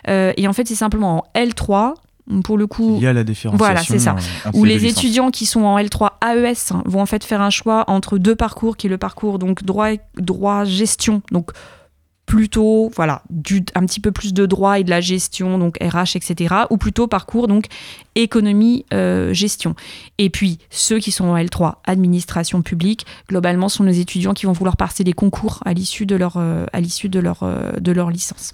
Et 0.06 0.46
en 0.48 0.52
fait, 0.52 0.66
c'est 0.66 0.74
simplement 0.74 1.24
en 1.34 1.38
L3 1.40 1.94
pour 2.44 2.58
le 2.58 2.66
coup, 2.66 2.96
Il 2.96 3.02
y 3.02 3.06
a 3.06 3.12
la 3.12 3.24
différenciation. 3.24 3.64
voilà, 3.64 3.82
c'est 3.82 3.98
ça. 3.98 4.16
euh, 4.46 4.50
Où 4.54 4.64
les 4.64 4.86
étudiants 4.86 5.30
qui 5.30 5.46
sont 5.46 5.62
en 5.62 5.78
L3 5.78 6.10
AES 6.24 6.72
vont 6.86 7.00
en 7.00 7.06
fait 7.06 7.24
faire 7.24 7.40
un 7.40 7.50
choix 7.50 7.84
entre 7.88 8.18
deux 8.18 8.36
parcours, 8.36 8.76
qui 8.76 8.86
est 8.86 8.90
le 8.90 8.98
parcours 8.98 9.38
donc 9.38 9.64
droit, 9.64 9.88
droit 10.16 10.64
gestion, 10.64 11.22
donc 11.32 11.50
plutôt 12.26 12.90
voilà 12.94 13.22
du, 13.30 13.64
un 13.74 13.86
petit 13.86 14.00
peu 14.00 14.12
plus 14.12 14.34
de 14.34 14.44
droit 14.44 14.78
et 14.78 14.84
de 14.84 14.90
la 14.90 15.00
gestion 15.00 15.56
donc 15.56 15.78
RH 15.80 16.14
etc 16.14 16.54
ou 16.68 16.76
plutôt 16.76 17.06
parcours 17.06 17.48
donc 17.48 17.68
économie 18.16 18.84
euh, 18.92 19.32
gestion 19.32 19.74
et 20.18 20.28
puis 20.28 20.58
ceux 20.68 20.98
qui 20.98 21.10
sont 21.10 21.24
en 21.24 21.38
L3 21.38 21.76
administration 21.86 22.60
publique 22.60 23.06
globalement 23.30 23.70
sont 23.70 23.82
nos 23.82 23.92
étudiants 23.92 24.34
qui 24.34 24.44
vont 24.44 24.52
vouloir 24.52 24.76
passer 24.76 25.04
des 25.04 25.14
concours 25.14 25.60
à 25.64 25.72
l'issue 25.72 26.04
de 26.04 26.16
leur 26.16 26.34
euh, 26.36 26.66
à 26.74 26.80
l'issue 26.80 27.08
de 27.08 27.18
leur 27.18 27.38
euh, 27.44 27.72
de 27.80 27.92
leur 27.92 28.10
licence 28.10 28.52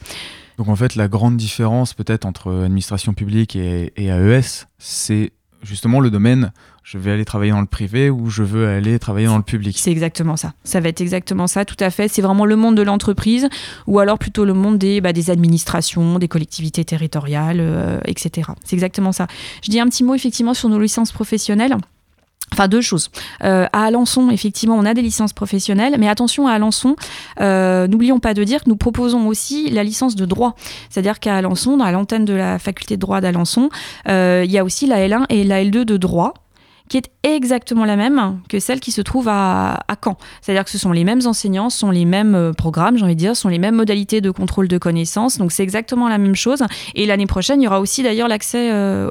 Donc 0.59 0.69
en 0.69 0.77
fait, 0.77 0.95
la 0.95 1.09
grande 1.09 1.37
différence 1.37 1.95
peut-être 1.95 2.25
entre 2.25 2.53
administration 2.65 3.15
publique 3.15 3.57
et, 3.57 3.93
AES, 3.97 4.67
c'est 4.79 5.33
justement 5.63 6.01
le 6.01 6.11
domaine 6.11 6.53
je 6.85 6.99
vais 6.99 7.11
aller 7.11 7.25
travailler 7.25 7.51
dans 7.51 7.63
le 7.63 7.67
privé 7.67 8.11
ou 8.11 8.29
je 8.29 8.43
veux 8.43 8.69
aller 8.69 8.99
travailler 8.99 9.27
dans 9.27 9.39
le 9.39 9.43
public. 9.43 9.77
C'est 9.79 9.91
exactement 9.91 10.37
ça. 10.37 10.53
Ça 10.65 10.81
va 10.81 10.91
être 10.91 11.01
exactement 11.01 11.47
ça, 11.47 11.65
tout 11.65 11.77
à 11.81 11.89
fait. 11.91 12.09
C'est 12.09 12.21
vraiment 12.21 12.45
le 12.45 12.57
monde 12.57 12.77
de 12.77 12.83
l'entreprise 12.83 13.49
ou 13.87 13.99
alors 13.99 14.19
plutôt 14.19 14.45
le 14.45 14.53
monde 14.53 14.77
des, 14.77 15.01
bah, 15.01 15.13
administrations, 15.29 16.19
des 16.19 16.29
collectivités 16.29 16.85
territoriales, 16.85 17.61
euh, 17.61 17.99
etc. 18.05 18.51
C'est 18.65 18.77
exactement 18.77 19.13
ça. 19.13 19.27
Je 19.63 19.71
dis 19.71 19.81
un 19.81 19.87
petit 19.87 20.05
mot 20.05 20.15
effectivement 20.15 20.53
sur 20.53 20.69
nos 20.69 20.79
licences 20.79 21.11
professionnelles. 21.11 21.75
Enfin, 22.53 22.69
deux 22.69 22.81
choses. 22.81 23.11
Euh, 23.43 23.67
à 23.73 23.85
Alençon, 23.85 24.31
effectivement, 24.31 24.77
on 24.77 24.85
a 24.85 24.95
des 24.95 25.03
licences 25.03 25.33
professionnelles, 25.33 25.97
mais 25.99 26.09
attention 26.09 26.47
à 26.47 26.53
Alençon, 26.53 26.95
euh, 27.41 27.89
n'oublions 27.89 28.21
pas 28.21 28.33
de 28.33 28.45
dire 28.45 28.63
que 28.63 28.69
nous 28.69 28.77
proposons 28.77 29.27
aussi 29.27 29.71
la 29.71 29.83
licence 29.83 30.15
de 30.15 30.25
droit. 30.25 30.55
C'est-à-dire 30.89 31.19
qu'à 31.19 31.37
Alençon, 31.37 31.77
dans 31.77 31.91
l'antenne 31.91 32.25
de 32.25 32.35
la 32.35 32.61
faculté 32.61 32.97
de 32.97 33.01
droit 33.01 33.21
d'Alençon, 33.21 33.71
euh, 34.09 34.43
il 34.45 34.53
y 34.53 34.59
a 34.59 34.65
aussi 34.65 34.87
la 34.87 34.99
L1 34.99 35.25
et 35.31 35.43
la 35.43 35.65
L2 35.65 35.85
de 35.85 35.97
droit 35.97 36.35
qui 36.89 36.99
est 36.99 37.11
exactement 37.23 37.85
la 37.85 37.97
même 37.97 38.41
que 38.49 38.61
celle 38.61 38.79
qui 38.81 38.93
se 38.93 39.01
trouve 39.01 39.29
à, 39.29 39.81
à 39.89 39.97
Caen. 40.03 40.19
C'est-à-dire 40.43 40.65
que 40.65 40.71
ce 40.71 40.79
sont 40.79 40.93
les 40.93 41.05
mêmes 41.05 41.23
enseignants, 41.27 41.71
ce 41.71 41.79
sont 41.79 41.91
les 41.91 42.05
mêmes 42.05 42.35
euh, 42.35 42.53
programmes, 42.53 42.99
j'ai 42.99 43.05
envie 43.05 43.15
de 43.15 43.19
dire, 43.19 43.35
ce 43.35 43.43
sont 43.43 43.49
les 43.49 43.59
mêmes 43.59 43.75
modalités 43.75 44.21
de 44.21 44.31
contrôle 44.31 44.69
de 44.69 44.77
connaissances. 44.79 45.39
Donc 45.39 45.51
c'est 45.51 45.63
exactement 45.63 46.09
la 46.09 46.19
même 46.19 46.35
chose. 46.35 46.63
Et 46.95 47.07
l'année 47.07 47.27
prochaine, 47.27 47.61
il 47.63 47.65
y 47.65 47.67
aura 47.67 47.81
aussi 47.81 48.03
d'ailleurs 48.03 48.29
l'accès 48.29 48.71
euh, 48.71 49.09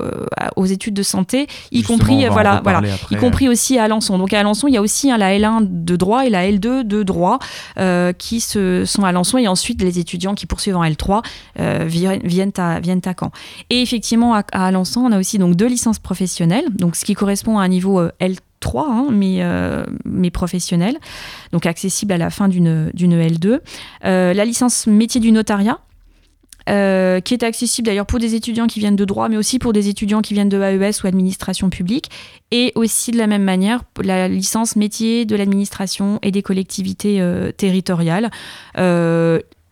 aux 0.55 0.65
études 0.65 0.93
de 0.93 1.03
santé, 1.03 1.47
y 1.71 1.77
Justement, 1.77 1.97
compris 1.97 2.25
voilà, 2.27 2.61
voilà, 2.63 2.77
après. 2.77 3.15
y 3.15 3.17
compris 3.17 3.49
aussi 3.49 3.77
à 3.79 3.85
Alençon. 3.85 4.17
Donc 4.17 4.33
à 4.33 4.39
Alençon, 4.39 4.67
il 4.67 4.73
y 4.73 4.77
a 4.77 4.81
aussi 4.81 5.11
hein, 5.11 5.17
la 5.17 5.37
L1 5.37 5.83
de 5.83 5.95
droit 5.95 6.25
et 6.25 6.29
la 6.29 6.49
L2 6.49 6.83
de 6.83 7.03
droit 7.03 7.39
euh, 7.79 8.13
qui 8.13 8.39
se, 8.39 8.85
sont 8.85 9.03
à 9.03 9.09
Alençon. 9.09 9.37
Et 9.37 9.47
ensuite, 9.47 9.81
les 9.81 9.99
étudiants 9.99 10.35
qui 10.35 10.45
poursuivent 10.45 10.77
en 10.77 10.83
L3 10.83 11.23
euh, 11.59 11.85
viennent, 11.87 12.21
viennent, 12.23 12.51
à, 12.57 12.79
viennent 12.79 13.01
à 13.05 13.13
Caen. 13.19 13.31
Et 13.69 13.81
effectivement, 13.81 14.35
à, 14.35 14.43
à 14.51 14.67
Alençon, 14.67 15.01
on 15.01 15.11
a 15.11 15.19
aussi 15.19 15.37
donc 15.37 15.55
deux 15.55 15.67
licences 15.67 15.99
professionnelles, 15.99 16.65
donc 16.71 16.95
ce 16.95 17.05
qui 17.05 17.13
correspond 17.15 17.57
à 17.57 17.62
un 17.63 17.69
niveau 17.69 17.99
euh, 17.99 18.11
L3. 18.19 18.85
hein, 18.87 19.07
mais, 19.11 19.37
euh, 19.39 19.85
mais 20.05 20.31
professionnel, 20.31 20.97
donc 21.51 21.65
accessible 21.65 22.13
à 22.13 22.17
la 22.17 22.29
fin 22.29 22.47
d'une 22.47 22.91
d'une 22.93 23.19
L2. 23.19 23.59
Euh, 24.05 24.33
la 24.33 24.45
licence 24.45 24.87
métier 24.87 25.19
du 25.19 25.31
notariat, 25.31 25.79
qui 26.65 27.33
est 27.33 27.43
accessible 27.43 27.87
d'ailleurs 27.87 28.05
pour 28.05 28.19
des 28.19 28.35
étudiants 28.35 28.67
qui 28.67 28.79
viennent 28.79 28.95
de 28.95 29.03
droit, 29.03 29.27
mais 29.27 29.35
aussi 29.35 29.59
pour 29.59 29.73
des 29.73 29.89
étudiants 29.89 30.21
qui 30.21 30.33
viennent 30.33 30.47
de 30.47 30.61
AES 30.61 31.03
ou 31.03 31.07
administration 31.07 31.69
publique, 31.69 32.09
et 32.51 32.71
aussi 32.75 33.11
de 33.11 33.17
la 33.17 33.27
même 33.27 33.43
manière 33.43 33.83
la 34.01 34.29
licence 34.29 34.77
métier 34.77 35.25
de 35.25 35.35
l'administration 35.35 36.19
et 36.21 36.31
des 36.31 36.41
collectivités 36.41 37.21
territoriales. 37.57 38.31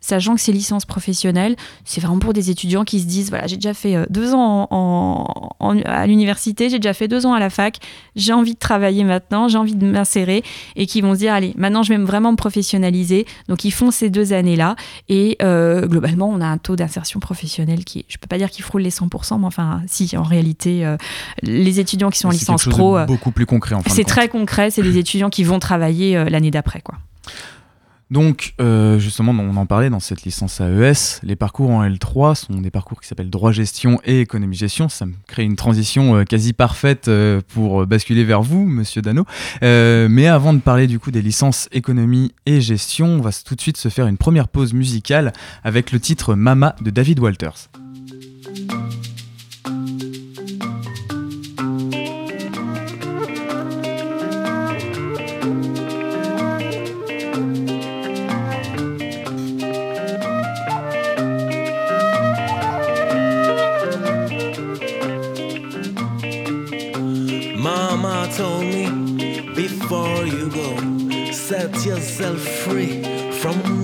Sachant 0.02 0.36
que 0.36 0.42
ces 0.42 0.52
licences 0.52 0.86
professionnelles, 0.86 1.56
c'est 1.86 2.02
vraiment 2.02 2.20
pour 2.20 2.34
des 2.34 2.50
étudiants 2.50 2.84
qui 2.84 3.00
se 3.00 3.06
disent 3.06 3.30
voilà, 3.30 3.48
j'ai 3.48 3.56
déjà 3.56 3.74
fait 3.74 3.96
euh, 3.96 4.06
deux 4.10 4.34
ans 4.34 4.68
en, 4.72 5.28
en- 5.60 5.80
à 5.86 6.08
l'université, 6.08 6.70
j'ai 6.70 6.80
déjà 6.80 6.94
fait 6.94 7.08
deux 7.08 7.26
ans 7.26 7.34
à 7.34 7.40
la 7.40 7.50
fac, 7.50 7.78
j'ai 8.16 8.34
envie 8.34 8.54
de 8.56 8.60
travailler 8.60 9.04
maintenant, 9.04 9.48
j'ai 9.48 9.58
envie 9.58 9.76
de 9.76 9.86
m'insérer, 9.86 10.44
et 10.76 10.86
qui 10.88 11.02
vont 11.02 11.14
se 11.14 11.20
dire 11.20 11.34
allez, 11.34 11.54
maintenant 11.56 11.84
je 11.84 11.90
vais 11.94 11.98
vraiment 12.04 12.32
me 12.32 12.38
professionnaliser. 12.38 13.26
Donc 13.48 13.64
ils 13.64 13.72
font 13.72 13.92
ces 13.92 14.10
deux 14.10 14.34
années-là, 14.34 14.76
et 15.08 15.38
euh, 15.42 15.86
globalement, 15.88 16.30
on 16.30 16.42
a 16.42 16.46
un 16.48 16.58
taux 16.58 16.76
d'insertion 16.76 17.20
professionnelle 17.20 17.86
qui, 17.86 18.06
je 18.10 18.18
peux 18.18 18.28
pas 18.28 18.38
dire 18.38 18.50
qu'il 18.50 18.64
frôle 18.66 18.82
les 18.82 18.90
100%, 18.92 19.40
mais 19.40 19.46
enfin, 19.46 19.82
si, 19.88 20.18
en 20.18 20.24
réalité, 20.24 20.86
euh, 20.86 20.98
les 21.44 21.80
étudiants 21.80 22.10
qui 22.10 22.20
sont 22.20 22.28
en 22.30 22.32
C'est 22.32 22.40
licence 22.40 22.66
pro. 22.68 22.98
euh, 22.98 23.06
beaucoup 23.06 23.32
plus 23.32 23.46
concret 23.46 23.76
en 23.76 23.80
de 23.82 23.84
c'est 23.90 24.04
très 24.04 24.28
concret, 24.30 24.72
c'est 24.72 24.82
des 24.82 24.98
étudiants 24.98 25.30
qui 25.30 25.44
vont 25.44 25.60
travailler 25.60 26.18
euh, 26.18 26.26
l'année 26.26 26.50
d'après. 26.52 26.82
quoi. 26.82 26.96
Donc, 28.12 28.56
euh, 28.60 29.00
justement, 29.00 29.32
on 29.32 29.56
en 29.56 29.66
parlait 29.66 29.90
dans 29.90 30.02
cette 30.02 30.24
licence 30.24 30.60
AES. 30.60 31.22
Les 31.24 31.38
parcours 31.38 31.70
en 31.72 31.88
L3 31.88 32.36
sont 32.36 32.60
des 32.60 32.70
parcours 32.70 33.00
qui 33.00 33.08
s'appellent 33.08 33.30
droit 33.30 33.54
gestion 33.54 34.02
et 34.04 34.20
économie 34.20 34.58
gestion. 34.58 34.90
Ça 34.90 35.06
me 35.06 35.14
crée 35.28 35.44
une 35.44 35.56
transition 35.56 36.18
euh, 36.18 36.24
quasi 36.26 36.52
parfaite 36.52 37.08
euh, 37.08 37.40
pour 37.54 37.88
basculer 37.88 38.26
vers 38.26 38.42
vous, 38.42 38.66
monsieur 38.68 39.02
Dano. 39.02 39.26
Mais 39.62 40.28
avant 40.28 40.54
de 40.54 40.60
parler 40.60 40.88
du 40.88 41.00
coup 41.00 41.12
des 41.12 41.22
licences 41.22 41.70
économie 41.72 42.34
et 42.46 42.60
gestion, 42.60 43.08
on 43.08 43.22
va 43.22 43.32
tout 43.32 43.56
de 43.56 43.62
suite 43.62 43.78
se 43.78 43.88
faire 43.88 44.08
une 44.08 44.18
première 44.18 44.50
pause 44.50 44.74
musicale 44.74 45.32
avec 45.64 45.94
le 45.94 46.00
titre 46.02 46.36
Mama 46.36 46.76
de 46.82 46.90
David 46.90 47.20
Walters. 47.20 47.70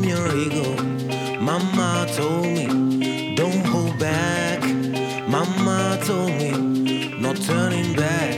Your 0.07 0.35
ego. 0.35 0.81
Mama 1.39 2.07
told 2.15 2.45
me, 2.45 3.35
don't 3.35 3.65
hold 3.65 3.99
back. 3.99 4.61
Mama 5.27 5.99
told 6.03 6.29
me, 6.29 6.51
not 7.19 7.35
turning 7.37 7.93
back. 7.93 8.36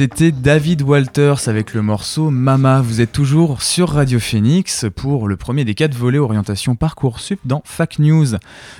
C'était 0.00 0.32
David 0.32 0.80
Walters 0.80 1.46
avec 1.46 1.74
le 1.74 1.82
morceau 1.82 2.30
Mama. 2.30 2.80
Vous 2.80 3.02
êtes 3.02 3.12
toujours 3.12 3.60
sur 3.60 3.90
Radio 3.90 4.18
Phoenix 4.18 4.86
pour 4.96 5.28
le 5.28 5.36
premier 5.36 5.66
des 5.66 5.74
quatre 5.74 5.94
volets 5.94 6.16
orientation 6.16 6.74
Parcoursup 6.74 7.38
dans 7.44 7.60
Fac 7.66 7.98
News. 7.98 8.28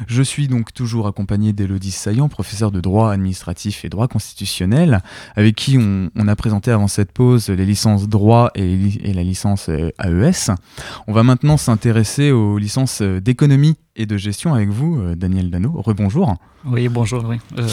Je 0.07 0.23
suis 0.23 0.49
donc 0.49 0.73
toujours 0.73 1.07
accompagné 1.07 1.53
d'Élodie 1.53 1.91
Saillant, 1.91 2.31
professeure 2.31 2.71
de 2.71 2.81
droit 2.81 3.13
administratif 3.13 3.85
et 3.85 3.91
droit 3.91 4.09
constitutionnel, 4.09 5.03
avec 5.37 5.57
qui 5.57 5.77
on, 5.77 6.09
a 6.27 6.37
présenté 6.37 6.71
avant 6.71 6.89
cette 6.89 7.13
pause 7.13 7.51
les 7.51 7.67
licences 7.67 8.09
droit 8.09 8.51
et 8.55 9.13
la 9.13 9.23
licence 9.23 9.69
euh, 9.69 9.91
AES. 10.03 10.55
On 11.07 11.13
va 11.13 11.23
maintenant 11.23 11.59
s'intéresser 11.59 12.31
aux 12.31 12.57
licences 12.57 13.03
euh, 13.03 13.21
d'économie 13.21 13.77
et 13.97 14.07
de 14.07 14.17
gestion 14.17 14.55
avec 14.55 14.69
vous, 14.69 15.01
euh, 15.01 15.15
Daniel 15.15 15.51
Dano. 15.51 15.73
Rebonjour. 15.81 16.37
Oui, 16.65 16.89
bonjour, 16.89 17.25
oui. 17.27 17.37
Euh, 17.59 17.69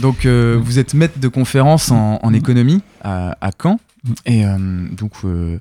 Donc, 0.00 0.26
euh, 0.26 0.58
vous 0.62 0.78
êtes 0.78 0.94
maître 0.94 1.18
de 1.18 1.28
conférence 1.28 1.90
en, 1.90 2.18
en 2.22 2.32
économie 2.32 2.80
à, 3.02 3.36
à 3.40 3.50
Caen 3.60 3.78
Et 4.26 4.44
euh, 4.46 4.56
donc, 4.92 5.12
il 5.24 5.60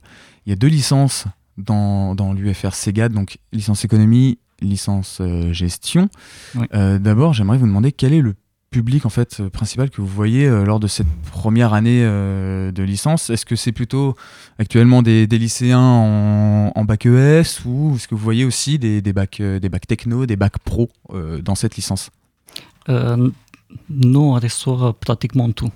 y 0.49 0.51
a 0.51 0.55
deux 0.55 0.67
licences 0.67 1.25
dans, 1.57 2.15
dans 2.15 2.33
l'UFR 2.33 2.73
SEGAD, 2.73 3.13
donc 3.13 3.38
licence 3.53 3.86
économie, 3.86 4.39
licence 4.61 5.21
gestion. 5.51 6.09
Oui. 6.55 6.65
D'abord, 6.71 7.33
j'aimerais 7.33 7.57
vous 7.57 7.67
demander 7.67 7.91
quel 7.91 8.13
est 8.13 8.21
le 8.21 8.36
public 8.72 9.05
en 9.05 9.09
fait 9.09 9.41
euh, 9.41 9.49
principal 9.49 9.89
que 9.89 9.99
vous 10.01 10.07
voyez 10.07 10.47
euh, 10.47 10.63
lors 10.63 10.80
de 10.80 10.88
cette 10.88 11.07
première 11.32 11.74
année 11.74 12.03
euh, 12.03 12.72
de 12.72 12.84
licence. 12.84 13.30
Est-ce 13.30 13.45
que 13.45 13.57
c'est 13.57 13.74
plutôt 13.74 14.15
actuellement 14.57 15.01
des, 15.03 15.28
lycéens 15.28 15.80
en, 15.80 16.86
bac 16.86 17.05
ES 17.05 17.65
ou 17.65 17.95
est-ce 17.95 18.07
que 18.07 18.15
vous 18.15 18.24
voyez 18.24 18.45
aussi 18.45 18.80
des, 18.80 19.01
bacs 19.13 19.41
des 19.41 19.69
bacs 19.69 19.86
techno, 19.86 20.26
des 20.26 20.38
bacs 20.38 20.57
pro 20.59 20.89
dans 21.43 21.55
cette 21.55 21.76
licence? 21.76 22.09
Nous, 22.88 24.19
on 24.19 24.34
reçoit 24.34 24.93
pratiquement 24.99 25.51
tout. 25.51 25.72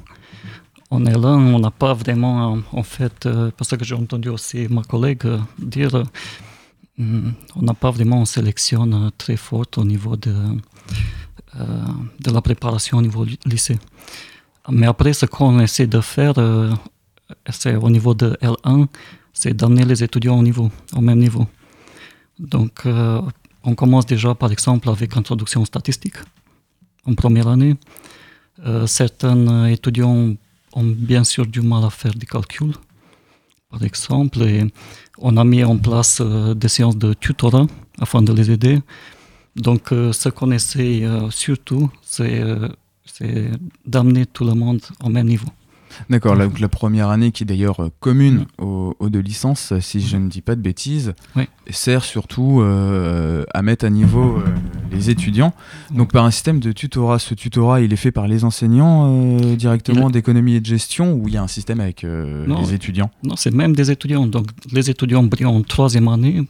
On 0.91 1.05
est 1.05 1.17
là, 1.17 1.29
on 1.29 1.59
n'a 1.59 1.71
pas 1.71 1.93
vraiment, 1.93 2.59
en 2.71 2.83
fait, 2.83 3.27
parce 3.57 3.69
que 3.75 3.83
j'ai 3.83 3.95
entendu 3.95 4.29
aussi 4.29 4.67
ma 4.69 4.83
collègue 4.83 5.27
dire, 5.59 6.03
hum, 6.99 7.33
on 7.55 7.61
n'a 7.61 7.73
pas 7.73 7.91
vraiment 7.91 8.19
une 8.19 8.25
sélection 8.25 8.91
euh, 8.91 9.09
très 9.17 9.37
forte 9.37 9.77
au 9.77 9.83
niveau 9.83 10.15
de, 10.15 10.33
de 12.19 12.31
la 12.31 12.41
préparation 12.41 12.97
au 12.97 13.01
niveau 13.01 13.23
ly- 13.23 13.39
lycée. 13.45 13.77
Mais 14.69 14.87
après, 14.87 15.13
ce 15.13 15.25
qu'on 15.25 15.59
essaie 15.59 15.87
de 15.87 16.01
faire, 16.01 16.33
euh, 16.37 16.71
c'est 17.49 17.75
au 17.75 17.89
niveau 17.89 18.13
de 18.13 18.37
L1, 18.41 18.87
c'est 19.33 19.53
d'amener 19.55 19.85
les 19.85 20.03
étudiants 20.03 20.37
au, 20.39 20.43
niveau, 20.43 20.71
au 20.95 21.01
même 21.01 21.19
niveau. 21.19 21.47
Donc, 22.39 22.81
euh, 22.85 23.21
on 23.63 23.75
commence 23.75 24.05
déjà, 24.05 24.33
par 24.35 24.51
exemple, 24.51 24.89
avec 24.89 25.15
introduction 25.15 25.63
statistique 25.65 26.15
en 27.05 27.13
première 27.13 27.47
année. 27.47 27.75
Euh, 28.65 28.87
certains 28.87 29.47
euh, 29.47 29.65
étudiants 29.67 30.35
ont 30.73 30.83
bien 30.83 31.23
sûr 31.23 31.45
du 31.45 31.61
mal 31.61 31.83
à 31.83 31.89
faire 31.89 32.13
des 32.13 32.25
calculs, 32.25 32.73
par 33.69 33.83
exemple, 33.83 34.41
et 34.43 34.65
on 35.19 35.37
a 35.37 35.43
mis 35.43 35.63
en 35.63 35.77
place 35.77 36.19
euh, 36.21 36.53
des 36.53 36.67
séances 36.69 36.97
de 36.97 37.13
tutorat 37.13 37.67
afin 37.99 38.21
de 38.21 38.33
les 38.33 38.49
aider. 38.51 38.79
Donc, 39.55 39.91
euh, 39.91 40.11
ce 40.11 40.29
qu'on 40.29 40.51
essaie 40.51 41.03
euh, 41.03 41.29
surtout, 41.29 41.89
c'est 42.01 42.39
euh, 42.41 42.67
c'est 43.05 43.49
d'amener 43.85 44.25
tout 44.25 44.43
le 44.43 44.53
monde 44.53 44.81
au 45.03 45.09
même 45.09 45.27
niveau. 45.27 45.47
D'accord, 46.09 46.35
la, 46.35 46.49
la 46.59 46.67
première 46.67 47.07
année 47.09 47.31
qui 47.31 47.43
est 47.43 47.45
d'ailleurs 47.45 47.89
commune 48.01 48.47
aux, 48.57 48.95
aux 48.99 49.09
deux 49.09 49.19
licences, 49.21 49.71
si 49.79 50.01
je 50.01 50.17
ne 50.17 50.27
dis 50.27 50.41
pas 50.41 50.55
de 50.55 50.61
bêtises, 50.61 51.13
Oui. 51.37 51.43
sert 51.69 52.03
surtout 52.03 52.59
euh, 52.59 53.45
à 53.53 53.61
mettre 53.61 53.85
à 53.85 53.89
niveau 53.89 54.39
euh, 54.39 54.43
les 54.91 55.09
étudiants. 55.09 55.53
Donc 55.91 56.11
par 56.11 56.25
un 56.25 56.31
système 56.31 56.59
de 56.59 56.73
tutorat, 56.73 57.17
ce 57.19 57.33
tutorat 57.33 57.79
il 57.79 57.93
est 57.93 57.97
fait 57.97 58.11
par 58.11 58.27
les 58.27 58.43
enseignants 58.43 59.37
euh, 59.39 59.55
directement 59.55 60.09
d'économie 60.09 60.55
et 60.55 60.59
de 60.59 60.65
gestion 60.65 61.13
ou 61.13 61.29
il 61.29 61.35
y 61.35 61.37
a 61.37 61.43
un 61.43 61.47
système 61.47 61.79
avec 61.79 62.03
Non. 62.03 62.59
les 62.59 62.73
étudiants? 62.73 63.09
Non, 63.23 63.37
c'est 63.37 63.53
même 63.53 63.73
des 63.73 63.89
étudiants. 63.89 64.27
Donc, 64.27 64.47
les 64.73 64.89
étudiants 64.89 65.23
brillants 65.23 65.55
en 65.55 65.61
troisième 65.61 66.09
année 66.09 66.45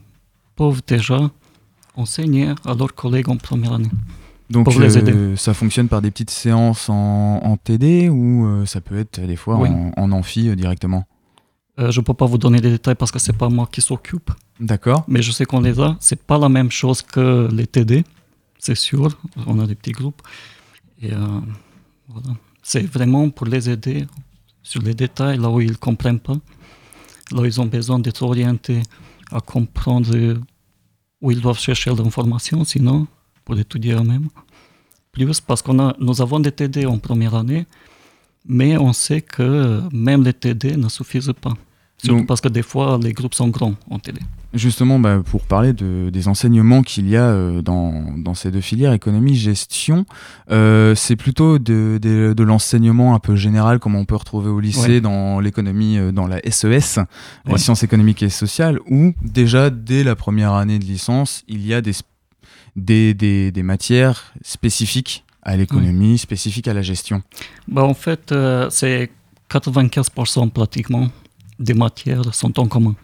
peuvent 0.56 0.82
déjà 0.88 1.30
enseigner 1.96 2.50
à 2.66 2.74
leurs 2.74 2.94
collègues 2.94 3.30
en 3.30 3.38
première 3.38 3.74
année. 3.74 3.90
Donc 4.50 4.66
pour 4.66 4.80
les 4.80 4.98
aider. 4.98 5.12
euh, 5.12 5.36
ça 5.36 5.54
fonctionne 5.56 5.88
par 5.88 6.02
des 6.02 6.12
petites 6.12 6.30
séances 6.30 6.88
en, 6.90 7.40
en 7.44 7.58
TD 7.58 8.10
ou 8.10 8.46
euh, 8.46 8.66
ça 8.66 8.80
peut 8.80 8.98
être 9.00 9.20
des 9.20 9.36
fois 9.36 9.58
Oui. 9.58 9.70
en, 9.70 9.92
en 9.98 10.12
amphi 10.12 10.50
euh, 10.50 10.56
directement? 10.56 11.06
Euh, 11.80 11.92
je 11.92 12.00
ne 12.00 12.06
peux 12.06 12.14
pas 12.14 12.26
vous 12.28 12.38
donner 12.38 12.62
des 12.62 12.70
détails 12.70 12.96
parce 12.96 13.12
que 13.12 13.20
c'est 13.20 13.34
pas 13.36 13.50
moi 13.50 13.68
qui 13.72 13.82
s'occupe. 13.82 14.30
D'accord. 14.60 15.04
Mais 15.08 15.22
je 15.22 15.32
sais 15.32 15.46
qu'on 15.46 15.60
les 15.62 15.80
a. 15.80 15.98
C'est 16.00 16.22
pas 16.22 16.38
la 16.38 16.48
même 16.48 16.72
chose 16.72 17.02
que 17.02 17.50
les 17.52 17.68
TD, 17.68 18.04
c'est 18.60 18.76
sûr. 18.76 19.10
On 19.48 19.60
a 19.60 19.66
des 19.68 19.76
petits 19.76 19.92
groupes. 19.92 20.22
Et 21.02 21.12
euh, 21.12 21.18
voilà. 22.08 22.30
C'est 22.64 22.84
vraiment 22.86 23.30
pour 23.30 23.48
les 23.48 23.70
aider 23.70 24.06
sur 24.64 24.82
les 24.84 24.94
détails, 24.94 25.38
là 25.38 25.50
où 25.50 25.60
ils 25.60 25.72
ne 25.72 25.76
comprennent 25.76 26.20
pas, 26.20 26.38
là 27.32 27.42
où 27.42 27.46
ils 27.46 27.60
ont 27.60 27.66
besoin 27.66 28.00
d'être 28.00 28.22
orientés 28.24 28.82
à 29.32 29.40
comprendre 29.42 30.16
où 31.22 31.32
ils 31.32 31.42
doivent 31.42 31.60
chercher 31.60 31.94
l'information, 31.94 32.64
sinon 32.64 33.08
pour 33.44 33.58
étudier 33.58 33.94
eux-mêmes. 33.94 34.30
Plus 35.12 35.40
parce 35.40 35.62
qu'on 35.62 35.80
a, 35.80 35.96
nous 36.00 36.22
avons 36.22 36.40
des 36.40 36.52
TD 36.52 36.86
en 36.86 36.98
première 36.98 37.36
année, 37.36 37.66
mais 38.46 38.78
on 38.78 38.92
sait 38.92 39.22
que 39.22 39.82
même 39.92 40.24
les 40.24 40.34
TD 40.34 40.76
ne 40.76 40.90
suffisent 40.90 41.34
pas. 41.40 41.54
Surtout 42.06 42.20
Donc- 42.20 42.28
parce 42.28 42.42
que 42.42 42.48
des 42.50 42.62
fois, 42.62 43.00
les 43.02 43.14
groupes 43.14 43.34
sont 43.34 43.50
grands 43.50 43.76
en 43.90 44.00
TD. 44.00 44.20
Justement, 44.54 45.00
bah, 45.00 45.22
pour 45.26 45.42
parler 45.46 45.74
de, 45.74 46.10
des 46.10 46.28
enseignements 46.30 46.82
qu'il 46.82 47.10
y 47.10 47.18
a 47.18 47.24
euh, 47.26 47.62
dans, 47.62 48.14
dans 48.18 48.34
ces 48.34 48.52
deux 48.52 48.62
filières, 48.62 48.94
économie, 48.94 49.36
gestion, 49.36 50.06
euh, 50.50 50.96
c'est 50.96 51.18
plutôt 51.18 51.60
de, 51.60 52.00
de, 52.02 52.34
de 52.36 52.44
l'enseignement 52.44 53.16
un 53.16 53.20
peu 53.20 53.36
général, 53.36 53.80
comme 53.80 53.96
on 53.96 54.06
peut 54.06 54.16
retrouver 54.16 54.50
au 54.50 54.62
lycée, 54.62 54.88
Ouais. 54.88 55.02
dans 55.02 55.42
l'économie, 55.42 55.98
euh, 55.98 56.12
dans 56.14 56.26
la 56.28 56.40
SES, 56.50 57.00
Ouais. 57.00 57.04
les 57.52 57.58
sciences 57.58 57.84
économiques 57.84 58.24
et 58.24 58.30
sociales, 58.30 58.80
où 58.90 59.14
déjà 59.22 59.70
dès 59.70 60.06
la 60.06 60.16
première 60.16 60.54
année 60.54 60.80
de 60.80 60.86
licence, 60.86 61.44
il 61.50 61.66
y 61.68 61.74
a 61.74 61.82
des, 61.82 61.92
sp- 61.92 62.04
des, 62.78 63.14
des, 63.14 63.52
des 63.52 63.64
matières 63.64 64.34
spécifiques 64.42 65.26
à 65.44 65.58
l'économie, 65.58 66.18
spécifiques 66.18 66.68
à 66.70 66.74
la 66.74 66.82
gestion. 66.82 67.22
Bah, 67.68 67.84
en 67.84 67.94
fait, 67.94 68.34
c'est 68.70 69.12
95% 69.50 70.50
pratiquement 70.50 71.10
des 71.60 71.74
matières 71.74 72.34
sont 72.34 72.60
en 72.60 72.68
commun. 72.68 72.96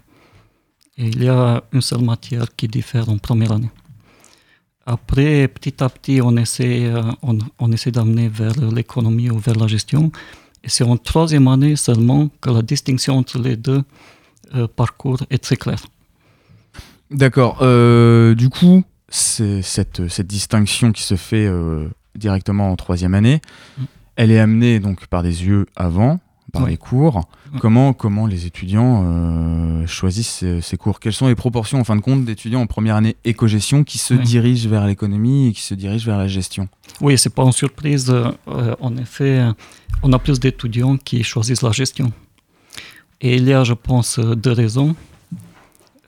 Et 0.98 1.08
il 1.08 1.24
y 1.24 1.30
a 1.30 1.64
une 1.72 1.82
seule 1.82 2.04
matière 2.04 2.46
qui 2.56 2.68
diffère 2.68 3.10
en 3.10 3.18
première 3.18 3.52
année. 3.54 3.72
Après, 4.86 5.48
petit 5.48 5.84
à 5.84 5.90
petit, 5.90 6.22
on 6.22 6.36
essaie, 6.38 6.86
euh, 6.86 7.04
on, 7.22 7.38
on 7.60 7.72
essaie 7.72 7.92
d'amener 7.92 8.28
vers 8.30 8.58
l'économie 8.72 9.30
ou 9.30 9.38
vers 9.38 9.56
la 9.56 9.68
gestion. 9.68 10.12
Et 10.64 10.70
c'est 10.70 10.84
en 10.84 10.98
troisième 10.98 11.48
année 11.48 11.76
seulement 11.76 12.30
que 12.42 12.50
la 12.50 12.62
distinction 12.62 13.18
entre 13.18 13.40
les 13.40 13.56
deux 13.56 13.84
euh, 14.56 14.68
parcours 14.68 15.20
est 15.30 15.44
très 15.44 15.56
claire. 15.56 15.84
D'accord. 17.10 17.60
euh, 17.62 18.36
du 18.36 18.50
coup, 18.50 18.84
c'est 19.08 19.62
cette, 19.62 20.08
cette 20.08 20.28
distinction 20.28 20.92
qui 20.92 21.04
se 21.04 21.16
fait 21.16 21.46
euh, 21.46 21.90
directement 22.16 22.72
en 22.72 22.76
troisième 22.76 23.14
année, 23.14 23.42
elle 24.16 24.32
est 24.32 24.40
amenée 24.40 24.80
donc 24.80 25.08
par 25.08 25.24
des 25.24 25.46
yeux 25.46 25.66
avant, 25.76 26.20
par 26.52 26.64
Ouais. 26.64 26.72
les 26.72 26.78
cours. 26.78 27.16
Ouais. 27.54 27.60
Comment, 27.60 27.94
comment 27.94 28.28
les 28.28 28.46
étudiants 28.46 29.04
euh, 29.06 29.86
choisissent 29.88 30.30
ces, 30.40 30.62
ces 30.62 30.78
cours? 30.78 31.00
Quelles 31.00 31.14
sont 31.14 31.28
les 31.28 31.36
proportions, 31.36 31.80
en 31.80 31.84
fin 31.84 31.96
de 31.96 32.02
compte, 32.02 32.24
d'étudiants 32.26 32.62
en 32.62 32.68
première 32.68 32.96
année 32.96 33.16
éco-gestion 33.24 33.84
qui 33.84 33.98
se 33.98 34.14
Ouais. 34.14 34.24
dirigent 34.24 34.70
vers 34.70 34.86
l'économie 34.86 35.48
et 35.48 35.54
qui 35.54 35.62
se 35.62 35.74
dirigent 35.74 36.06
vers 36.06 36.18
la 36.18 36.28
gestion? 36.28 36.68
Oui, 37.02 37.18
c'est 37.18 37.34
pas 37.34 37.44
une 37.44 37.52
surprise. 37.52 38.10
euh, 38.10 38.32
euh, 38.48 38.76
en 38.80 38.96
effet, 38.98 39.44
on 40.04 40.12
a 40.14 40.20
plus 40.20 40.40
d'étudiants 40.40 40.98
qui 40.98 41.24
choisissent 41.24 41.62
la 41.64 41.72
gestion. 41.72 42.12
Et 43.22 43.36
il 43.36 43.46
y 43.48 43.54
a, 43.54 43.64
je 43.64 43.74
pense, 43.74 44.20
deux 44.20 44.52
raisons. 44.52 44.96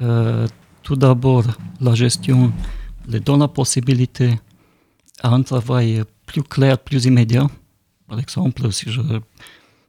Euh, 0.02 0.48
tout 0.82 0.96
d'abord, 0.96 1.44
la 1.80 1.94
gestion 1.96 2.52
les 3.08 3.20
donne 3.20 3.40
la 3.42 3.48
possibilité 3.48 4.40
à 5.22 5.30
un 5.30 5.42
travail 5.44 6.04
plus 6.26 6.44
clair, 6.44 6.78
plus 6.80 7.06
immédiat. 7.06 7.48
Par 8.08 8.20
exemple, 8.20 8.72
si 8.72 8.92
je, 8.92 9.02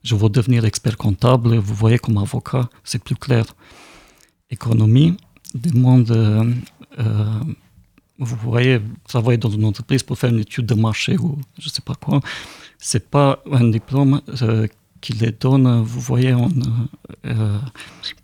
je 0.04 0.14
veux 0.14 0.28
devenir 0.28 0.64
expert 0.64 0.96
comptable, 0.96 1.56
vous 1.56 1.74
voyez 1.74 1.98
comme 1.98 2.18
avocat, 2.18 2.68
c'est 2.84 3.02
plus 3.02 3.16
clair. 3.16 3.44
Économie 4.50 5.16
demande, 5.54 6.10
euh, 6.10 6.52
euh, 6.98 7.40
vous 8.18 8.36
voyez, 8.36 8.80
travailler 9.08 9.38
dans 9.38 9.50
une 9.50 9.64
entreprise 9.64 10.02
pour 10.02 10.16
faire 10.18 10.30
une 10.30 10.40
étude 10.40 10.66
de 10.66 10.74
marché 10.74 11.16
ou 11.16 11.38
je 11.58 11.68
ne 11.68 11.72
sais 11.72 11.82
pas 11.82 11.94
quoi, 11.94 12.20
c'est 12.78 13.08
pas 13.10 13.42
un 13.50 13.68
diplôme 13.70 14.20
euh, 14.42 14.66
qui 15.00 15.12
les 15.14 15.32
donne, 15.32 15.82
vous 15.82 16.00
voyez, 16.00 16.34
euh, 17.26 17.58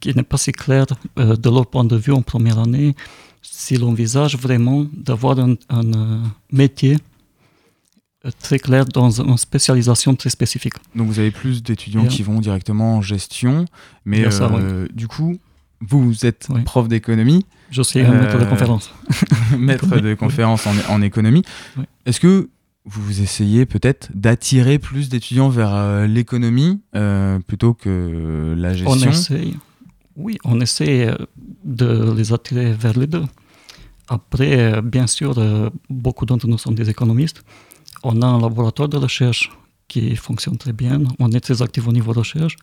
qui 0.00 0.14
n'est 0.14 0.22
pas 0.22 0.38
si 0.38 0.52
clair 0.52 0.86
euh, 1.18 1.36
de 1.36 1.50
leur 1.50 1.66
point 1.66 1.84
de 1.84 1.96
vue 1.96 2.12
en 2.12 2.22
première 2.22 2.58
année, 2.58 2.94
s'ils 3.42 3.84
envisagent 3.84 4.36
vraiment 4.36 4.86
d'avoir 4.92 5.38
un, 5.38 5.56
métier 6.52 6.96
très 8.38 8.58
clair 8.58 8.84
dans 8.84 9.20
une 9.20 9.36
spécialisation 9.38 10.14
très 10.14 10.30
spécifique. 10.30 10.74
Donc 10.94 11.08
vous 11.08 11.18
avez 11.18 11.30
plus 11.30 11.62
d'étudiants 11.62 12.06
qui 12.06 12.22
vont 12.22 12.40
directement 12.40 12.96
en 12.96 13.02
gestion, 13.02 13.64
mais 14.04 14.30
ça, 14.30 14.50
euh, 14.52 14.86
du 14.92 15.08
coup, 15.08 15.36
vous, 15.80 16.26
êtes 16.26 16.48
prof 16.64 16.88
d'économie. 16.88 17.46
Euh, 17.48 17.66
Je 17.70 17.82
suis 17.82 18.00
un 18.00 18.12
maître 18.12 18.38
de 18.38 18.44
conférence. 18.44 18.92
maître 19.58 19.98
de 20.00 20.14
conférence 20.14 20.66
en, 20.66 20.74
en 20.90 21.00
économie. 21.02 21.42
Oui. 21.78 21.84
Est-ce 22.04 22.20
que 22.20 22.50
vous 22.84 23.22
essayez 23.22 23.66
peut-être 23.66 24.10
d'attirer 24.14 24.78
plus 24.78 25.08
d'étudiants 25.08 25.48
vers 25.48 25.74
euh, 25.74 26.06
l'économie 26.06 26.80
euh, 26.96 27.38
plutôt 27.40 27.72
que 27.74 28.54
la 28.56 28.70
On 28.86 28.94
gestion? 28.94 29.10
essaye, 29.10 29.56
oui, 30.16 30.38
on 30.44 30.60
essaie 30.60 31.06
euh, 31.08 31.14
de 31.64 32.12
les 32.16 32.32
attirer 32.32 32.72
vers 32.72 32.98
les 32.98 33.06
deux. 33.06 33.24
Après, 34.08 34.58
euh, 34.58 34.82
bien 34.82 35.06
sûr, 35.06 35.38
euh, 35.38 35.70
beaucoup 35.88 36.26
d'entre 36.26 36.46
nous 36.46 36.58
sont 36.58 36.72
des 36.72 36.90
économistes. 36.90 37.42
On 38.02 38.22
a 38.22 38.26
un 38.26 38.40
laboratoire 38.40 38.88
de 38.88 38.96
recherche 38.96 39.50
qui 39.88 40.14
fonctionne 40.16 40.56
très 40.56 40.72
bien. 40.72 41.00
On 41.18 41.30
est 41.32 41.40
très 41.40 41.62
actif 41.62 41.86
au 41.88 41.92
niveau 41.92 42.12
de 42.12 42.18
recherche. 42.20 42.56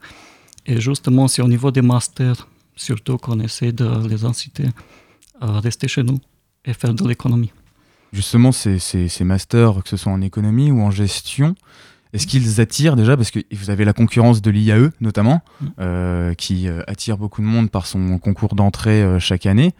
Et 0.65 0.79
justement, 0.81 1.27
c'est 1.27 1.41
au 1.41 1.47
niveau 1.47 1.71
des 1.71 1.81
masters, 1.81 2.47
surtout 2.75 3.17
qu'on 3.17 3.39
essaie 3.39 3.71
de 3.71 4.07
les 4.07 4.25
inciter 4.25 4.65
à 5.39 5.59
rester 5.59 5.87
chez 5.87 6.03
nous 6.03 6.19
et 6.65 6.73
faire 6.73 6.93
de 6.93 7.07
l'économie. 7.07 7.51
Justement, 8.13 8.51
ces, 8.51 8.79
ces- 8.79 9.07
ces 9.09 9.23
masters, 9.23 9.83
que 9.83 9.89
ce 9.89 9.97
soit 9.97 10.11
en 10.11 10.21
économie 10.21 10.71
ou 10.71 10.81
en 10.81 10.91
gestion, 10.91 11.55
Est-ce 12.13 12.25
qu'ils 12.25 12.61
attirent 12.61 12.95
déjà, 12.95 13.17
parce 13.17 13.31
que 13.31 13.39
vous 13.51 13.69
avez 13.69 13.83
la 13.83 13.91
concurrence 13.91 14.41
de 14.41 14.49
l'IAE 14.49 14.91
notamment, 15.01 15.41
euh, 15.79 16.33
qui 16.35 16.67
euh, 16.69 16.81
attire 16.87 17.17
beaucoup 17.17 17.41
de 17.41 17.45
monde 17.47 17.69
par 17.69 17.85
son 17.85 18.17
concours 18.17 18.55
d'entrée 18.55 19.03
euh, 19.03 19.19
chaque 19.19 19.45
année. 19.45 19.73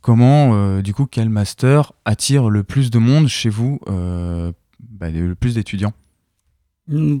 Comment, 0.00 0.54
euh, 0.54 0.80
du 0.80 0.94
coup, 0.94 1.04
quel 1.06 1.28
master 1.28 1.92
attire 2.06 2.48
le 2.48 2.62
plus 2.64 2.90
de 2.90 2.98
monde 2.98 3.28
chez 3.28 3.50
vous, 3.50 3.80
bah, 4.90 5.10
le 5.10 5.34
plus 5.34 5.54
d'étudiants 5.54 5.92
Hmm, 6.86 7.18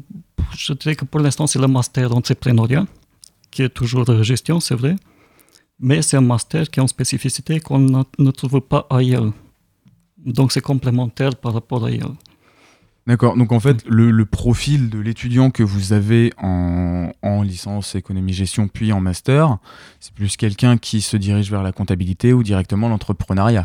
Je 0.56 0.74
dirais 0.74 0.94
que 0.94 1.06
pour 1.06 1.20
l'instant, 1.20 1.46
c'est 1.46 1.58
le 1.58 1.66
master 1.68 2.14
entrepreneuriat, 2.14 2.86
qui 3.50 3.62
est 3.62 3.70
toujours 3.70 4.04
de 4.04 4.22
gestion, 4.22 4.60
c'est 4.60 4.74
vrai. 4.74 4.96
Mais 5.80 6.02
c'est 6.02 6.16
un 6.18 6.20
master 6.20 6.70
qui 6.70 6.80
a 6.80 6.82
une 6.82 6.88
spécificité 6.88 7.60
qu'on 7.60 7.78
ne 7.78 8.30
trouve 8.30 8.60
pas 8.60 8.86
ailleurs. 8.90 9.32
Donc 10.18 10.52
c'est 10.52 10.60
complémentaire 10.60 11.34
par 11.36 11.54
rapport 11.54 11.84
à 11.84 11.88
ailleurs. 11.88 12.14
D'accord, 13.06 13.36
donc 13.36 13.52
en 13.52 13.60
fait, 13.60 13.84
le, 13.86 14.10
le 14.10 14.24
profil 14.24 14.88
de 14.88 14.98
l'étudiant 14.98 15.50
que 15.50 15.62
vous 15.62 15.92
avez 15.92 16.32
en, 16.38 17.10
en 17.22 17.42
licence 17.42 17.94
économie-gestion 17.94 18.68
puis 18.68 18.92
en 18.92 19.00
master, 19.00 19.58
c'est 20.00 20.14
plus 20.14 20.36
quelqu'un 20.38 20.78
qui 20.78 21.02
se 21.02 21.16
dirige 21.18 21.50
vers 21.50 21.62
la 21.62 21.72
comptabilité 21.72 22.32
ou 22.32 22.42
directement 22.42 22.88
l'entrepreneuriat? 22.88 23.64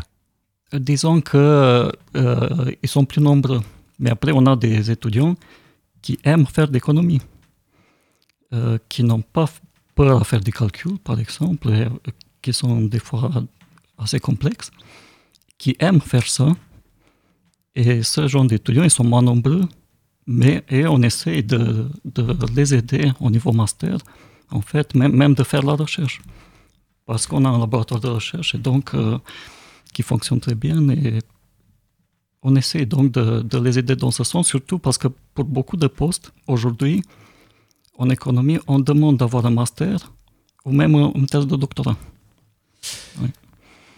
Euh, 0.74 0.78
Disons 0.78 1.22
que 1.22 1.90
euh, 2.16 2.72
ils 2.82 2.88
sont 2.88 3.06
plus 3.06 3.22
nombreux. 3.22 3.60
Mais 4.00 4.10
après, 4.10 4.32
on 4.32 4.44
a 4.46 4.56
des 4.56 4.90
étudiants 4.90 5.36
qui 6.02 6.18
aiment 6.24 6.46
faire 6.46 6.68
d'économie, 6.68 7.20
euh, 8.54 8.78
qui 8.88 9.04
n'ont 9.04 9.20
pas 9.20 9.48
peur 9.94 10.22
à 10.22 10.24
faire 10.24 10.40
des 10.40 10.52
calculs, 10.52 10.98
par 10.98 11.20
exemple, 11.20 11.68
euh, 11.68 11.88
qui 12.40 12.52
sont 12.52 12.80
des 12.80 12.98
fois 12.98 13.30
assez 13.98 14.18
complexes, 14.18 14.70
qui 15.58 15.76
aiment 15.78 16.00
faire 16.00 16.26
ça. 16.26 16.48
Et 17.74 18.02
ce 18.02 18.26
genre 18.26 18.46
d'étudiants, 18.46 18.84
ils 18.84 18.90
sont 18.90 19.04
moins 19.04 19.22
nombreux, 19.22 19.68
mais 20.26 20.64
et 20.70 20.86
on 20.86 21.02
essaie 21.02 21.42
de, 21.42 21.88
de 22.04 22.36
les 22.56 22.74
aider 22.74 23.12
au 23.20 23.30
niveau 23.30 23.52
master, 23.52 23.98
en 24.50 24.62
fait, 24.62 24.94
même, 24.94 25.14
même 25.14 25.34
de 25.34 25.44
faire 25.44 25.62
la 25.62 25.74
recherche. 25.74 26.22
Parce 27.04 27.26
qu'on 27.26 27.44
a 27.44 27.48
un 27.50 27.58
laboratoire 27.58 28.00
de 28.00 28.08
recherche 28.08 28.54
et 28.54 28.58
donc 28.58 28.94
euh, 28.94 29.18
qui 29.92 30.02
fonctionne 30.02 30.40
très 30.40 30.54
bien 30.54 30.88
et 30.88 31.18
on 32.42 32.56
essaie 32.56 32.86
donc 32.86 33.12
de, 33.12 33.42
de 33.42 33.58
les 33.58 33.78
aider 33.78 33.96
dans 33.96 34.10
ce 34.10 34.24
sens, 34.24 34.46
surtout 34.48 34.78
parce 34.78 34.98
que 34.98 35.08
pour 35.34 35.44
beaucoup 35.44 35.76
de 35.76 35.86
postes, 35.86 36.32
aujourd'hui, 36.46 37.02
en 37.98 38.08
économie, 38.10 38.58
on 38.66 38.78
demande 38.78 39.18
d'avoir 39.18 39.44
un 39.46 39.50
master 39.50 40.12
ou 40.64 40.72
même 40.72 40.94
un- 40.94 41.12
une 41.14 41.26
thèse 41.26 41.46
de 41.46 41.56
doctorat. 41.56 41.96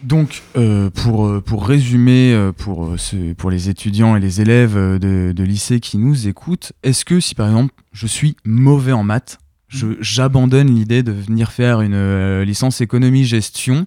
Donc, 0.01 0.41
euh, 0.57 0.89
pour, 0.89 1.25
euh, 1.25 1.39
pour 1.39 1.65
résumer, 1.65 2.33
euh, 2.33 2.51
pour, 2.51 2.99
ce- 2.99 3.31
pour 3.33 3.49
les 3.49 3.69
étudiants 3.69 4.17
et 4.17 4.19
les 4.19 4.41
élèves 4.41 4.75
de, 4.75 5.31
de 5.33 5.43
lycée 5.43 5.79
qui 5.79 5.97
nous 5.97 6.27
écoutent, 6.27 6.73
est-ce 6.83 7.05
que 7.05 7.21
si 7.21 7.35
par 7.35 7.47
exemple 7.47 7.73
je 7.93 8.05
suis 8.07 8.35
mauvais 8.43 8.91
en 8.91 9.03
maths, 9.03 9.39
je- 9.69 9.95
j'abandonne 10.01 10.67
l'idée 10.75 11.03
de 11.03 11.13
venir 11.13 11.53
faire 11.53 11.79
une 11.79 11.93
euh, 11.93 12.43
licence 12.43 12.81
économie-gestion 12.81 13.85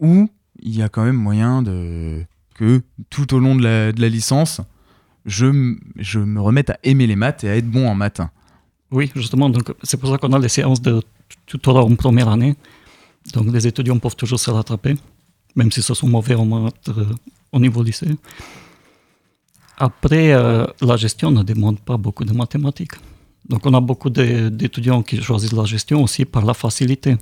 ou 0.00 0.28
il 0.60 0.76
y 0.76 0.82
a 0.82 0.88
quand 0.88 1.04
même 1.04 1.14
moyen 1.16 1.62
de, 1.62 2.24
que 2.54 2.82
tout 3.10 3.34
au 3.34 3.38
long 3.38 3.56
de 3.56 3.62
la, 3.62 4.08
licence, 4.08 4.60
je, 5.26 5.46
me 5.46 6.40
remette 6.40 6.70
à 6.70 6.78
aimer 6.82 7.06
les 7.06 7.16
maths 7.16 7.44
et 7.44 7.50
à 7.50 7.56
être 7.56 7.70
bon 7.70 7.88
en 7.88 7.94
maths 7.94 8.20
Oui, 8.90 9.10
justement, 9.14 9.50
c'est 9.82 9.98
pour 9.98 10.10
ça 10.10 10.18
qu'on 10.18 10.32
a 10.32 10.38
les 10.38 10.48
séances 10.48 10.80
de 10.80 11.02
tutorat 11.46 11.84
en 11.84 11.94
première 11.94 12.28
année. 12.28 12.54
Donc 13.32 13.52
les 13.52 13.66
étudiants 13.66 13.98
peuvent 13.98 14.16
toujours 14.16 14.38
se 14.38 14.50
rattraper, 14.50 14.94
même 15.56 15.72
si 15.72 15.82
ce 15.82 15.94
sont 15.94 16.08
mauvais 16.08 16.34
euh, 16.34 17.04
au 17.52 17.58
niveau 17.58 17.82
lycée. 17.82 18.16
Après, 19.76 20.32
euh, 20.32 20.66
la 20.80 20.96
gestion 20.96 21.30
ne 21.30 21.42
demande 21.42 21.80
pas 21.80 21.96
beaucoup 21.96 22.24
de 22.24 22.32
mathématiques. 22.32 22.92
Donc 23.48 23.66
on 23.66 23.74
a 23.74 23.80
beaucoup 23.80 24.10
d'étudiants 24.10 25.02
qui 25.02 25.20
choisissent 25.20 25.52
la 25.52 25.64
gestion 25.64 26.02
aussi 26.02 26.24
par 26.24 26.44
la 26.44 26.54
facilité. 26.54 27.16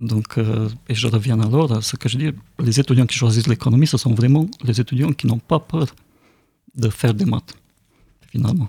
Donc, 0.00 0.36
euh, 0.36 0.68
et 0.88 0.94
je 0.94 1.06
reviens 1.08 1.40
alors 1.40 1.72
à 1.72 1.80
ce 1.80 1.96
que 1.96 2.08
je 2.08 2.18
dis, 2.18 2.30
les 2.58 2.78
étudiants 2.80 3.06
qui 3.06 3.16
choisissent 3.16 3.46
l'économie, 3.46 3.86
ce 3.86 3.96
sont 3.96 4.12
vraiment 4.14 4.46
les 4.62 4.78
étudiants 4.80 5.12
qui 5.12 5.26
n'ont 5.26 5.38
pas 5.38 5.58
peur 5.58 5.86
de 6.76 6.88
faire 6.90 7.14
des 7.14 7.24
maths, 7.24 7.54
finalement. 8.30 8.68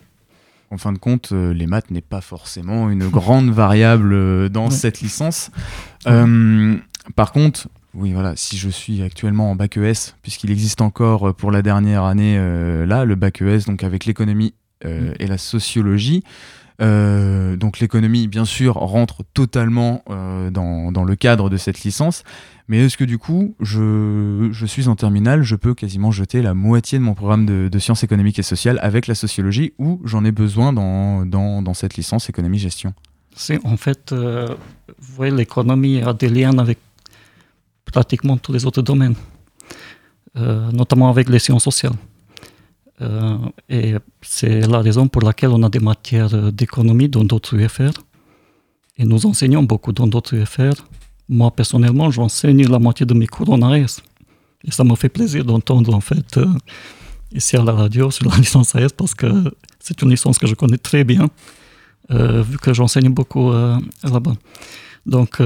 En 0.72 0.78
fin 0.78 0.94
de 0.94 0.98
compte, 0.98 1.30
euh, 1.34 1.54
les 1.54 1.68
maths 1.68 1.92
n'est 1.92 2.02
pas 2.02 2.22
forcément 2.22 2.90
une 2.90 3.08
grande 3.20 3.50
variable 3.50 4.14
euh, 4.14 4.50
dans 4.50 4.66
Ouais. 4.66 4.72
cette 4.72 5.02
licence. 5.02 5.52
Euh, 6.08 6.78
par 7.16 7.32
contre, 7.34 7.68
oui, 7.94 8.14
voilà, 8.14 8.36
si 8.36 8.58
je 8.58 8.70
suis 8.70 9.02
actuellement 9.02 9.52
en 9.52 9.56
bac 9.56 9.76
ES, 9.78 10.14
puisqu'il 10.22 10.52
existe 10.52 10.82
encore 10.82 11.34
pour 11.36 11.52
la 11.52 11.62
dernière 11.62 12.04
année 12.04 12.38
euh, 12.38 12.86
là, 12.86 13.04
le 13.06 13.16
bac 13.16 13.42
ES, 13.42 13.66
donc 13.66 13.84
avec 13.84 14.06
l'économie 14.06 14.54
euh, 14.86 15.14
et 15.20 15.28
la 15.28 15.38
sociologie. 15.38 16.24
Euh, 16.80 17.56
donc 17.56 17.80
l'économie, 17.80 18.28
bien 18.28 18.46
sûr, 18.46 18.76
rentre 18.76 19.24
totalement 19.34 20.04
euh, 20.10 20.52
dans, 20.52 21.04
le 21.04 21.16
cadre 21.16 21.50
de 21.50 21.58
cette 21.58 21.84
licence. 21.84 22.24
Mais 22.68 22.86
est-ce 22.86 22.98
que 22.98 23.04
du 23.04 23.18
coup, 23.18 23.56
je, 23.60 24.52
suis 24.66 24.88
en 24.88 24.96
terminale, 24.96 25.44
je 25.44 25.56
peux 25.56 25.74
quasiment 25.74 26.12
jeter 26.12 26.42
la 26.42 26.54
moitié 26.54 27.00
de 27.00 27.04
mon 27.04 27.14
programme 27.14 27.46
de, 27.46 27.80
sciences 27.80 28.04
économiques 28.04 28.40
et 28.40 28.44
sociales 28.44 28.80
avec 28.82 29.08
la 29.08 29.16
sociologie 29.16 29.74
ou 29.78 30.02
j'en 30.04 30.26
ai 30.26 30.32
besoin 30.32 30.74
dans, 30.74 31.74
cette 31.74 31.96
licence 31.96 32.30
économie-gestion 32.30 32.94
C'est 33.36 33.64
en 33.66 33.78
fait, 33.78 34.12
euh, 34.12 34.48
vous 35.00 35.16
voyez, 35.16 35.34
l'économie 35.34 36.02
a 36.02 36.14
des 36.14 36.30
liens 36.30 36.58
avec 36.58 36.80
pratiquement 37.86 38.38
tous 38.38 38.52
les 38.52 38.66
autres 38.66 38.82
domaines, 38.82 39.16
notamment 40.36 41.10
avec 41.10 41.30
les 41.30 41.40
sciences 41.40 41.64
sociales. 41.64 41.94
Euh, 43.02 43.38
et 43.70 43.95
c'est 44.22 44.62
la 44.62 44.80
raison 44.80 45.08
pour 45.08 45.22
laquelle 45.22 45.52
on 45.52 45.62
a 45.64 45.70
des 45.70 45.80
matières 45.80 46.52
d'économie 46.52 47.10
dans 47.10 47.24
d'autres 47.24 47.56
UFR. 47.56 47.91
Et 48.98 49.06
nous 49.06 49.26
enseignons 49.26 49.64
beaucoup 49.64 49.91
dans 49.91 50.08
d'autres 50.08 50.36
UFR. 50.36 50.74
Moi, 51.30 51.52
personnellement, 51.52 52.10
j'enseigne 52.10 52.68
la 52.68 52.80
moitié 52.80 53.06
de 53.06 53.14
mes 53.14 53.28
cours 53.28 53.50
en 53.52 53.62
AS. 53.62 54.02
Et 54.64 54.72
ça 54.72 54.84
me 54.84 54.95
fait 54.95 55.10
plaisir 55.10 55.45
d'entendre, 55.45 55.93
en 55.93 56.02
fait, 56.02 56.38
euh, 56.38 56.48
ici 57.32 57.56
à 57.56 57.64
la 57.64 57.74
radio, 57.74 58.10
sur 58.10 58.28
la 58.30 58.36
licence 58.38 58.76
AS, 58.76 58.91
parce 58.91 59.14
que 59.14 59.54
c'est 59.80 60.02
une 60.02 60.10
licence 60.10 60.39
que 60.39 60.48
je 60.48 60.56
connais 60.56 60.80
très 60.80 61.04
bien, 61.04 61.30
euh, 62.10 62.41
vu 62.41 62.58
que 62.58 62.74
j'enseigne 62.74 63.10
beaucoup 63.10 63.52
là-bas. 63.52 64.36
Donc, 65.06 65.38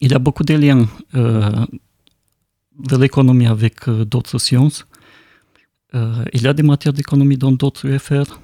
il 0.00 0.10
y 0.10 0.14
a 0.14 0.18
beaucoup 0.18 0.44
de 0.44 0.54
liens 0.54 0.86
de 1.12 2.96
l'économie 2.96 3.46
avec 3.46 3.88
d'autres 3.88 4.38
sciences. 4.38 4.86
Euh, 5.94 6.24
il 6.32 6.42
y 6.42 6.46
a 6.46 6.52
des 6.52 6.62
matières 6.62 6.92
d'économie 6.92 7.36
dans 7.36 7.52
d'autres 7.52 7.86
UFR. 7.86 8.40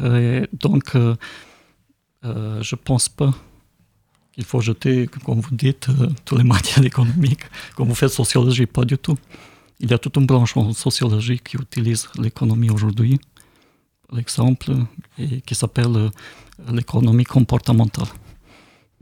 Euh, 0.00 0.46
donc, 0.52 0.94
euh, 0.94 1.14
je 2.22 2.74
ne 2.74 2.80
pense 2.82 3.08
pas 3.08 3.32
qu'il 4.32 4.44
faut 4.44 4.60
jeter, 4.60 5.08
comme 5.24 5.40
vous 5.40 5.54
dites, 5.54 5.88
toutes 6.24 6.38
les 6.38 6.44
matières 6.54 6.84
économiques. 6.84 7.44
Quand 7.74 7.84
vous 7.84 7.94
faites 7.94 8.10
sociologie, 8.10 8.66
pas 8.66 8.84
du 8.84 8.98
tout. 8.98 9.16
Il 9.78 9.90
y 9.90 9.94
a 9.94 9.98
toute 9.98 10.16
une 10.16 10.26
branche 10.26 10.56
en 10.56 10.72
sociologie 10.72 11.38
qui 11.38 11.56
utilise 11.56 12.08
l'économie 12.18 12.70
aujourd'hui, 12.70 13.20
par 14.08 14.18
exemple, 14.18 14.72
et 15.18 15.42
qui 15.42 15.54
s'appelle 15.54 16.10
l'économie 16.72 17.24
comportementale. 17.24 18.08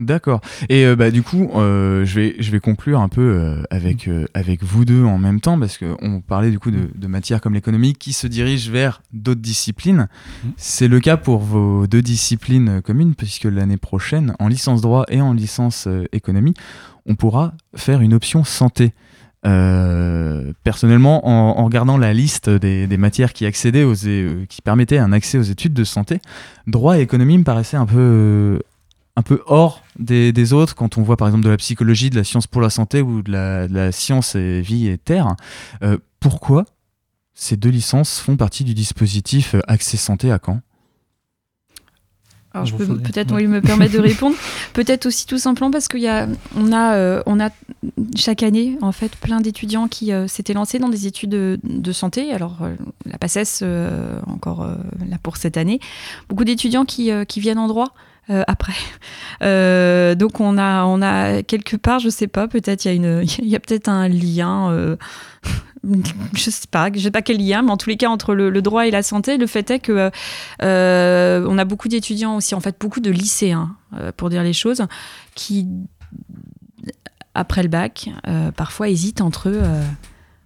D'accord. 0.01 0.41
Et 0.67 0.85
euh, 0.85 0.95
bah, 0.97 1.09
du 1.09 1.23
coup, 1.23 1.49
euh, 1.55 2.03
je, 2.05 2.19
vais, 2.19 2.35
je 2.39 2.51
vais 2.51 2.59
conclure 2.59 2.99
un 2.99 3.07
peu 3.07 3.21
euh, 3.21 3.63
avec, 3.69 4.09
euh, 4.09 4.25
avec 4.33 4.61
vous 4.61 4.83
deux 4.83 5.03
en 5.03 5.17
même 5.17 5.39
temps, 5.39 5.57
parce 5.57 5.77
qu'on 5.77 6.19
parlait 6.19 6.51
du 6.51 6.59
coup 6.59 6.69
de, 6.69 6.89
de 6.93 7.07
matières 7.07 7.39
comme 7.39 7.53
l'économie 7.53 7.93
qui 7.93 8.11
se 8.11 8.27
dirigent 8.27 8.69
vers 8.71 9.01
d'autres 9.13 9.41
disciplines. 9.41 10.09
C'est 10.57 10.89
le 10.89 10.99
cas 10.99 11.15
pour 11.15 11.39
vos 11.39 11.87
deux 11.87 12.01
disciplines 12.01 12.81
communes, 12.81 13.15
puisque 13.15 13.45
l'année 13.45 13.77
prochaine, 13.77 14.35
en 14.39 14.49
licence 14.49 14.81
droit 14.81 15.05
et 15.07 15.21
en 15.21 15.31
licence 15.31 15.87
économie, 16.11 16.55
on 17.05 17.15
pourra 17.15 17.53
faire 17.75 18.01
une 18.01 18.13
option 18.13 18.43
santé. 18.43 18.93
Euh, 19.45 20.53
personnellement, 20.63 21.27
en, 21.27 21.59
en 21.59 21.65
regardant 21.65 21.97
la 21.97 22.13
liste 22.13 22.49
des, 22.49 22.87
des 22.87 22.97
matières 22.97 23.31
qui 23.31 23.45
accédaient 23.45 23.83
aux, 23.83 23.93
qui 23.93 24.61
permettaient 24.63 24.97
un 24.97 25.11
accès 25.11 25.37
aux 25.37 25.43
études 25.43 25.73
de 25.73 25.83
santé, 25.83 26.19
droit 26.65 26.97
et 26.97 27.01
économie 27.01 27.37
me 27.37 27.43
paraissaient 27.43 27.77
un 27.77 27.85
peu, 27.85 28.59
un 29.15 29.21
peu 29.21 29.41
hors 29.45 29.81
des, 29.97 30.33
des 30.33 30.53
autres 30.53 30.75
quand 30.75 30.97
on 30.97 31.03
voit 31.03 31.17
par 31.17 31.27
exemple 31.27 31.45
de 31.45 31.49
la 31.49 31.57
psychologie, 31.57 32.09
de 32.09 32.15
la 32.15 32.23
science 32.23 32.47
pour 32.47 32.61
la 32.61 32.69
santé 32.69 33.01
ou 33.01 33.21
de 33.21 33.31
la, 33.31 33.67
de 33.67 33.73
la 33.73 33.91
science 33.91 34.35
et 34.35 34.61
vie 34.61 34.87
et 34.87 34.97
terre. 34.97 35.35
Euh, 35.83 35.97
pourquoi 36.19 36.65
ces 37.33 37.57
deux 37.57 37.69
licences 37.69 38.19
font 38.19 38.37
partie 38.37 38.63
du 38.63 38.73
dispositif 38.73 39.55
euh, 39.55 39.61
Accès 39.67 39.97
Santé 39.97 40.31
à 40.31 40.39
Caen? 40.43 40.61
Alors, 42.55 42.65
je 42.65 42.75
peux 42.75 42.85
peut-être 42.85 43.35
oui, 43.35 43.47
me 43.47 43.59
permettre 43.59 43.93
de 43.93 43.99
répondre. 44.11 44.35
peut-être 44.73 45.07
aussi 45.07 45.25
tout 45.25 45.37
simplement 45.37 45.71
parce 45.71 45.89
qu'il 45.89 45.99
y 45.99 46.07
a, 46.07 46.27
on 46.55 46.71
a, 46.71 46.93
euh, 46.95 47.21
on 47.25 47.41
a 47.41 47.49
chaque 48.15 48.43
année 48.43 48.77
en 48.81 48.93
fait 48.93 49.13
plein 49.17 49.41
d'étudiants 49.41 49.89
qui 49.89 50.13
euh, 50.13 50.27
s'étaient 50.27 50.53
lancés 50.53 50.79
dans 50.79 50.87
des 50.87 51.05
études 51.05 51.31
de, 51.31 51.59
de 51.63 51.91
santé. 51.91 52.31
Alors 52.31 52.59
euh, 52.61 52.75
la 53.05 53.17
PACES 53.17 53.59
euh, 53.61 54.21
encore 54.27 54.61
euh, 54.61 54.75
là 55.09 55.17
pour 55.21 55.35
cette 55.35 55.57
année. 55.57 55.81
Beaucoup 56.29 56.45
d'étudiants 56.45 56.85
qui, 56.85 57.11
euh, 57.11 57.25
qui 57.25 57.41
viennent 57.41 57.59
en 57.59 57.67
droit. 57.67 57.93
Euh, 58.29 58.43
après, 58.47 58.73
Euh, 59.43 60.15
donc 60.15 60.39
on 60.39 60.57
a, 60.57 60.85
on 60.85 61.01
a 61.01 61.43
quelque 61.43 61.75
part, 61.75 61.99
je 61.99 62.07
sais 62.07 62.27
pas, 62.27 62.47
peut-être 62.47 62.85
il 62.85 62.87
y 62.87 62.91
a 62.91 62.93
une, 62.93 63.25
il 63.39 63.47
y 63.47 63.55
a 63.55 63.59
peut-être 63.59 63.89
un 63.89 64.07
lien, 64.07 64.71
euh, 64.71 64.95
je 66.33 66.49
sais 66.49 66.67
pas, 66.71 66.89
je 66.93 66.99
sais 66.99 67.11
pas 67.11 67.21
quel 67.21 67.45
lien, 67.45 67.61
mais 67.61 67.71
en 67.71 67.77
tous 67.77 67.89
les 67.89 67.97
cas 67.97 68.07
entre 68.07 68.33
le, 68.33 68.61
droit 68.61 68.87
et 68.87 68.91
la 68.91 69.03
santé, 69.03 69.37
le 69.37 69.45
fait 69.45 69.69
est 69.71 69.79
que 69.79 70.09
on 70.61 71.57
a 71.57 71.65
beaucoup 71.65 71.89
d'étudiants 71.89 72.37
aussi, 72.37 72.55
en 72.55 72.61
fait 72.61 72.77
beaucoup 72.79 73.01
de 73.01 73.11
lycéens, 73.11 73.75
pour 74.15 74.29
dire 74.29 74.41
les 74.41 74.53
choses, 74.53 74.85
qui 75.35 75.67
après 77.33 77.61
le 77.61 77.69
bac, 77.69 78.09
parfois 78.55 78.87
hésitent 78.87 79.21
entre 79.21 79.49
euh, 79.53 79.83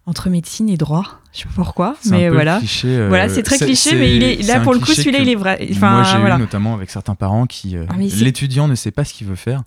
entre 0.10 0.30
médecine 0.30 0.68
et 0.70 0.78
droit. 0.78 1.06
Je 1.32 1.40
sais 1.40 1.46
pas 1.46 1.52
pourquoi, 1.56 1.96
mais 2.10 2.28
voilà. 2.30 2.58
cliché, 2.58 2.88
euh, 2.88 3.08
voilà, 3.08 3.30
c'est 3.30 3.44
très 3.44 3.58
cliché, 3.60 3.96
mais 3.96 4.16
il 4.16 4.24
est 4.24 4.42
là 4.48 4.60
pour 4.62 4.74
le 4.74 4.80
coup, 4.80 4.92
celui-là, 4.94 5.20
il 5.20 5.30
est 5.30 5.36
vrai. 5.36 5.68
Enfin, 5.72 5.92
moi, 5.92 6.04
j'ai 6.04 6.18
voilà. 6.18 6.36
eu 6.38 6.40
notamment 6.40 6.74
avec 6.74 6.90
certains 6.90 7.14
parents 7.16 7.46
qui. 7.46 7.78
euh, 7.78 7.86
Ah, 7.90 7.96
L'étudiant 7.98 8.68
ne 8.68 8.74
sait 8.76 8.92
pas 8.92 9.06
ce 9.06 9.14
qu'il 9.14 9.28
veut 9.28 9.36
faire. 9.36 9.62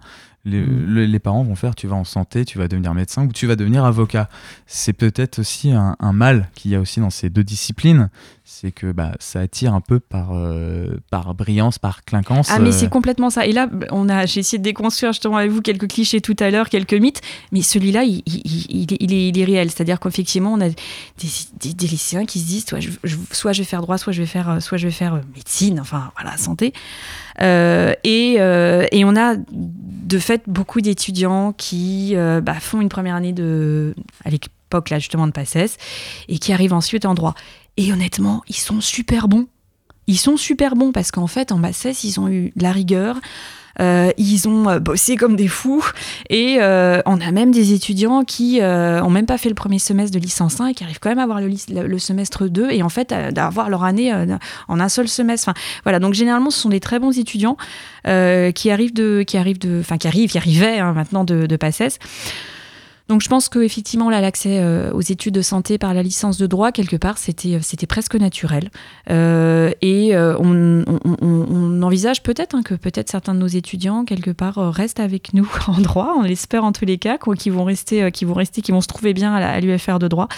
Les, 0.45 0.61
Mm. 0.61 0.87
le- 0.89 1.05
les 1.07 1.19
parents 1.21 1.45
vont 1.45 1.55
faire 1.55 1.77
tu 1.77 1.87
vas 1.87 1.95
en 1.95 2.03
santé, 2.03 2.45
tu 2.45 2.59
vas 2.59 2.67
devenir 2.67 2.93
médecin 2.95 3.25
ou 3.27 3.33
tu 3.33 3.47
vas 3.47 3.55
devenir 3.55 3.85
avocat. 3.85 4.29
C'est 4.67 4.93
peut-être 4.93 5.39
aussi 5.39 5.71
un, 5.71 5.95
un 6.01 6.13
mal 6.13 6.49
qu'il 6.57 6.73
y 6.73 6.75
a 6.75 6.81
aussi 6.81 6.99
dans 6.99 7.11
ces 7.11 7.31
deux 7.31 7.45
disciplines. 7.45 8.11
C'est 8.55 8.71
que 8.71 8.93
bah, 8.93 9.13
ça 9.19 9.41
attire 9.41 9.73
un 9.73 9.81
peu 9.81 9.99
par, 9.99 10.33
euh, 10.35 10.99
par 11.11 11.35
brillance, 11.35 11.79
par 11.79 12.05
clinquance. 12.05 12.49
Ah 12.53 12.59
mais 12.59 12.69
euh, 12.69 12.73
c'est 12.73 12.91
complètement 12.91 13.31
ça. 13.31 13.47
Et 13.47 13.53
là, 13.53 13.67
on 13.91 14.11
a, 14.11 14.27
j'ai 14.27 14.41
essayé 14.41 14.59
de 14.59 14.63
déconstruire 14.63 15.13
justement 15.13 15.39
avec 15.39 15.51
vous 15.51 15.63
quelques 15.63 15.89
clichés 15.89 16.21
tout 16.21 16.37
à 16.39 16.51
l'heure, 16.51 16.69
quelques 16.69 16.93
mythes, 16.93 17.23
mais 17.51 17.63
celui-là, 17.63 18.05
il, 18.05 18.23
il- 18.27 18.43
il- 18.69 18.93
est, 19.15 19.29
il 19.31 19.39
est- 19.39 19.45
réel. 19.45 19.71
C'est-à-dire 19.71 19.99
qu'effectivement, 19.99 20.53
on 20.53 20.61
a 20.61 20.69
des, 20.69 20.75
des- 21.61 21.73
des 21.73 21.87
lycéens 21.87 22.27
qui 22.27 22.41
se 22.41 22.47
disent, 22.47 22.67
soit 22.67 22.79
je, 22.81 22.91
je- 23.05 23.17
soit 23.33 23.53
je 23.53 23.63
vais 23.63 23.67
faire 23.67 23.81
droit, 23.81 23.97
soit 23.97 24.13
je 24.13 24.21
vais 24.21 24.27
faire, 24.27 24.61
soit 24.61 24.77
je 24.77 24.87
vais 24.87 24.93
faire 24.93 25.15
euh, 25.15 25.21
médecine, 25.35 25.81
enfin 25.81 26.11
voilà, 26.21 26.37
santé. 26.37 26.75
Euh, 27.41 27.95
et, 28.05 28.35
et 28.35 29.05
on 29.07 29.17
a 29.17 29.35
de 29.37 30.19
fait 30.19 30.43
beaucoup 30.47 30.83
d'étudiants 30.83 31.53
qui 31.55 32.15
bah, 32.15 32.55
font 32.61 32.83
une 32.83 32.91
première 32.91 33.15
année 33.17 33.33
de, 33.33 33.95
à 34.27 34.31
là 34.91 34.99
justement 34.99 35.27
de 35.27 35.33
PACES, 35.33 35.77
et 36.29 36.39
qui 36.39 36.53
arrivent 36.53 36.75
ensuite 36.75 37.05
en 37.05 37.15
droit. 37.15 37.35
Et 37.77 37.93
honnêtement, 37.93 38.43
ils 38.49 38.57
sont 38.57 38.81
super 38.81 39.29
bons. 39.29 39.47
Ils 40.07 40.19
sont 40.19 40.37
super 40.37 40.75
bons 40.75 40.93
parce 40.93 41.11
qu'en 41.11 41.27
fait, 41.27 41.53
en 41.53 41.59
Bassès, 41.59 42.05
ils 42.05 42.19
ont 42.19 42.29
eu 42.29 42.53
de 42.57 42.63
la 42.63 42.73
rigueur. 42.73 43.17
euh, 43.81 44.11
ils 44.19 44.47
ont 44.49 44.69
euh, 44.69 44.81
bossé 44.81 45.17
comme 45.17 45.35
des 45.35 45.49
fous 45.49 45.83
et 46.29 46.59
euh, 46.61 47.01
on 47.07 47.19
a 47.23 47.31
même 47.31 47.53
des 47.53 47.73
étudiants 47.73 48.23
qui 48.23 48.61
euh, 48.61 49.03
ont 49.03 49.09
même 49.09 49.25
pas 49.25 49.39
fait 49.39 49.49
le 49.49 49.55
premier 49.55 49.79
semestre 49.79 50.15
de 50.15 50.23
licence 50.23 50.61
1 50.61 50.67
et 50.67 50.75
qui 50.75 50.85
arrivent 50.85 50.99
quand 51.01 51.09
même 51.09 51.21
à 51.21 51.23
avoir 51.23 51.41
le, 51.41 51.99
semestre 51.99 52.49
2 52.49 52.71
et 52.71 52.83
en 52.83 52.91
fait 52.91 53.15
d'avoir 53.33 53.71
leur 53.71 53.85
année 53.85 54.13
en 54.69 54.81
un 54.81 54.89
seul 54.91 55.09
semestre. 55.09 55.49
Enfin, 55.49 55.59
voilà, 55.85 56.01
donc 56.01 56.13
généralement 56.13 56.51
ce 56.51 56.61
sont 56.61 56.69
des 56.69 56.81
très 56.81 56.99
bons 56.99 57.17
étudiants 57.19 57.57
qui 58.05 58.71
arrivent 58.71 58.93
de, 58.93 59.25
qui 59.27 59.39
arrivent 59.39 59.61
de, 59.61 59.79
enfin 59.81 59.97
qui 59.97 60.09
arrivent, 60.09 60.31
qui 60.31 60.39
arrivaient 60.39 60.79
hein, 60.79 60.93
maintenant 60.93 61.25
de, 61.25 61.47
de. 61.47 61.57
Donc 63.13 63.21
je 63.21 63.29
pense 63.29 63.51
qu'effectivement, 63.51 64.09
là, 64.09 64.23
l'accès 64.23 64.61
euh, 64.61 64.91
aux 64.95 65.03
études 65.03 65.35
de 65.35 65.43
santé 65.43 65.77
par 65.77 65.93
la 65.93 66.03
licence 66.03 66.39
de 66.39 66.47
droit, 66.47 66.73
quelque 66.73 66.97
part, 66.97 67.19
c'était, 67.19 67.59
c'était 67.61 67.87
presque 67.87 68.15
naturel. 68.15 68.71
Euh, 69.11 69.71
et 69.83 70.17
euh, 70.17 70.35
on, 70.39 71.83
envisage 71.83 72.23
peut-être 72.23 72.55
hein, 72.55 72.63
que 72.63 72.75
peut-être 72.75 73.11
certains 73.11 73.35
de 73.35 73.41
nos 73.41 73.49
étudiants, 73.49 74.07
quelque 74.07 74.31
part, 74.31 74.57
euh, 74.57 74.71
restent 74.71 74.99
avec 74.99 75.35
nous 75.35 75.47
en 75.67 75.79
droit, 75.83 76.15
on 76.17 76.23
l'espère 76.23 76.65
en 76.65 76.73
tous 76.73 76.87
les 76.87 76.97
cas, 76.97 77.19
quoi, 77.19 77.37
qui 77.37 77.51
vont 77.51 77.65
rester, 77.65 78.03
euh, 78.03 78.09
qui 78.09 78.25
vont 78.25 78.33
rester, 78.33 78.63
qui 78.63 78.73
vont 78.73 78.81
se 78.81 78.89
trouver 78.89 79.13
bien 79.13 79.35
à, 79.35 79.61
l'UFR 79.61 79.99
de 79.99 80.09
droit, 80.09 80.29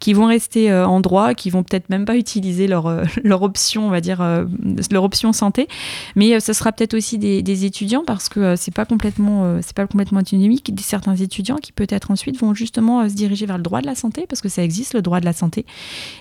qui 0.00 0.12
vont 0.12 0.26
rester 0.26 0.72
euh, 0.72 0.88
en 0.88 0.98
droit, 0.98 1.34
qui 1.34 1.50
vont 1.50 1.62
peut-être 1.62 1.88
même 1.88 2.04
pas 2.04 2.16
utiliser 2.16 2.66
leur, 2.66 2.88
euh, 2.88 3.04
leur 3.22 3.42
option, 3.42 3.86
on 3.86 3.90
va 3.90 4.00
dire, 4.00 4.20
euh, 4.22 4.44
leur 4.90 5.04
option 5.04 5.32
santé. 5.32 5.68
Mais 6.16 6.34
euh, 6.34 6.40
ce 6.40 6.52
sera 6.52 6.72
peut-être 6.72 6.94
aussi 6.94 7.16
des, 7.16 7.64
étudiants 7.64 8.02
parce 8.04 8.28
que 8.28 8.40
euh, 8.40 8.56
c'est 8.56 8.74
pas 8.74 8.86
complètement, 8.86 9.44
euh, 9.44 9.60
c'est 9.62 9.76
pas 9.76 9.86
complètement 9.86 10.18
antinomique. 10.18 10.74
Des- 10.74 10.82
Certains 10.82 11.14
étudiants 11.16 11.56
qui 11.56 11.72
peut-être 11.72 12.10
ensuite 12.10 12.23
vont 12.32 12.54
justement 12.54 13.00
euh, 13.00 13.08
se 13.08 13.14
diriger 13.14 13.46
vers 13.46 13.56
le 13.56 13.62
droit 13.62 13.80
de 13.80 13.86
la 13.86 13.94
santé 13.94 14.26
parce 14.28 14.40
que 14.40 14.48
ça 14.48 14.62
existe 14.62 14.94
le 14.94 15.02
droit 15.02 15.20
de 15.20 15.24
la 15.24 15.32
santé 15.32 15.64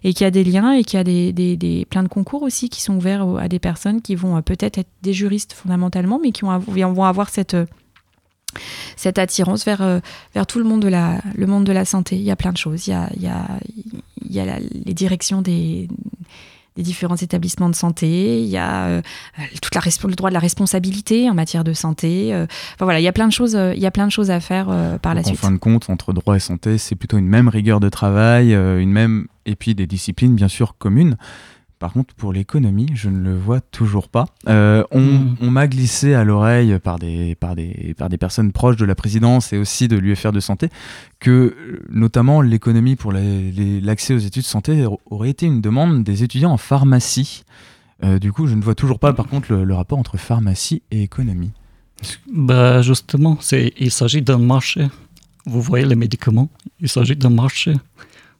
et 0.03 0.13
qu'il 0.13 0.23
y 0.23 0.27
a 0.27 0.31
des 0.31 0.43
liens 0.43 0.73
et 0.73 0.83
qu'il 0.83 0.97
y 0.97 1.01
a 1.01 1.03
des, 1.03 1.33
des, 1.33 1.55
des- 1.57 1.85
plein 1.85 2.03
de 2.03 2.07
concours 2.07 2.43
aussi 2.43 2.69
qui 2.69 2.81
sont 2.81 2.95
ouverts 2.95 3.27
à 3.37 3.47
des 3.47 3.59
personnes 3.59 4.01
qui 4.01 4.15
vont 4.15 4.37
euh, 4.37 4.41
peut-être 4.41 4.77
être 4.77 4.89
des 5.01 5.13
juristes 5.13 5.53
fondamentalement, 5.53 6.19
mais 6.21 6.31
qui 6.31 6.41
vont, 6.41 6.51
av- 6.51 6.63
vont 6.67 7.03
avoir 7.03 7.29
cette 7.29 7.53
euh, 7.55 7.65
cette 8.95 9.17
attirance 9.17 9.65
vers, 9.65 10.01
vers 10.35 10.45
tout 10.45 10.59
le 10.59 10.63
monde, 10.65 10.81
de 10.83 10.87
la, 10.87 11.19
le 11.33 11.47
monde 11.47 11.63
de 11.63 11.71
la 11.71 11.85
santé. 11.85 12.17
Il 12.17 12.21
y 12.21 12.29
a 12.29 12.35
plein 12.35 12.51
de 12.51 12.57
choses. 12.57 12.85
Il 12.85 12.91
y 12.91 12.93
a, 12.93 13.09
il 13.15 14.31
y 14.31 14.39
a, 14.39 14.59
les 14.59 14.93
directions 14.93 15.41
des, 15.41 15.87
des 16.75 16.83
différents 16.83 17.15
établissements 17.15 17.69
de 17.69 17.75
santé, 17.75 18.41
il 18.41 18.47
y 18.47 18.57
a 18.57 18.85
euh, 18.85 19.01
toute 19.61 19.75
la 19.75 19.81
le 20.07 20.15
droit 20.15 20.29
de 20.29 20.33
la 20.33 20.39
responsabilité 20.39 21.29
en 21.29 21.33
matière 21.33 21.63
de 21.63 21.73
santé. 21.73 22.33
euh, 22.33 22.45
enfin 22.73 22.85
voilà, 22.85 22.99
il 22.99 23.03
y 23.03 23.07
a 23.07 23.11
plein 23.11 23.27
de 23.27 23.33
choses, 23.33 23.55
euh, 23.55 23.73
il 23.75 23.81
y 23.81 23.85
a 23.85 23.91
plein 23.91 24.07
de 24.07 24.11
choses 24.11 24.31
à 24.31 24.39
faire 24.39 24.67
euh, 24.69 24.97
par 24.97 25.13
la 25.13 25.21
Donc, 25.21 25.27
en 25.27 25.35
suite. 25.35 25.39
fin 25.39 25.51
de 25.51 25.57
compte, 25.57 25.89
entre 25.89 26.13
droit 26.13 26.35
et 26.35 26.39
santé, 26.39 26.77
c'est 26.77 26.95
plutôt 26.95 27.17
une 27.17 27.27
même 27.27 27.47
rigueur 27.47 27.79
de 27.79 27.89
travail, 27.89 28.53
euh, 28.53 28.79
une 28.79 28.91
même 28.91 29.27
et 29.45 29.55
puis 29.55 29.75
des 29.75 29.87
disciplines 29.87 30.35
bien 30.35 30.47
sûr 30.47 30.75
communes. 30.77 31.17
Par 31.83 31.91
contre, 31.91 32.13
pour 32.13 32.31
l'économie, 32.31 32.87
je 32.93 33.09
ne 33.09 33.21
le 33.21 33.35
vois 33.37 33.59
toujours 33.59 34.07
pas. 34.07 34.23
Euh, 34.47 34.85
on 34.91 35.01
Mhm. 35.01 35.35
on 35.41 35.51
m'a 35.51 35.67
glissé 35.67 36.13
à 36.13 36.23
l'oreille 36.23 36.79
par 36.79 36.97
des, 36.97 37.35
par, 37.35 37.57
des, 37.57 37.93
par 37.97 38.07
des 38.07 38.17
personnes 38.17 38.53
proches 38.53 38.77
de 38.77 38.85
la 38.85 38.95
présidence 38.95 39.51
et 39.51 39.57
aussi 39.57 39.89
de 39.89 39.97
l'UFR 39.97 40.31
de 40.31 40.39
santé 40.39 40.69
que 41.19 41.29
euh, 41.31 41.81
notamment 41.89 42.39
l'économie 42.39 42.95
pour 42.95 43.11
l'accès 43.11 44.13
aux 44.13 44.19
études 44.19 44.43
de 44.43 44.47
santé 44.47 44.85
aurait 45.07 45.29
été 45.31 45.45
une 45.45 45.59
demande 45.59 46.05
des 46.05 46.23
étudiants 46.23 46.53
en 46.53 46.57
pharmacie. 46.57 47.43
Euh, 48.05 48.17
du 48.17 48.31
coup, 48.31 48.47
je 48.47 48.55
ne 48.55 48.61
vois 48.61 48.75
toujours 48.75 48.99
pas 48.99 49.11
par 49.11 49.27
contre 49.27 49.51
le, 49.51 49.65
le 49.65 49.73
rapport 49.75 49.99
entre 49.99 50.15
pharmacie 50.15 50.83
et 50.89 51.03
économie. 51.03 51.51
Bah, 52.33 52.81
justement, 52.81 53.37
il 53.77 53.91
s'agit 53.91 54.21
d'un 54.21 54.37
marché. 54.37 54.87
Vous 55.45 55.61
voyez 55.61 55.85
les 55.85 55.95
médicaments, 55.97 56.47
il 56.79 56.87
s'agit 56.87 57.17
d'un 57.17 57.29
marché. 57.29 57.73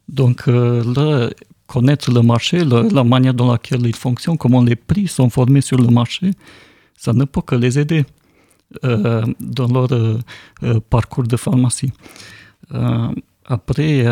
Donc 0.08 0.48
euh, 0.48 0.82
là, 0.96 1.28
connaître 1.66 2.10
le 2.12 2.22
marché, 2.22 2.64
la, 2.64 3.04
manière 3.04 3.34
dans 3.34 3.50
laquelle 3.50 3.86
il 3.86 3.96
fonctionne, 3.96 4.36
comment 4.36 4.62
les 4.62 4.76
prix 4.76 5.08
sont 5.08 5.30
formés 5.30 5.60
sur 5.60 5.78
le 5.78 5.88
marché, 5.88 6.30
ça 6.96 7.12
ne 7.12 7.24
peut 7.24 7.42
que 7.42 7.54
les 7.54 7.78
aider 7.78 8.04
euh, 8.82 9.24
dans 9.40 9.68
leur 9.68 9.92
euh, 9.92 10.18
euh, 10.62 10.80
parcours 10.80 11.24
de 11.24 11.36
pharmacie. 11.36 11.92
Après, 13.46 14.06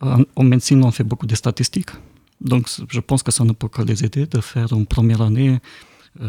en, 0.00 0.44
médecine, 0.44 0.84
on 0.84 0.90
fait 0.90 1.04
beaucoup 1.04 1.26
de 1.26 1.34
statistiques. 1.34 1.90
Donc, 2.40 2.68
je 2.88 3.00
pense 3.00 3.22
que 3.22 3.32
ça 3.32 3.44
ne 3.44 3.52
peut 3.52 3.68
que 3.68 3.82
les 3.82 4.04
aider 4.04 4.26
de 4.26 4.40
faire 4.40 4.72
une 4.72 4.86
première 4.86 5.22
année 5.22 5.58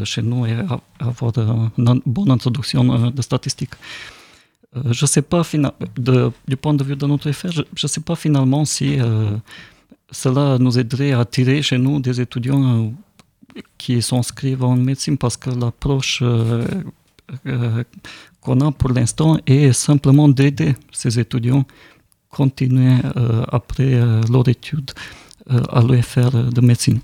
chez 0.04 0.22
nous 0.22 0.46
et 0.46 0.56
avoir 1.00 1.34
une 1.38 2.02
bonne 2.06 2.32
introduction 2.32 3.12
de 3.12 3.22
statistiques. 3.22 3.76
Je 4.74 5.04
ne 5.04 5.08
sais 5.08 5.22
pas, 5.22 5.44
de- 5.98 6.32
du 6.48 6.58
point 6.58 6.74
de 6.74 6.84
vue 6.84 6.96
de 6.96 7.06
notre 7.06 7.30
affaire, 7.30 7.52
je 7.52 7.62
ne 7.62 7.88
sais 7.88 8.02
pas 8.02 8.16
finalement 8.16 8.66
si 8.66 8.98
cela 10.12 10.58
nous 10.60 10.78
aiderait 10.80 11.12
à 11.14 11.20
attirer 11.22 11.62
chez 11.62 11.78
nous 11.78 12.00
des 12.00 12.20
étudiants 12.22 12.86
euh, 12.86 12.90
qui 13.78 14.02
s'inscrivent 14.02 14.64
en 14.64 14.76
médecine 14.76 15.18
parce 15.18 15.36
que 15.38 15.50
l'approche 15.50 16.20
euh, 16.22 16.66
euh, 17.46 17.84
qu'on 18.42 18.62
a 18.62 18.72
pour 18.72 18.92
l'instant 18.92 19.38
est 19.46 19.74
simplement 19.74 20.28
d'aider 20.30 20.76
ces 20.92 21.20
étudiants 21.20 21.66
continuer 22.30 22.94
euh, 23.18 23.44
après 23.50 24.00
leur 24.32 24.48
étude 24.48 24.92
à 25.50 25.82
l'UFR 25.82 26.32
de 26.52 26.62
médecine. 26.62 27.00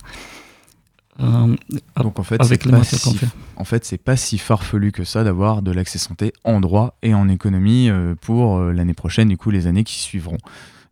Euh, 1.20 1.56
Donc 1.98 2.20
en 2.20 2.24
fait, 2.24 2.42
avec 2.42 2.64
c'est 2.64 2.70
les 2.72 2.78
pas 2.78 2.84
si- 2.84 3.18
fait. 3.18 3.28
En 3.56 3.64
fait, 3.66 3.86
c'est 3.86 3.98
pas 3.98 4.18
si 4.18 4.38
farfelu 4.38 4.92
que 4.92 5.04
ça 5.04 5.24
d'avoir 5.24 5.62
de 5.62 5.72
l'accès 5.72 6.00
santé 6.00 6.34
en 6.44 6.60
droit 6.60 6.98
et 7.04 7.14
en 7.14 7.30
économie 7.30 7.90
pour 8.22 8.60
l'année 8.60 8.94
prochaine, 8.96 9.30
du 9.30 9.38
coup, 9.38 9.50
les 9.52 9.68
années 9.68 9.84
qui 9.84 10.00
suivront. 10.00 10.38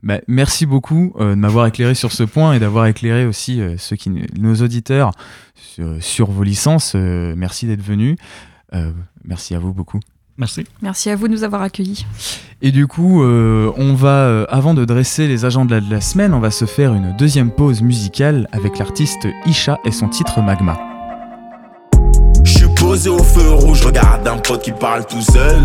Bah, 0.04 0.20
merci 0.28 0.66
beaucoup 0.66 1.14
euh, 1.20 1.32
de 1.32 1.36
m'avoir 1.36 1.68
éclairé 1.68 1.93
sur 1.93 2.12
ce 2.12 2.24
point 2.24 2.54
et 2.54 2.60
d'avoir 2.60 2.88
éclairé 2.88 3.26
aussi 3.26 3.62
euh, 3.62 3.76
ceux 3.78 3.95
qui, 3.95 4.10
nos 4.10 4.56
auditeurs 4.56 5.12
sur, 5.56 6.04
sur 6.04 6.32
vos 6.32 6.43
licences. 6.43 6.93
Euh, 6.95 7.36
merci 7.38 7.68
d'être 7.68 7.84
venus. 7.84 8.18
Euh, 8.74 8.91
merci 9.24 9.56
à 9.56 9.60
vous 9.60 9.74
beaucoup. 9.74 9.99
Merci. 10.38 10.66
Merci 10.82 11.10
à 11.10 11.16
vous 11.16 11.28
de 11.28 11.34
nous 11.34 11.43
avoir 11.43 11.62
accueillis. 11.62 12.06
Et 12.62 12.72
du 12.72 12.88
coup, 12.88 13.22
euh, 13.22 13.72
on 13.78 13.93
va, 13.93 14.26
euh, 14.26 14.45
avant 14.49 14.74
de 14.74 14.86
dresser 14.86 15.28
les 15.28 15.45
agendas 15.45 15.82
de 15.82 15.91
la 15.91 16.02
semaine, 16.02 16.34
on 16.34 16.39
va 16.39 16.52
se 16.52 16.66
faire 16.66 16.93
une 16.93 17.16
deuxième 17.18 17.52
pause 17.52 17.82
musicale 17.82 18.47
avec 18.52 18.80
l'artiste 18.80 19.28
Isha 19.45 19.78
et 19.86 19.91
son 19.91 20.08
titre 20.08 20.41
Magma. 20.41 20.90
Posé 22.91 23.09
au 23.09 23.23
feu 23.23 23.53
rouge, 23.53 23.85
regarde 23.85 24.27
un 24.27 24.35
pote 24.35 24.63
qui 24.63 24.73
parle 24.73 25.05
tout 25.05 25.21
seul. 25.21 25.61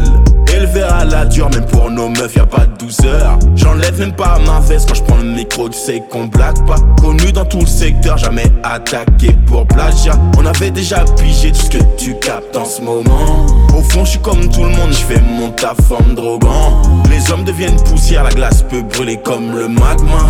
Élevé 0.54 0.82
à 0.82 1.04
la 1.04 1.24
dure, 1.24 1.50
même 1.50 1.66
pour 1.66 1.90
nos 1.90 2.08
meufs, 2.08 2.36
y 2.36 2.38
a 2.38 2.46
pas 2.46 2.66
de 2.66 2.76
douceur. 2.78 3.36
J'enlève 3.56 3.98
même 3.98 4.12
pas 4.12 4.38
ma 4.46 4.60
veste 4.60 4.88
quand 4.88 4.94
je 4.94 5.02
prends 5.02 5.16
le 5.16 5.24
micro, 5.24 5.68
tu 5.68 5.76
sais 5.76 6.04
qu'on 6.08 6.26
blague 6.26 6.64
pas. 6.68 6.76
Connu 7.00 7.32
dans 7.32 7.44
tout 7.44 7.58
le 7.58 7.66
secteur, 7.66 8.16
jamais 8.16 8.46
attaqué 8.62 9.36
pour 9.44 9.66
plagiat. 9.66 10.16
On 10.38 10.46
avait 10.46 10.70
déjà 10.70 11.04
pigé 11.20 11.50
tout 11.50 11.62
ce 11.62 11.70
que 11.70 11.82
tu 11.98 12.14
captes 12.20 12.56
en 12.56 12.64
ce 12.64 12.80
moment. 12.80 13.44
Au 13.76 13.82
fond, 13.82 14.04
je 14.04 14.10
suis 14.10 14.20
comme 14.20 14.48
tout 14.48 14.62
le 14.62 14.70
monde, 14.70 14.92
je 14.92 15.04
fais 15.12 15.20
mon 15.20 15.50
taf 15.50 15.80
forme 15.88 16.14
drogant. 16.14 16.80
Les 17.10 17.32
hommes 17.32 17.42
deviennent 17.42 17.82
poussière, 17.90 18.22
la 18.22 18.30
glace 18.30 18.62
peut 18.62 18.82
brûler 18.82 19.16
comme 19.16 19.50
le 19.52 19.66
magma. 19.66 20.28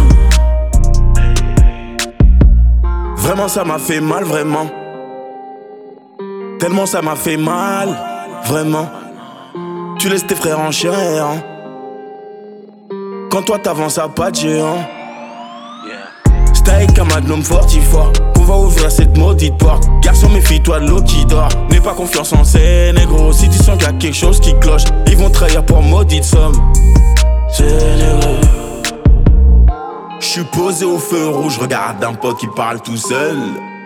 Vraiment, 3.17 3.49
ça 3.49 3.65
m'a 3.65 3.79
fait 3.79 4.01
mal, 4.01 4.25
vraiment. 4.25 4.71
Tellement 6.59 6.87
ça 6.87 7.03
m'a 7.03 7.17
fait 7.17 7.37
mal, 7.37 7.89
vraiment. 8.47 8.89
Tu 9.99 10.09
laisses 10.09 10.27
tes 10.27 10.35
frères 10.35 10.59
en 10.61 10.71
chair. 10.71 10.93
hein. 11.27 11.43
Quand 13.31 13.43
toi 13.43 13.59
t'avances 13.59 13.99
à 13.99 14.09
pas 14.09 14.31
de 14.31 14.37
géant. 14.37 14.79
Steak, 16.55 16.99
un 16.99 17.05
magnum 17.05 17.43
fortifoire. 17.43 18.11
Qu'on 18.35 18.43
va 18.45 18.57
ouvrir 18.57 18.91
cette 18.91 19.17
maudite 19.17 19.57
porte. 19.59 19.85
Garçon, 20.03 20.29
méfie-toi 20.31 20.81
de 20.81 20.89
l'eau 20.89 21.03
qui 21.03 21.25
dort. 21.27 21.49
N'aie 21.71 21.81
pas 21.81 21.93
confiance 21.95 22.33
en 22.33 22.45
ces 22.45 22.93
négros. 22.93 23.33
Si 23.33 23.49
tu 23.49 23.59
sens 23.59 23.77
qu'il 23.77 23.87
y 23.87 23.91
a 23.91 23.93
quelque 23.93 24.17
chose 24.17 24.41
qui 24.41 24.55
cloche, 24.59 24.85
ils 25.07 25.17
vont 25.17 25.31
trahir 25.31 25.65
pour 25.65 25.83
maudite 25.83 26.25
somme. 26.25 26.55
Généreux. 27.57 28.41
J'suis 30.21 30.45
posé 30.45 30.85
au 30.87 30.99
feu 30.99 31.29
rouge, 31.29 31.59
regarde 31.59 32.03
un 32.03 32.15
pote 32.15 32.39
qui 32.39 32.49
parle 32.49 32.81
tout 32.81 32.97
seul. 32.97 33.37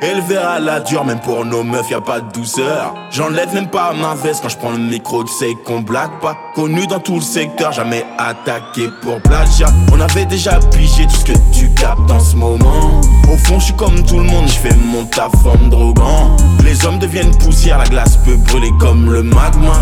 Élevé 0.03 0.39
à 0.39 0.59
la 0.59 0.81
dure, 0.81 1.05
même 1.05 1.21
pour 1.21 1.45
nos 1.45 1.63
meufs, 1.63 1.91
y 1.91 1.95
a 1.95 2.01
pas 2.01 2.21
de 2.21 2.33
douceur. 2.33 2.95
J'enlève 3.11 3.53
même 3.53 3.69
pas 3.69 3.93
ma 3.93 4.15
veste 4.15 4.41
quand 4.41 4.49
je 4.49 4.57
prends 4.57 4.71
le 4.71 4.79
micro, 4.79 5.25
tu 5.25 5.33
sais 5.33 5.55
qu'on 5.67 5.81
blague 5.81 6.19
pas. 6.23 6.39
Connu 6.55 6.87
dans 6.87 7.01
tout 7.01 7.17
le 7.17 7.21
secteur, 7.21 7.73
jamais 7.73 8.07
attaqué 8.17 8.89
pour 9.03 9.21
plagiat. 9.21 9.69
On 9.93 10.01
avait 10.01 10.25
déjà 10.25 10.59
pigé 10.73 11.07
tout 11.07 11.17
ce 11.17 11.25
que 11.27 11.39
tu 11.53 11.69
captes 11.75 12.11
en 12.11 12.19
ce 12.19 12.35
moment. 12.35 13.03
Au 13.31 13.37
fond, 13.37 13.59
je 13.59 13.67
suis 13.67 13.75
comme 13.75 14.03
tout 14.05 14.17
le 14.17 14.25
monde, 14.25 14.49
je 14.49 14.55
fais 14.55 14.75
mon 14.75 15.05
taf 15.05 15.35
en 15.45 15.59
me 15.59 15.69
droguant. 15.69 16.35
Les 16.65 16.87
hommes 16.87 16.99
deviennent 16.99 17.37
poussière, 17.37 17.77
la 17.77 17.85
glace 17.85 18.17
peut 18.25 18.37
brûler 18.37 18.71
comme 18.81 19.13
le 19.13 19.23
magma. 19.23 19.75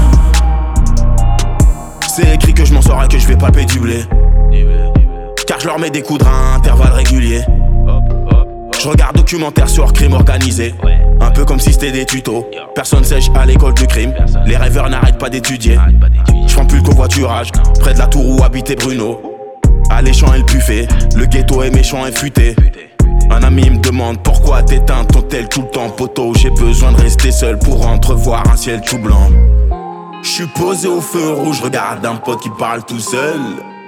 C'est 2.09 2.35
écrit 2.35 2.55
que 2.55 2.65
je 2.65 2.75
m'en 2.75 2.83
sors 2.83 3.05
et 3.05 3.07
que 3.07 3.21
je 3.21 3.29
vais 3.29 3.37
pas 3.37 3.53
du 3.53 3.79
blé. 3.79 4.05
Car 5.47 5.61
je 5.61 5.67
leur 5.69 5.79
mets 5.79 5.91
des 5.91 6.03
coups 6.03 6.19
de 6.19 6.25
à 6.25 6.57
intervalles 6.57 6.93
réguliers. 6.93 7.45
Je 8.81 8.89
regarde 8.89 9.17
documentaire 9.17 9.69
sur 9.69 9.93
crime 9.93 10.13
organisé. 10.13 10.73
Un 11.21 11.31
peu 11.33 11.45
comme 11.45 11.59
si 11.59 11.73
c'était 11.73 11.91
des 11.91 12.07
tutos. 12.07 12.49
Personne 12.77 13.03
sèche 13.03 13.29
à 13.35 13.45
l'école 13.45 13.75
du 13.75 13.87
crime. 13.89 14.15
Les 14.47 14.57
rêveurs 14.57 14.89
n'arrêtent 14.89 15.19
pas 15.19 15.29
d'étudier. 15.29 15.77
Je 16.47 16.55
prends 16.55 16.65
plus 16.65 16.79
le 16.79 16.85
covoiturage. 16.85 17.51
Près 17.81 17.95
de 17.95 17.99
la 17.99 18.07
tour 18.07 18.25
où 18.25 18.45
habitait 18.45 18.77
Bruno. 18.77 19.21
Alléchant 19.91 20.33
et 20.33 20.39
le 20.39 20.45
buffet. 20.45 20.87
Le 21.17 21.27
ghetto 21.27 21.63
est 21.65 21.75
méchant 21.75 22.07
et 22.07 22.13
futé. 22.13 22.55
Un 23.31 23.43
ami 23.43 23.69
me 23.69 23.79
demande 23.79 24.23
pourquoi 24.23 24.63
t'éteins 24.63 25.05
ton 25.05 25.23
tel 25.23 25.49
tout 25.49 25.63
le 25.63 25.69
temps, 25.71 25.91
poteau? 25.91 26.33
J'ai 26.35 26.51
besoin 26.51 26.93
de 26.93 26.99
rester 26.99 27.33
seul 27.33 27.59
pour 27.59 27.85
entrevoir 27.87 28.45
un 28.49 28.57
ciel 28.57 28.81
tout 28.81 28.99
blanc. 28.99 29.29
Je 30.23 30.29
suis 30.29 30.47
posé 30.47 30.87
au 30.87 31.01
feu 31.01 31.33
rouge, 31.33 31.61
regarde 31.63 32.07
un 32.07 32.17
pote 32.17 32.41
qui 32.41 32.51
parle 32.51 32.85
tout 32.85 33.01
seul. 33.01 33.41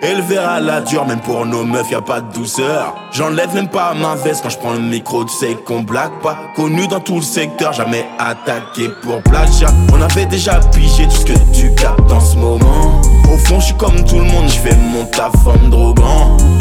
Élevé 0.02 0.38
à 0.38 0.60
la 0.60 0.80
dure, 0.80 1.06
même 1.06 1.20
pour 1.20 1.44
nos 1.44 1.64
meufs, 1.64 1.90
y 1.90 1.94
a 1.94 2.00
pas 2.00 2.22
de 2.22 2.32
douceur. 2.32 2.94
J'enlève 3.12 3.54
même 3.54 3.68
pas 3.68 3.92
ma 3.92 4.14
veste 4.14 4.42
quand 4.42 4.48
je 4.48 4.56
prends 4.56 4.72
le 4.72 4.80
micro, 4.80 5.24
tu 5.24 5.32
sais 5.34 5.56
qu'on 5.66 5.82
blague 5.82 6.18
pas. 6.22 6.38
Connu 6.56 6.88
dans 6.88 7.00
tout 7.00 7.16
le 7.16 7.22
secteur, 7.22 7.74
jamais 7.74 8.06
attaqué 8.18 8.88
pour 9.02 9.22
plagiat. 9.22 9.68
On 9.92 10.00
avait 10.00 10.24
déjà 10.24 10.58
pigé 10.72 11.04
tout 11.04 11.16
ce 11.16 11.26
que 11.26 11.38
tu 11.52 11.74
captes 11.74 12.10
en 12.10 12.20
ce 12.20 12.36
moment. 12.36 13.02
Au 13.30 13.36
fond, 13.36 13.60
je 13.60 13.66
suis 13.66 13.76
comme 13.76 14.02
tout 14.04 14.16
le 14.16 14.24
monde, 14.24 14.48
je 14.48 14.58
fais 14.58 14.74
mon 14.74 15.04
taf 15.04 15.34
en. 15.46 15.60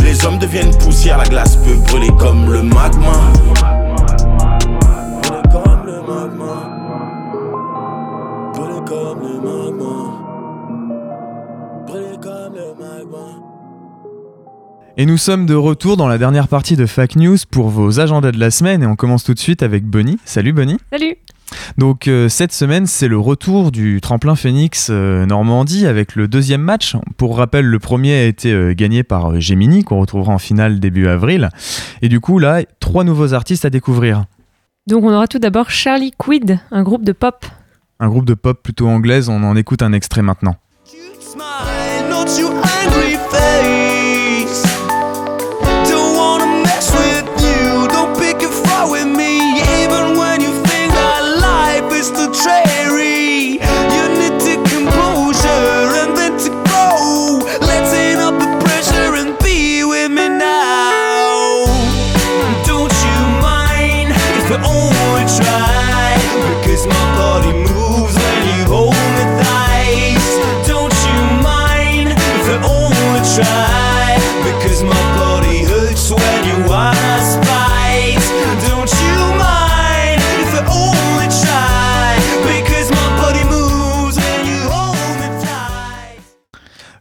Les 0.04 0.26
hommes 0.26 0.38
deviennent 0.38 0.76
poussière, 0.78 1.18
la 1.18 1.24
glace 1.24 1.56
peut 1.56 1.76
brûler 1.88 2.12
comme 2.18 2.52
le 2.52 2.62
magma. 2.62 3.79
Et 15.02 15.06
nous 15.06 15.16
sommes 15.16 15.46
de 15.46 15.56
retour 15.56 15.96
dans 15.96 16.10
la 16.10 16.18
dernière 16.18 16.50
partie 16.50 16.76
de 16.76 16.86
Fact 16.86 17.16
News 17.16 17.38
pour 17.50 17.70
vos 17.70 18.02
agendas 18.02 18.34
de 18.34 18.38
la 18.38 18.52
semaine 18.52 18.84
et 18.84 18.86
on 18.86 18.98
commence 18.98 19.24
tout 19.24 19.34
de 19.34 19.40
suite 19.40 19.64
avec 19.64 19.86
Bonnie. 19.86 20.18
Salut 20.26 20.52
Bonnie. 20.52 20.76
Salut 20.92 21.16
Donc 21.78 22.10
euh, 22.10 22.28
cette 22.28 22.52
semaine 22.52 22.86
c'est 22.86 23.08
le 23.08 23.18
retour 23.18 23.72
du 23.72 24.02
tremplin 24.02 24.36
Phoenix 24.36 24.90
euh, 24.92 25.26
Normandie 25.26 25.88
avec 25.88 26.18
le 26.18 26.28
deuxième 26.28 26.60
match. 26.60 26.98
Pour 27.16 27.38
rappel 27.38 27.64
le 27.64 27.80
premier 27.80 28.14
a 28.14 28.26
été 28.26 28.52
euh, 28.52 28.74
gagné 28.74 29.04
par 29.04 29.32
euh, 29.32 29.40
Gemini 29.40 29.86
qu'on 29.86 30.02
retrouvera 30.02 30.34
en 30.34 30.38
finale 30.38 30.82
début 30.82 31.08
avril. 31.08 31.48
Et 32.02 32.10
du 32.10 32.20
coup 32.20 32.38
là 32.38 32.64
trois 32.82 33.06
nouveaux 33.06 33.34
artistes 33.34 33.64
à 33.64 33.70
découvrir. 33.70 34.26
Donc 34.86 35.06
on 35.06 35.14
aura 35.14 35.30
tout 35.30 35.40
d'abord 35.40 35.70
Charlie 35.70 36.12
Quid, 36.18 36.60
un 36.72 36.84
groupe 36.84 37.06
de 37.06 37.14
pop. 37.14 37.46
Un 38.02 38.10
groupe 38.10 38.26
de 38.26 38.34
pop 38.34 38.62
plutôt 38.62 38.90
anglaise, 38.90 39.30
on 39.30 39.44
en 39.44 39.56
écoute 39.56 39.82
un 39.82 39.94
extrait 39.94 40.24
maintenant. 40.24 40.58
Not 42.10 42.38
your 42.38 42.52
angry 42.52 43.16
face. 43.32 43.89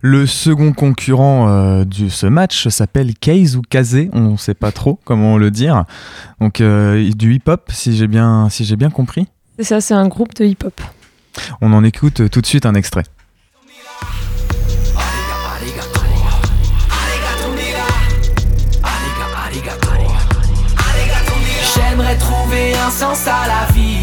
Le 0.01 0.27
second 0.27 0.73
concurrent 0.73 1.49
euh, 1.49 1.85
de 1.85 2.09
ce 2.09 2.27
match 2.27 2.69
s'appelle 2.69 3.15
Case 3.15 3.57
ou 3.57 3.63
Kazé, 3.63 4.11
on 4.13 4.33
ne 4.33 4.37
sait 4.37 4.55
pas 4.55 4.71
trop 4.71 5.01
comment 5.05 5.39
le 5.39 5.51
dire. 5.51 5.85
Donc 6.41 6.61
euh, 6.61 7.11
du 7.17 7.35
hip-hop 7.35 7.71
si 7.73 7.97
j'ai 7.97 8.07
bien, 8.07 8.49
si 8.49 8.65
j'ai 8.65 8.77
bien 8.77 8.91
compris. 8.91 9.27
C'est 9.59 9.65
ça, 9.65 9.81
c'est 9.81 9.95
un 9.95 10.07
groupe 10.07 10.35
de 10.35 10.45
hip-hop. 10.45 10.81
On 11.61 11.73
en 11.73 11.83
écoute 11.83 12.31
tout 12.31 12.41
de 12.41 12.47
suite 12.47 12.65
un 12.65 12.75
extrait. 12.75 13.03
J'aimerais 21.75 22.17
trouver 22.19 22.75
un 22.75 22.91
sens 22.91 23.27
à 23.27 23.49
la 23.49 23.73
vie. 23.73 23.99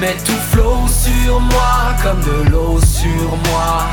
Mais 0.00 0.16
tout 0.24 0.32
flot 0.52 0.86
sur 0.88 1.40
moi 1.40 1.96
comme 2.02 2.20
de 2.20 2.50
l'eau 2.50 2.80
sur 2.80 3.36
moi. 3.50 3.88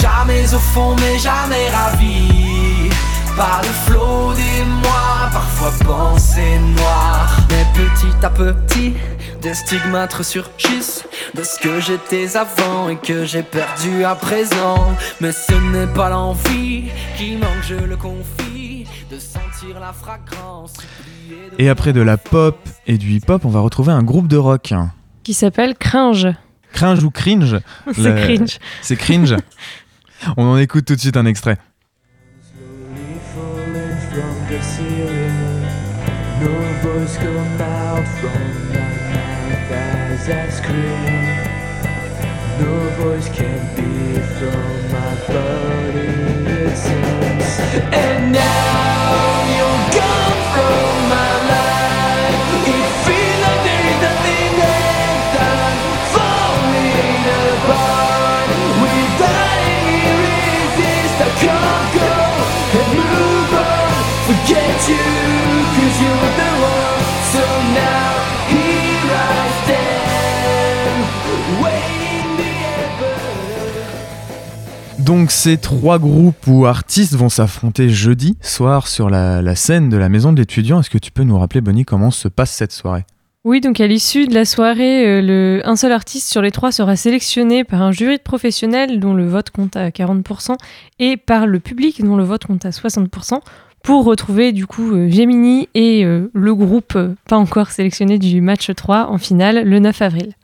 Jamais 0.00 0.54
au 0.54 0.58
fond, 0.58 0.94
mais 0.96 1.18
jamais 1.18 1.68
ravi. 1.70 2.90
Par 3.36 3.60
le 3.62 3.68
flot 3.68 4.32
des 4.34 4.64
mois, 4.64 5.28
parfois 5.32 5.72
pensée 5.84 6.58
noire. 6.76 7.36
Mais 7.50 7.64
petit 7.74 8.24
à 8.24 8.30
petit, 8.30 8.94
des 9.42 9.54
stigmates 9.54 10.12
ressurgissent 10.14 11.04
de 11.34 11.42
ce 11.42 11.58
que 11.60 11.80
j'étais 11.80 12.36
avant 12.36 12.88
et 12.88 12.96
que 12.96 13.24
j'ai 13.24 13.42
perdu 13.42 14.04
à 14.04 14.14
présent. 14.14 14.94
Mais 15.20 15.32
ce 15.32 15.54
n'est 15.54 15.86
pas 15.92 16.10
l'envie 16.10 16.84
qui 17.16 17.36
manque, 17.36 17.62
je 17.68 17.74
le 17.74 17.96
confie, 17.96 18.86
de 19.10 19.18
sentir 19.18 19.78
la 19.80 19.92
fragrance. 19.92 20.74
Et 21.58 21.68
après 21.68 21.92
de 21.92 22.00
la 22.00 22.16
pop 22.16 22.56
et 22.86 22.98
du 22.98 23.10
hip-hop, 23.12 23.44
on 23.44 23.50
va 23.50 23.60
retrouver 23.60 23.92
un 23.92 24.02
groupe 24.02 24.28
de 24.28 24.36
rock. 24.36 24.72
Qui 25.22 25.34
s'appelle 25.34 25.74
Cringe. 25.76 26.28
Cringe 26.72 27.02
ou 27.02 27.10
cringe 27.10 27.56
C'est 27.94 28.02
Le- 28.02 28.14
cringe. 28.36 28.58
C'est 28.82 28.96
cringe. 28.96 29.34
on 30.36 30.44
en 30.44 30.58
écoute 30.58 30.84
tout 30.84 30.94
de 30.94 31.00
suite 31.00 31.16
un 31.16 31.26
extrait. 31.26 31.58
No 42.60 42.90
voice 42.98 43.28
can 43.28 43.60
be 43.76 44.18
from 44.36 44.90
my 44.90 45.14
body, 45.28 46.08
it 46.50 46.76
seems. 46.76 47.60
And 47.92 48.32
now 48.32 48.77
Donc 75.08 75.30
ces 75.30 75.56
trois 75.56 75.98
groupes 75.98 76.46
ou 76.46 76.66
artistes 76.66 77.14
vont 77.14 77.30
s'affronter 77.30 77.88
jeudi 77.88 78.36
soir 78.42 78.86
sur 78.86 79.08
la, 79.08 79.40
la 79.40 79.54
scène 79.54 79.88
de 79.88 79.96
la 79.96 80.10
maison 80.10 80.34
de 80.34 80.38
l'étudiant. 80.38 80.80
Est-ce 80.80 80.90
que 80.90 80.98
tu 80.98 81.10
peux 81.10 81.22
nous 81.22 81.38
rappeler, 81.38 81.62
Bonnie, 81.62 81.86
comment 81.86 82.10
se 82.10 82.28
passe 82.28 82.50
cette 82.50 82.72
soirée? 82.72 83.06
Oui, 83.44 83.62
donc 83.62 83.80
à 83.80 83.86
l'issue 83.86 84.26
de 84.26 84.34
la 84.34 84.44
soirée, 84.44 85.06
euh, 85.06 85.22
le, 85.22 85.62
un 85.64 85.76
seul 85.76 85.92
artiste 85.92 86.28
sur 86.28 86.42
les 86.42 86.50
trois 86.50 86.72
sera 86.72 86.94
sélectionné 86.94 87.64
par 87.64 87.80
un 87.80 87.90
jury 87.90 88.18
de 88.18 88.22
professionnels 88.22 89.00
dont 89.00 89.14
le 89.14 89.26
vote 89.26 89.48
compte 89.48 89.76
à 89.76 89.88
40% 89.88 90.56
et 90.98 91.16
par 91.16 91.46
le 91.46 91.58
public 91.58 92.04
dont 92.04 92.16
le 92.16 92.24
vote 92.24 92.44
compte 92.44 92.66
à 92.66 92.70
60% 92.70 93.40
pour 93.82 94.04
retrouver 94.04 94.52
du 94.52 94.66
coup 94.66 94.92
euh, 94.92 95.08
Gemini 95.08 95.68
et 95.74 96.04
euh, 96.04 96.30
le 96.34 96.54
groupe 96.54 96.94
euh, 96.96 97.14
pas 97.28 97.36
encore 97.36 97.70
sélectionné 97.70 98.18
du 98.18 98.40
match 98.40 98.70
3 98.74 99.08
en 99.08 99.18
finale 99.18 99.62
le 99.64 99.78
9 99.78 100.02
avril. 100.02 100.34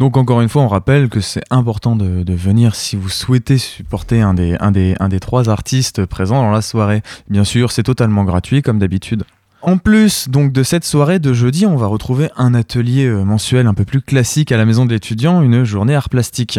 Donc 0.00 0.16
encore 0.16 0.40
une 0.40 0.48
fois, 0.48 0.62
on 0.62 0.68
rappelle 0.68 1.08
que 1.08 1.20
c'est 1.20 1.44
important 1.50 1.94
de, 1.94 2.24
de 2.24 2.34
venir 2.34 2.74
si 2.74 2.96
vous 2.96 3.08
souhaitez 3.08 3.58
supporter 3.58 4.20
un 4.20 4.34
des, 4.34 4.56
un, 4.58 4.72
des, 4.72 4.96
un 4.98 5.08
des 5.08 5.20
trois 5.20 5.48
artistes 5.48 6.04
présents 6.04 6.42
dans 6.42 6.50
la 6.50 6.62
soirée. 6.62 7.02
Bien 7.28 7.44
sûr, 7.44 7.70
c'est 7.70 7.84
totalement 7.84 8.24
gratuit 8.24 8.60
comme 8.60 8.80
d'habitude. 8.80 9.22
En 9.62 9.78
plus 9.78 10.28
donc 10.28 10.52
de 10.52 10.62
cette 10.64 10.84
soirée 10.84 11.20
de 11.20 11.32
jeudi, 11.32 11.64
on 11.64 11.76
va 11.76 11.86
retrouver 11.86 12.28
un 12.36 12.54
atelier 12.54 13.08
mensuel 13.08 13.66
un 13.66 13.74
peu 13.74 13.84
plus 13.84 14.02
classique 14.02 14.50
à 14.50 14.56
la 14.56 14.64
maison 14.64 14.84
de 14.84 14.90
l'étudiant, 14.90 15.42
une 15.42 15.64
journée 15.64 15.94
art 15.94 16.08
plastique. 16.10 16.58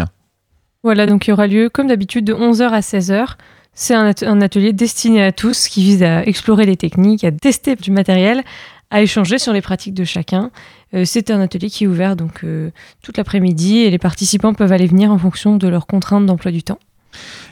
Voilà, 0.85 1.05
donc 1.05 1.25
il 1.25 1.31
y 1.31 1.33
aura 1.33 1.47
lieu 1.47 1.69
comme 1.69 1.87
d'habitude 1.87 2.25
de 2.25 2.33
11h 2.33 2.69
à 2.69 2.79
16h. 2.79 3.37
C'est 3.75 3.93
un, 3.93 4.07
at- 4.07 4.25
un 4.25 4.41
atelier 4.41 4.73
destiné 4.73 5.21
à 5.23 5.31
tous 5.31 5.67
qui 5.67 5.83
vise 5.83 6.01
à 6.01 6.23
explorer 6.25 6.65
les 6.65 6.77
techniques, 6.77 7.23
à 7.23 7.31
tester 7.31 7.75
du 7.75 7.91
matériel, 7.91 8.43
à 8.89 9.01
échanger 9.01 9.37
sur 9.37 9.51
les 9.51 9.61
pratiques 9.61 9.93
de 9.93 10.05
chacun. 10.05 10.51
Euh, 10.93 11.03
c'est 11.05 11.29
un 11.29 11.41
atelier 11.41 11.69
qui 11.69 11.83
est 11.83 11.87
ouvert 11.87 12.15
donc 12.15 12.43
euh, 12.43 12.71
toute 13.03 13.17
l'après-midi 13.17 13.79
et 13.79 13.89
les 13.89 13.97
participants 13.97 14.53
peuvent 14.53 14.71
aller 14.71 14.87
venir 14.87 15.11
en 15.11 15.17
fonction 15.17 15.57
de 15.57 15.67
leurs 15.67 15.87
contraintes 15.87 16.25
d'emploi 16.25 16.51
du 16.51 16.63
temps. 16.63 16.79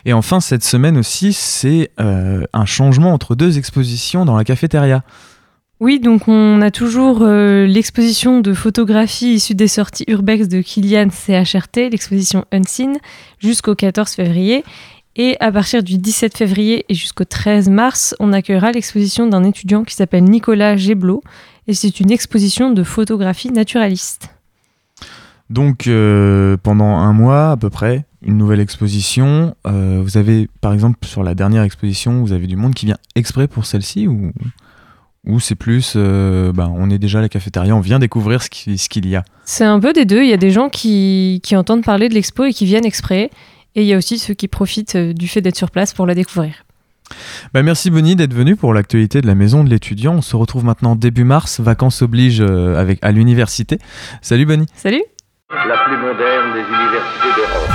Et 0.06 0.14
enfin, 0.14 0.40
cette 0.40 0.64
semaine 0.64 0.98
aussi, 0.98 1.34
c'est 1.34 1.92
euh, 2.00 2.44
un 2.54 2.66
changement 2.66 3.14
entre 3.14 3.36
deux 3.36 3.58
expositions 3.58 4.26
dans 4.26 4.36
la 4.38 4.44
cafétéria. 4.44 5.04
Oui, 5.80 6.00
donc 6.00 6.28
on 6.30 6.62
a 6.62 6.72
toujours 6.72 7.26
l'exposition 7.26 8.40
de 8.40 8.54
photographie 8.54 9.34
issue 9.34 9.56
des 9.56 9.68
sorties 9.68 10.06
Urbex 10.08 10.48
de 10.48 10.62
Kilian 10.62 11.10
CHRT, 11.10 11.90
l'exposition 11.92 12.46
Unseen, 12.54 12.98
jusqu'au 13.40 13.76
14 13.76 14.12
février. 14.12 14.64
Et 15.16 15.38
à 15.40 15.52
partir 15.52 15.84
du 15.84 15.98
17 15.98 16.36
février 16.38 16.86
et 16.90 16.94
jusqu'au 16.96 17.24
13 17.26 17.70
mars, 17.70 18.16
on 18.20 18.34
accueillera 18.34 18.72
l'exposition 18.72 19.28
d'un 19.28 19.44
étudiant 19.44 19.84
qui 19.84 19.94
s'appelle 19.96 20.24
Nicolas 20.24 20.76
Géblot. 20.76 21.22
Et 21.68 21.74
c'est 21.74 22.00
une 22.00 22.12
exposition 22.12 22.72
de 22.72 22.84
photographie 22.84 23.52
naturaliste. 23.52 24.30
Donc 25.50 25.88
euh, 25.88 26.58
pendant 26.62 26.98
un 26.98 27.14
mois 27.14 27.52
à 27.52 27.58
peu 27.58 27.70
près, 27.70 28.06
une 28.26 28.38
nouvelle 28.38 28.60
exposition. 28.60 29.56
Euh, 29.68 30.02
vous 30.04 30.18
avez 30.18 30.50
par 30.62 30.74
exemple 30.74 30.98
sur 31.06 31.24
la 31.24 31.36
dernière 31.36 31.64
exposition, 31.64 32.22
vous 32.22 32.32
avez 32.34 32.48
du 32.48 32.56
monde 32.56 32.74
qui 32.74 32.86
vient 32.88 32.98
exprès 33.16 33.48
pour 33.48 33.66
celle-ci 33.66 34.08
ou, 34.08 34.32
ou 35.28 35.40
c'est 35.40 35.56
plus, 35.56 35.94
euh, 35.96 36.52
ben, 36.54 36.74
on 36.76 36.90
est 36.90 36.98
déjà 36.98 37.20
à 37.20 37.22
la 37.22 37.30
cafétéria, 37.30 37.76
on 37.76 37.82
vient 37.82 38.00
découvrir 38.00 38.42
ce 38.42 38.50
qui- 38.50 38.78
ce 38.78 38.90
qu'il 38.90 39.08
y 39.08 39.16
a? 39.16 39.24
C'est 39.46 39.66
un 39.66 39.80
peu 39.80 39.94
des 39.94 40.06
deux. 40.06 40.24
Il 40.24 40.30
y 40.30 40.34
a 40.34 40.38
des 40.38 40.52
gens 40.52 40.70
qui, 40.70 41.40
qui 41.44 41.56
entendent 41.56 41.84
parler 41.84 42.10
de 42.10 42.14
l'expo 42.14 42.46
et 42.46 42.54
qui 42.54 42.66
viennent 42.66 42.86
exprès. 42.86 43.30
Et 43.76 43.82
il 43.82 43.88
y 43.88 43.94
a 43.94 43.98
aussi 43.98 44.20
ceux 44.20 44.34
qui 44.34 44.48
profitent 44.48 44.96
euh, 44.96 45.14
du 45.14 45.28
fait 45.28 45.42
d'être 45.42 45.56
sur 45.56 45.72
place 45.72 45.94
pour 45.94 46.06
la 46.06 46.14
découvrir. 46.14 46.66
Bah, 47.54 47.64
merci 47.64 47.90
Bonnie 47.90 48.16
d'être 48.16 48.34
venu 48.34 48.56
pour 48.56 48.74
l'actualité 48.74 49.22
de 49.22 49.28
la 49.28 49.36
maison 49.36 49.64
de 49.64 49.70
l'étudiant. 49.70 50.16
On 50.16 50.22
se 50.22 50.36
retrouve 50.36 50.64
maintenant 50.64 50.96
début 50.96 51.24
mars, 51.24 51.60
vacances 51.60 52.02
oblige 52.02 52.42
euh, 52.42 52.80
avec, 52.80 53.00
à 53.02 53.12
l'université. 53.12 53.80
Salut 54.22 54.46
Bonnie. 54.46 54.68
Salut. 54.76 55.04
La 55.50 55.78
plus 55.86 55.98
moderne 55.98 56.54
des 56.54 56.62
universités 56.62 57.30
d'Europe. 57.36 57.70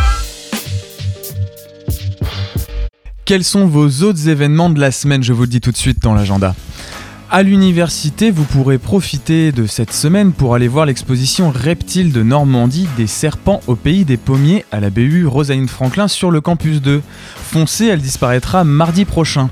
Quels 3.25 3.45
sont 3.45 3.67
vos 3.67 3.89
autres 4.05 4.29
événements 4.29 4.71
de 4.71 4.81
la 4.81 4.91
semaine? 4.91 5.23
Je 5.23 5.33
vous 5.33 5.43
le 5.43 5.49
dis 5.49 5.61
tout 5.61 5.71
de 5.71 5.77
suite 5.77 6.03
dans 6.03 6.15
l'agenda. 6.15 6.55
À 7.31 7.43
l'université, 7.43 8.31
vous 8.31 8.45
pourrez 8.45 8.79
profiter 8.79 9.53
de 9.53 9.67
cette 9.67 9.93
semaine 9.93 10.33
pour 10.33 10.55
aller 10.55 10.67
voir 10.67 10.87
l'exposition 10.87 11.51
Reptiles 11.51 12.11
de 12.11 12.23
Normandie 12.23 12.89
des 12.97 13.07
serpents 13.07 13.61
au 13.67 13.77
pays 13.77 14.07
des 14.07 14.17
pommiers 14.17 14.65
à 14.73 14.81
la 14.81 14.89
BU 14.89 15.27
Rosaline 15.27 15.69
Franklin 15.69 16.09
sur 16.09 16.31
le 16.31 16.41
campus 16.41 16.81
2. 16.81 17.03
Foncez, 17.37 17.85
elle 17.85 18.01
disparaîtra 18.01 18.65
mardi 18.65 19.05
prochain. 19.05 19.51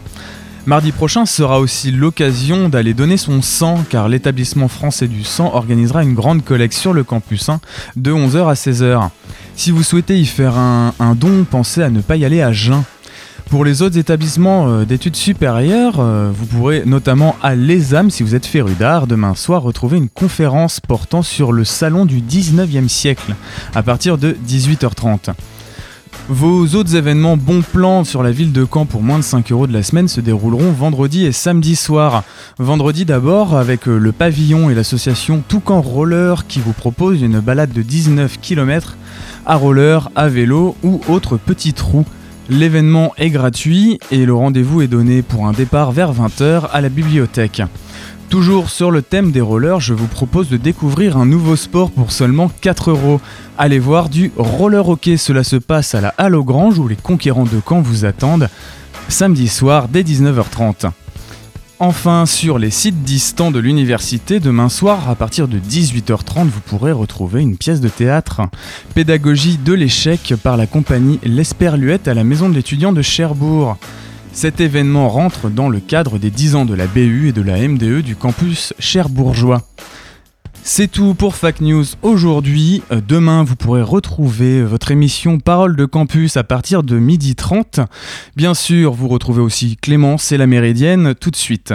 Mardi 0.64 0.91
prochain 0.91 1.27
sera 1.27 1.61
aussi 1.61 1.91
l'occasion 1.91 2.70
d'aller 2.70 2.95
donner 2.95 3.18
son 3.18 3.43
sang 3.43 3.85
car 3.91 4.09
l'établissement 4.09 4.68
français 4.68 5.07
du 5.07 5.22
sang 5.22 5.53
organisera 5.53 6.03
une 6.03 6.14
grande 6.14 6.43
collecte 6.43 6.74
sur 6.74 6.95
le 6.95 7.05
campus 7.05 7.51
1 7.51 7.61
de 7.97 8.11
11h 8.11 8.49
à 8.49 8.55
16h. 8.55 9.11
Si 9.55 9.70
vous 9.70 9.83
souhaitez 9.83 10.18
y 10.18 10.24
faire 10.24 10.57
un, 10.57 10.95
un 10.99 11.14
don, 11.14 11.45
pensez 11.45 11.83
à 11.83 11.91
ne 11.91 12.01
pas 12.01 12.16
y 12.16 12.24
aller 12.24 12.41
à 12.41 12.53
jeun. 12.53 12.85
Pour 13.51 13.64
les 13.64 13.80
autres 13.80 13.97
établissements 13.97 14.68
euh, 14.68 14.84
d'études 14.84 15.14
supérieures, 15.14 16.01
euh, 16.01 16.32
vous 16.34 16.47
pourrez 16.47 16.82
notamment 16.84 17.36
à 17.44 17.55
l'ESAM, 17.55 18.11
si 18.11 18.24
vous 18.24 18.34
êtes 18.34 18.44
féru 18.44 18.72
d'art, 18.74 19.07
demain 19.07 19.36
soir 19.36 19.62
retrouver 19.62 19.99
une 19.99 20.09
conférence 20.09 20.80
portant 20.80 21.22
sur 21.22 21.53
le 21.53 21.64
salon 21.64 22.07
du 22.07 22.20
19e 22.20 22.88
siècle 22.88 23.36
à 23.76 23.84
partir 23.84 24.18
de 24.18 24.36
18h30. 24.49 25.32
Vos 26.28 26.74
autres 26.74 26.97
événements 26.97 27.36
bons 27.36 27.62
plans 27.62 28.03
sur 28.03 28.24
la 28.24 28.32
ville 28.32 28.53
de 28.53 28.66
Caen 28.70 28.84
pour 28.84 29.01
moins 29.01 29.18
de 29.18 29.22
5 29.22 29.53
euros 29.53 29.68
de 29.68 29.72
la 29.72 29.84
semaine 29.84 30.09
se 30.09 30.20
dérouleront 30.20 30.72
vendredi 30.72 31.24
et 31.24 31.30
samedi 31.30 31.76
soir. 31.76 32.24
Vendredi 32.59 33.05
d'abord 33.05 33.57
avec 33.57 33.86
euh, 33.86 33.97
le 33.97 34.11
pavillon 34.11 34.70
et 34.70 34.74
l'association 34.74 35.40
Toucan 35.47 35.80
Roller 35.82 36.49
qui 36.49 36.59
vous 36.59 36.72
propose 36.72 37.22
une 37.22 37.38
balade 37.38 37.72
de 37.72 37.82
19 37.82 38.40
km 38.40 38.97
à 39.47 39.55
roller, 39.55 40.11
à 40.16 40.26
vélo 40.26 40.76
ou 40.82 41.01
autre 41.07 41.36
petit 41.36 41.74
trou. 41.74 42.05
L'événement 42.49 43.12
est 43.18 43.30
gratuit 43.30 43.99
et 44.12 44.24
le 44.24 44.32
rendez-vous 44.32 44.80
est 44.80 44.86
donné 44.86 45.22
pour 45.22 45.49
un 45.49 45.53
départ 45.53 45.90
vers 45.90 46.12
20h 46.12 46.68
à 46.72 46.80
la 46.80 46.88
bibliothèque. 46.88 47.62
Toujours 48.28 48.70
sur 48.70 48.92
le 48.92 49.03
thème 49.03 49.32
des 49.32 49.40
rollers, 49.40 49.80
je 49.80 49.94
vous 49.94 50.07
propose 50.07 50.49
de 50.49 50.57
découvrir 50.57 51.16
un 51.16 51.26
nouveau 51.26 51.57
sport 51.57 51.90
pour 51.90 52.12
seulement 52.12 52.51
4 52.61 52.90
euros. 52.90 53.20
Allez 53.59 53.80
voir 53.80 54.09
du 54.09 54.30
roller 54.36 54.88
hockey, 54.88 55.16
cela 55.16 55.42
se 55.42 55.57
passe 55.57 55.94
à 55.97 56.01
la 56.01 56.14
Halle 56.18 56.36
aux 56.36 56.44
Granges 56.44 56.78
où 56.78 56.86
les 56.86 56.97
conquérants 56.97 57.44
de 57.44 57.61
Caen 57.66 57.80
vous 57.80 58.05
attendent 58.05 58.49
samedi 59.09 59.49
soir 59.49 59.88
dès 59.88 60.03
19h30. 60.03 60.90
Enfin, 61.79 62.24
sur 62.24 62.59
les 62.59 62.70
sites 62.70 63.03
distants 63.03 63.51
de 63.51 63.59
l'université, 63.59 64.41
demain 64.41 64.70
soir, 64.70 65.11
à 65.11 65.14
partir 65.14 65.47
de 65.47 65.59
18h30, 65.59 66.47
vous 66.47 66.61
pourrez 66.61 66.91
retrouver 66.91 67.43
une 67.43 67.59
pièce 67.59 67.83
de 67.83 67.89
théâtre. 67.91 68.41
Pédagogie 68.95 69.59
de 69.59 69.74
l'échec 69.74 70.33
par 70.43 70.57
la 70.57 70.66
compagnie 70.66 71.20
L'Esperluette 71.22 72.09
à 72.09 72.14
la 72.14 72.24
maison 72.24 72.49
de 72.49 72.55
l'étudiant 72.55 72.95
de 72.95 73.03
Cherbourg. 73.03 73.77
Cet 74.33 74.62
événement 74.62 75.11
rentre 75.11 75.51
dans 75.51 75.68
le 75.68 75.81
cadre 75.81 76.18
des 76.18 76.31
10 76.31 76.55
ans 76.55 76.64
de 76.64 76.72
la 76.72 76.87
BU 76.87 77.29
et 77.29 77.33
de 77.33 77.43
la 77.43 77.59
MDE 77.59 78.01
du 78.01 78.16
campus 78.16 78.72
cherbourgeois. 78.79 79.61
C'est 80.69 80.91
tout 80.91 81.14
pour 81.14 81.37
Fact 81.37 81.61
News 81.61 81.85
aujourd'hui. 82.03 82.83
Euh, 82.91 83.01
Demain, 83.01 83.45
vous 83.45 83.55
pourrez 83.55 83.83
retrouver 83.83 84.64
votre 84.64 84.91
émission 84.91 85.39
Parole 85.39 85.77
de 85.77 85.85
Campus 85.85 86.37
à 86.37 86.43
partir 86.43 86.83
de 86.83 86.99
12h30. 86.99 87.87
Bien 88.35 88.53
sûr, 88.53 88.93
vous 88.93 89.07
retrouvez 89.07 89.41
aussi 89.41 89.77
Clémence 89.77 90.33
et 90.33 90.37
la 90.37 90.49
Méridienne 90.49 91.14
tout 91.14 91.31
de 91.31 91.37
suite. 91.37 91.73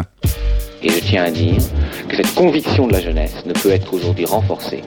Et 0.84 0.90
je 0.90 1.00
tiens 1.00 1.24
à 1.24 1.32
dire 1.32 1.62
que 2.10 2.18
cette 2.18 2.36
conviction 2.36 2.86
de 2.86 2.92
la 2.92 3.00
jeunesse 3.00 3.46
ne 3.46 3.54
peut 3.54 3.70
être 3.70 3.94
aujourd'hui 3.94 4.26
renforcée 4.26 4.84